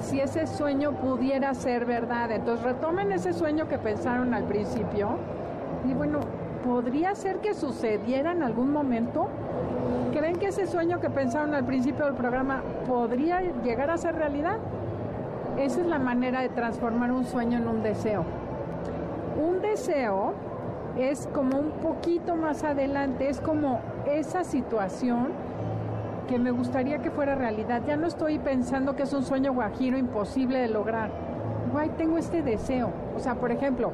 si 0.00 0.18
ese 0.20 0.46
sueño 0.46 0.92
pudiera 0.92 1.52
ser 1.52 1.84
verdad. 1.84 2.32
Entonces 2.32 2.64
retomen 2.64 3.12
ese 3.12 3.34
sueño 3.34 3.68
que 3.68 3.76
pensaron 3.76 4.32
al 4.32 4.44
principio 4.44 5.10
y 5.86 5.92
bueno, 5.92 6.20
podría 6.68 7.14
ser 7.14 7.38
que 7.38 7.54
sucediera 7.54 8.32
en 8.32 8.42
algún 8.42 8.70
momento? 8.70 9.28
¿Creen 10.12 10.36
que 10.36 10.48
ese 10.48 10.66
sueño 10.66 11.00
que 11.00 11.08
pensaron 11.08 11.54
al 11.54 11.64
principio 11.64 12.04
del 12.04 12.14
programa 12.14 12.62
podría 12.86 13.40
llegar 13.64 13.90
a 13.90 13.96
ser 13.96 14.16
realidad? 14.16 14.58
Esa 15.58 15.80
es 15.80 15.86
la 15.86 15.98
manera 15.98 16.42
de 16.42 16.50
transformar 16.50 17.10
un 17.10 17.24
sueño 17.24 17.56
en 17.56 17.68
un 17.68 17.82
deseo. 17.82 18.22
Un 19.42 19.62
deseo 19.62 20.34
es 20.98 21.26
como 21.28 21.58
un 21.58 21.70
poquito 21.70 22.36
más 22.36 22.62
adelante, 22.64 23.30
es 23.30 23.40
como 23.40 23.80
esa 24.06 24.44
situación 24.44 25.28
que 26.28 26.38
me 26.38 26.50
gustaría 26.50 26.98
que 26.98 27.10
fuera 27.10 27.34
realidad. 27.34 27.80
Ya 27.86 27.96
no 27.96 28.06
estoy 28.06 28.38
pensando 28.38 28.94
que 28.94 29.04
es 29.04 29.12
un 29.14 29.24
sueño 29.24 29.54
guajiro 29.54 29.96
imposible 29.96 30.58
de 30.58 30.68
lograr. 30.68 31.10
Guay, 31.72 31.90
tengo 31.96 32.18
este 32.18 32.42
deseo. 32.42 32.90
O 33.16 33.20
sea, 33.20 33.36
por 33.36 33.52
ejemplo, 33.52 33.90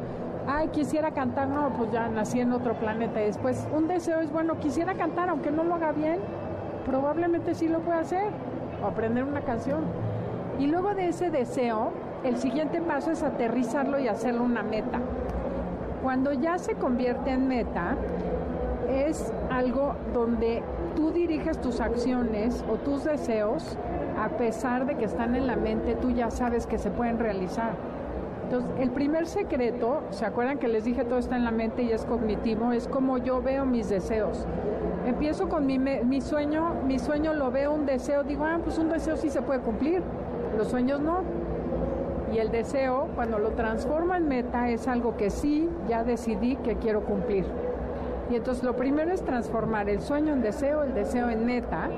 ay, 0.46 0.68
quisiera 0.68 1.10
cantar, 1.12 1.48
no, 1.48 1.70
pues 1.70 1.90
ya 1.92 2.08
nací 2.08 2.40
en 2.40 2.52
otro 2.52 2.74
planeta. 2.74 3.20
Y 3.22 3.26
después, 3.26 3.66
un 3.74 3.88
deseo 3.88 4.20
es, 4.20 4.32
bueno, 4.32 4.58
quisiera 4.58 4.94
cantar, 4.94 5.28
aunque 5.28 5.50
no 5.50 5.64
lo 5.64 5.74
haga 5.74 5.92
bien, 5.92 6.18
probablemente 6.86 7.54
sí 7.54 7.68
lo 7.68 7.80
pueda 7.80 8.00
hacer, 8.00 8.28
o 8.82 8.86
aprender 8.86 9.24
una 9.24 9.40
canción. 9.40 9.84
Y 10.58 10.66
luego 10.66 10.94
de 10.94 11.08
ese 11.08 11.30
deseo, 11.30 11.92
el 12.24 12.36
siguiente 12.36 12.80
paso 12.80 13.10
es 13.10 13.22
aterrizarlo 13.22 13.98
y 13.98 14.08
hacerlo 14.08 14.44
una 14.44 14.62
meta. 14.62 15.00
Cuando 16.02 16.32
ya 16.32 16.58
se 16.58 16.74
convierte 16.74 17.30
en 17.30 17.48
meta, 17.48 17.96
es 18.88 19.32
algo 19.50 19.94
donde 20.12 20.62
tú 20.94 21.10
diriges 21.10 21.60
tus 21.60 21.80
acciones 21.80 22.64
o 22.70 22.74
tus 22.74 23.04
deseos, 23.04 23.76
a 24.22 24.28
pesar 24.28 24.86
de 24.86 24.94
que 24.94 25.06
están 25.06 25.34
en 25.34 25.46
la 25.46 25.56
mente, 25.56 25.96
tú 25.96 26.10
ya 26.10 26.30
sabes 26.30 26.66
que 26.66 26.78
se 26.78 26.90
pueden 26.90 27.18
realizar. 27.18 27.72
Entonces, 28.44 28.70
el 28.78 28.90
primer 28.90 29.26
secreto, 29.26 30.02
¿se 30.10 30.26
acuerdan 30.26 30.58
que 30.58 30.68
les 30.68 30.84
dije 30.84 31.04
todo 31.04 31.18
está 31.18 31.36
en 31.36 31.44
la 31.44 31.50
mente 31.50 31.82
y 31.82 31.92
es 31.92 32.04
cognitivo? 32.04 32.72
Es 32.72 32.86
como 32.86 33.16
yo 33.18 33.40
veo 33.40 33.64
mis 33.64 33.88
deseos. 33.88 34.46
Empiezo 35.06 35.48
con 35.48 35.66
mi, 35.66 36.20
sueño, 36.20 36.74
mi 36.86 36.98
sueño 36.98 37.32
lo 37.32 37.50
veo 37.50 37.72
un 37.72 37.86
deseo, 37.86 38.22
digo, 38.22 38.44
ah, 38.44 38.58
pues 38.62 38.78
un 38.78 38.90
deseo 38.90 39.16
sí 39.16 39.30
se 39.30 39.42
puede 39.42 39.60
cumplir, 39.60 40.02
los 40.56 40.68
sueños 40.68 41.00
no. 41.00 41.22
Y 42.34 42.38
el 42.38 42.50
deseo, 42.50 43.08
cuando 43.14 43.38
lo 43.38 43.50
transformo 43.50 44.14
en 44.14 44.28
meta, 44.28 44.68
es 44.68 44.88
algo 44.88 45.16
que 45.16 45.30
sí, 45.30 45.68
ya 45.88 46.04
decidí 46.04 46.56
que 46.56 46.76
quiero 46.76 47.04
cumplir. 47.04 47.44
Y 48.30 48.36
entonces 48.36 48.62
lo 48.62 48.76
primero 48.76 49.12
es 49.12 49.22
transformar 49.22 49.88
el 49.88 50.00
sueño 50.00 50.34
en 50.34 50.42
deseo, 50.42 50.82
el 50.82 50.94
deseo 50.94 51.30
en 51.30 51.46
meta, 51.46 51.88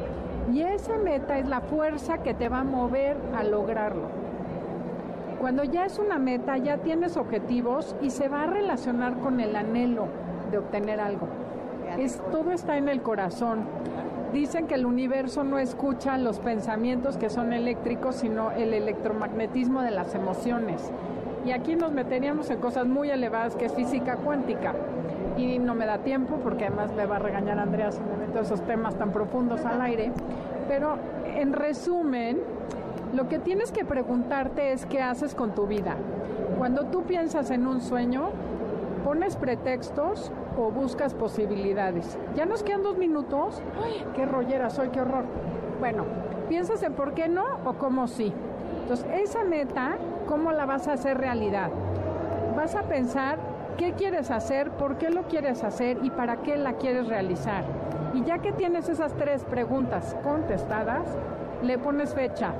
y 0.52 0.62
esa 0.62 0.96
meta 0.96 1.38
es 1.38 1.48
la 1.48 1.60
fuerza 1.60 2.18
que 2.18 2.34
te 2.34 2.48
va 2.48 2.60
a 2.60 2.64
mover 2.64 3.16
a 3.36 3.42
lograrlo. 3.42 4.25
Cuando 5.40 5.64
ya 5.64 5.84
es 5.84 5.98
una 5.98 6.18
meta, 6.18 6.56
ya 6.56 6.78
tienes 6.78 7.16
objetivos 7.16 7.94
y 8.00 8.10
se 8.10 8.28
va 8.28 8.44
a 8.44 8.46
relacionar 8.46 9.18
con 9.18 9.40
el 9.40 9.54
anhelo 9.54 10.06
de 10.50 10.58
obtener 10.58 11.00
algo. 11.00 11.28
Es, 11.98 12.20
todo 12.32 12.52
está 12.52 12.78
en 12.78 12.88
el 12.88 13.02
corazón. 13.02 13.60
Dicen 14.32 14.66
que 14.66 14.74
el 14.74 14.86
universo 14.86 15.44
no 15.44 15.58
escucha 15.58 16.18
los 16.18 16.40
pensamientos 16.40 17.16
que 17.16 17.30
son 17.30 17.52
eléctricos, 17.52 18.16
sino 18.16 18.50
el 18.50 18.74
electromagnetismo 18.74 19.82
de 19.82 19.90
las 19.90 20.14
emociones. 20.14 20.90
Y 21.46 21.52
aquí 21.52 21.76
nos 21.76 21.92
meteríamos 21.92 22.50
en 22.50 22.58
cosas 22.58 22.86
muy 22.86 23.10
elevadas, 23.10 23.54
que 23.54 23.66
es 23.66 23.72
física 23.72 24.16
cuántica. 24.16 24.74
Y 25.36 25.58
no 25.58 25.74
me 25.74 25.86
da 25.86 25.98
tiempo, 25.98 26.36
porque 26.42 26.66
además 26.66 26.92
me 26.92 27.06
va 27.06 27.16
a 27.16 27.20
regañar 27.20 27.58
Andrea 27.58 27.92
si 27.92 28.00
me 28.00 28.26
meto 28.26 28.40
esos 28.40 28.62
temas 28.62 28.96
tan 28.96 29.12
profundos 29.12 29.64
al 29.64 29.80
aire. 29.82 30.12
Pero 30.66 30.96
en 31.36 31.52
resumen, 31.52 32.38
lo 33.16 33.30
que 33.30 33.38
tienes 33.38 33.72
que 33.72 33.86
preguntarte 33.86 34.72
es 34.72 34.84
qué 34.84 35.00
haces 35.00 35.34
con 35.34 35.54
tu 35.54 35.66
vida. 35.66 35.96
Cuando 36.58 36.84
tú 36.84 37.04
piensas 37.04 37.50
en 37.50 37.66
un 37.66 37.80
sueño, 37.80 38.28
pones 39.04 39.36
pretextos 39.36 40.30
o 40.58 40.70
buscas 40.70 41.14
posibilidades. 41.14 42.18
Ya 42.34 42.44
nos 42.44 42.62
quedan 42.62 42.82
dos 42.82 42.98
minutos. 42.98 43.62
¡Ay, 43.82 44.04
qué 44.14 44.26
rollera 44.26 44.68
soy, 44.68 44.90
qué 44.90 45.00
horror! 45.00 45.24
Bueno, 45.80 46.04
piensas 46.50 46.82
en 46.82 46.92
por 46.92 47.14
qué 47.14 47.26
no 47.26 47.44
o 47.64 47.72
cómo 47.74 48.06
sí. 48.06 48.34
Entonces, 48.82 49.06
esa 49.14 49.44
meta, 49.44 49.96
¿cómo 50.28 50.52
la 50.52 50.66
vas 50.66 50.86
a 50.86 50.92
hacer 50.92 51.16
realidad? 51.16 51.70
Vas 52.54 52.74
a 52.74 52.82
pensar 52.82 53.38
qué 53.78 53.92
quieres 53.92 54.30
hacer, 54.30 54.72
por 54.72 54.98
qué 54.98 55.08
lo 55.08 55.22
quieres 55.22 55.64
hacer 55.64 55.98
y 56.02 56.10
para 56.10 56.42
qué 56.42 56.58
la 56.58 56.74
quieres 56.74 57.08
realizar. 57.08 57.64
Y 58.12 58.24
ya 58.24 58.40
que 58.40 58.52
tienes 58.52 58.90
esas 58.90 59.14
tres 59.14 59.42
preguntas 59.44 60.14
contestadas, 60.22 61.06
le 61.62 61.78
pones 61.78 62.14
fecha, 62.14 62.52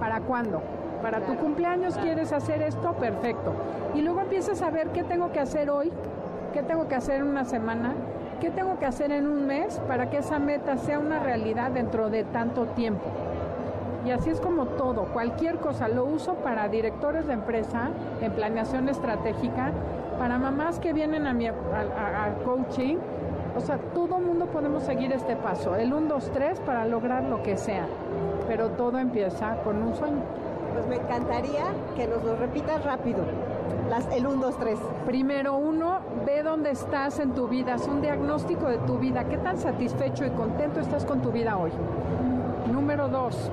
¿Para 0.00 0.20
cuándo? 0.20 0.62
Para 1.02 1.20
tu 1.20 1.36
cumpleaños 1.36 1.96
quieres 1.98 2.32
hacer 2.32 2.62
esto, 2.62 2.92
perfecto. 2.94 3.52
Y 3.94 4.00
luego 4.00 4.20
empiezas 4.20 4.62
a 4.62 4.70
ver 4.70 4.88
qué 4.88 5.04
tengo 5.04 5.30
que 5.30 5.40
hacer 5.40 5.70
hoy, 5.70 5.92
qué 6.52 6.62
tengo 6.62 6.88
que 6.88 6.94
hacer 6.94 7.16
en 7.16 7.28
una 7.28 7.44
semana, 7.44 7.94
qué 8.40 8.50
tengo 8.50 8.78
que 8.78 8.86
hacer 8.86 9.12
en 9.12 9.26
un 9.26 9.46
mes 9.46 9.78
para 9.86 10.10
que 10.10 10.18
esa 10.18 10.38
meta 10.38 10.76
sea 10.78 10.98
una 10.98 11.20
realidad 11.20 11.70
dentro 11.70 12.10
de 12.10 12.24
tanto 12.24 12.66
tiempo. 12.66 13.04
Y 14.06 14.10
así 14.10 14.30
es 14.30 14.40
como 14.40 14.66
todo, 14.66 15.04
cualquier 15.12 15.56
cosa 15.56 15.88
lo 15.88 16.04
uso 16.06 16.34
para 16.36 16.68
directores 16.68 17.26
de 17.26 17.34
empresa 17.34 17.90
en 18.22 18.32
planeación 18.32 18.88
estratégica, 18.88 19.72
para 20.18 20.38
mamás 20.38 20.78
que 20.78 20.92
vienen 20.92 21.26
a 21.26 21.34
mi 21.34 21.46
a, 21.46 21.54
coaching. 22.44 22.96
O 23.62 23.66
sea, 23.66 23.78
todo 23.94 24.18
mundo 24.18 24.46
podemos 24.46 24.82
seguir 24.82 25.12
este 25.12 25.36
paso, 25.36 25.76
el 25.76 25.92
1, 25.92 26.08
2, 26.08 26.30
3 26.32 26.60
para 26.60 26.86
lograr 26.86 27.24
lo 27.24 27.42
que 27.42 27.56
sea 27.56 27.86
pero 28.50 28.70
todo 28.70 28.98
empieza 28.98 29.58
con 29.62 29.80
un 29.80 29.94
sueño. 29.94 30.22
Pues 30.74 30.84
me 30.88 30.96
encantaría 30.96 31.66
que 31.94 32.08
nos 32.08 32.24
lo 32.24 32.34
repitas 32.34 32.84
rápido. 32.84 33.20
Las, 33.88 34.08
el 34.12 34.26
1, 34.26 34.42
2, 34.42 34.56
3. 34.58 34.78
Primero, 35.06 35.54
uno, 35.54 36.00
ve 36.26 36.42
dónde 36.42 36.72
estás 36.72 37.20
en 37.20 37.30
tu 37.30 37.46
vida, 37.46 37.74
haz 37.74 37.86
un 37.86 38.00
diagnóstico 38.00 38.66
de 38.66 38.78
tu 38.78 38.98
vida, 38.98 39.22
qué 39.28 39.36
tan 39.36 39.56
satisfecho 39.56 40.26
y 40.26 40.30
contento 40.30 40.80
estás 40.80 41.04
con 41.04 41.22
tu 41.22 41.30
vida 41.30 41.56
hoy. 41.56 41.70
Número 42.72 43.06
dos, 43.06 43.52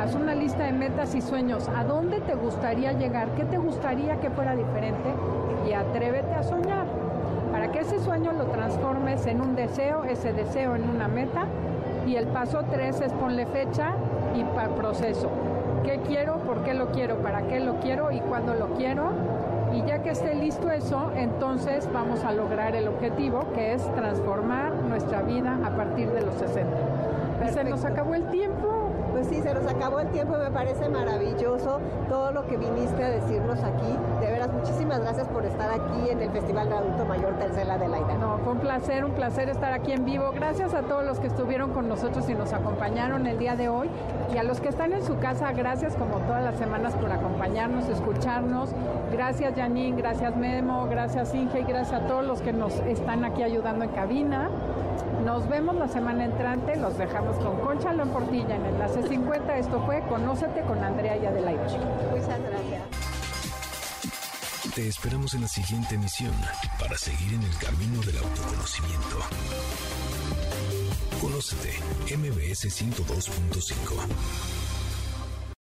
haz 0.00 0.16
una 0.16 0.34
lista 0.34 0.64
de 0.64 0.72
metas 0.72 1.14
y 1.14 1.20
sueños, 1.20 1.68
a 1.68 1.84
dónde 1.84 2.18
te 2.20 2.34
gustaría 2.34 2.90
llegar, 2.90 3.28
qué 3.36 3.44
te 3.44 3.58
gustaría 3.58 4.18
que 4.18 4.30
fuera 4.30 4.56
diferente 4.56 5.14
y 5.68 5.72
atrévete 5.74 6.34
a 6.34 6.42
soñar. 6.42 6.83
Que 7.74 7.80
ese 7.80 7.98
sueño 7.98 8.32
lo 8.32 8.44
transformes 8.44 9.26
en 9.26 9.40
un 9.40 9.56
deseo, 9.56 10.04
ese 10.04 10.32
deseo 10.32 10.76
en 10.76 10.88
una 10.88 11.08
meta 11.08 11.46
y 12.06 12.14
el 12.14 12.28
paso 12.28 12.62
tres 12.70 13.00
es 13.00 13.12
ponle 13.14 13.46
fecha 13.46 13.96
y 14.36 14.44
para 14.44 14.68
proceso. 14.76 15.28
¿Qué 15.82 15.98
quiero? 16.06 16.36
¿Por 16.36 16.62
qué 16.62 16.72
lo 16.72 16.92
quiero? 16.92 17.16
¿Para 17.16 17.42
qué 17.48 17.58
lo 17.58 17.80
quiero? 17.80 18.12
¿Y 18.12 18.20
cuándo 18.20 18.54
lo 18.54 18.68
quiero? 18.76 19.10
Y 19.72 19.82
ya 19.88 20.04
que 20.04 20.10
esté 20.10 20.36
listo 20.36 20.70
eso, 20.70 21.10
entonces 21.16 21.88
vamos 21.92 22.22
a 22.22 22.30
lograr 22.30 22.76
el 22.76 22.86
objetivo, 22.86 23.44
que 23.56 23.72
es 23.74 23.82
transformar 23.96 24.72
nuestra 24.88 25.22
vida 25.22 25.58
a 25.64 25.70
partir 25.70 26.12
de 26.12 26.20
los 26.20 26.36
60. 26.36 27.50
se 27.52 27.64
nos 27.64 27.84
acabó 27.84 28.14
el 28.14 28.22
tiempo. 28.26 28.43
Sí, 29.28 29.40
se 29.40 29.54
nos 29.54 29.66
acabó 29.66 30.00
el 30.00 30.08
tiempo, 30.08 30.36
me 30.36 30.50
parece 30.50 30.88
maravilloso 30.88 31.80
todo 32.08 32.30
lo 32.32 32.46
que 32.46 32.56
viniste 32.56 33.02
a 33.02 33.08
decirnos 33.08 33.58
aquí. 33.62 33.96
De 34.20 34.30
veras, 34.30 34.52
muchísimas 34.52 35.00
gracias 35.00 35.28
por 35.28 35.44
estar 35.44 35.70
aquí 35.70 36.10
en 36.10 36.20
el 36.20 36.30
Festival 36.30 36.68
de 36.68 36.74
Adulto 36.74 37.04
Mayor 37.06 37.32
Tercela 37.38 37.78
de 37.78 37.88
la 37.88 37.98
Ida. 37.98 38.14
No, 38.20 38.38
fue 38.38 38.52
un 38.52 38.58
placer, 38.58 39.04
un 39.04 39.12
placer 39.12 39.48
estar 39.48 39.72
aquí 39.72 39.92
en 39.92 40.04
vivo. 40.04 40.30
Gracias 40.34 40.74
a 40.74 40.82
todos 40.82 41.04
los 41.04 41.20
que 41.20 41.28
estuvieron 41.28 41.72
con 41.72 41.88
nosotros 41.88 42.28
y 42.28 42.34
nos 42.34 42.52
acompañaron 42.52 43.26
el 43.26 43.38
día 43.38 43.56
de 43.56 43.68
hoy. 43.68 43.88
Y 44.32 44.38
a 44.38 44.42
los 44.42 44.60
que 44.60 44.68
están 44.68 44.92
en 44.92 45.02
su 45.02 45.18
casa, 45.18 45.52
gracias 45.52 45.94
como 45.96 46.18
todas 46.18 46.44
las 46.44 46.56
semanas 46.56 46.94
por 46.94 47.10
acompañarnos, 47.10 47.88
escucharnos. 47.88 48.70
Gracias 49.10 49.54
Janine, 49.54 49.96
gracias 49.96 50.36
Memo, 50.36 50.86
gracias 50.90 51.34
Inge 51.34 51.60
y 51.60 51.64
gracias 51.64 52.02
a 52.02 52.06
todos 52.06 52.24
los 52.24 52.42
que 52.42 52.52
nos 52.52 52.74
están 52.80 53.24
aquí 53.24 53.42
ayudando 53.42 53.84
en 53.84 53.90
cabina. 53.90 54.50
Nos 55.34 55.48
vemos 55.48 55.74
la 55.74 55.88
semana 55.88 56.26
entrante, 56.26 56.76
los 56.76 56.96
dejamos 56.96 57.36
con 57.38 57.58
Concha 57.58 57.92
Portilla 58.04 58.54
en 58.54 58.66
Enlace 58.66 59.02
50. 59.02 59.58
Esto 59.58 59.84
fue 59.84 60.00
Conócete 60.08 60.60
con 60.60 60.78
Andrea 60.78 61.16
y 61.16 61.26
Adelaide. 61.26 61.60
Muchas 61.60 62.40
gracias. 62.40 62.82
Te 64.76 64.86
esperamos 64.86 65.34
en 65.34 65.40
la 65.40 65.48
siguiente 65.48 65.96
emisión 65.96 66.32
para 66.78 66.96
seguir 66.96 67.34
en 67.34 67.42
el 67.42 67.58
camino 67.58 68.00
del 68.02 68.18
autoconocimiento. 68.18 69.18
Conócete, 71.20 71.80
MBS 72.16 72.66
102.5. 72.70 74.53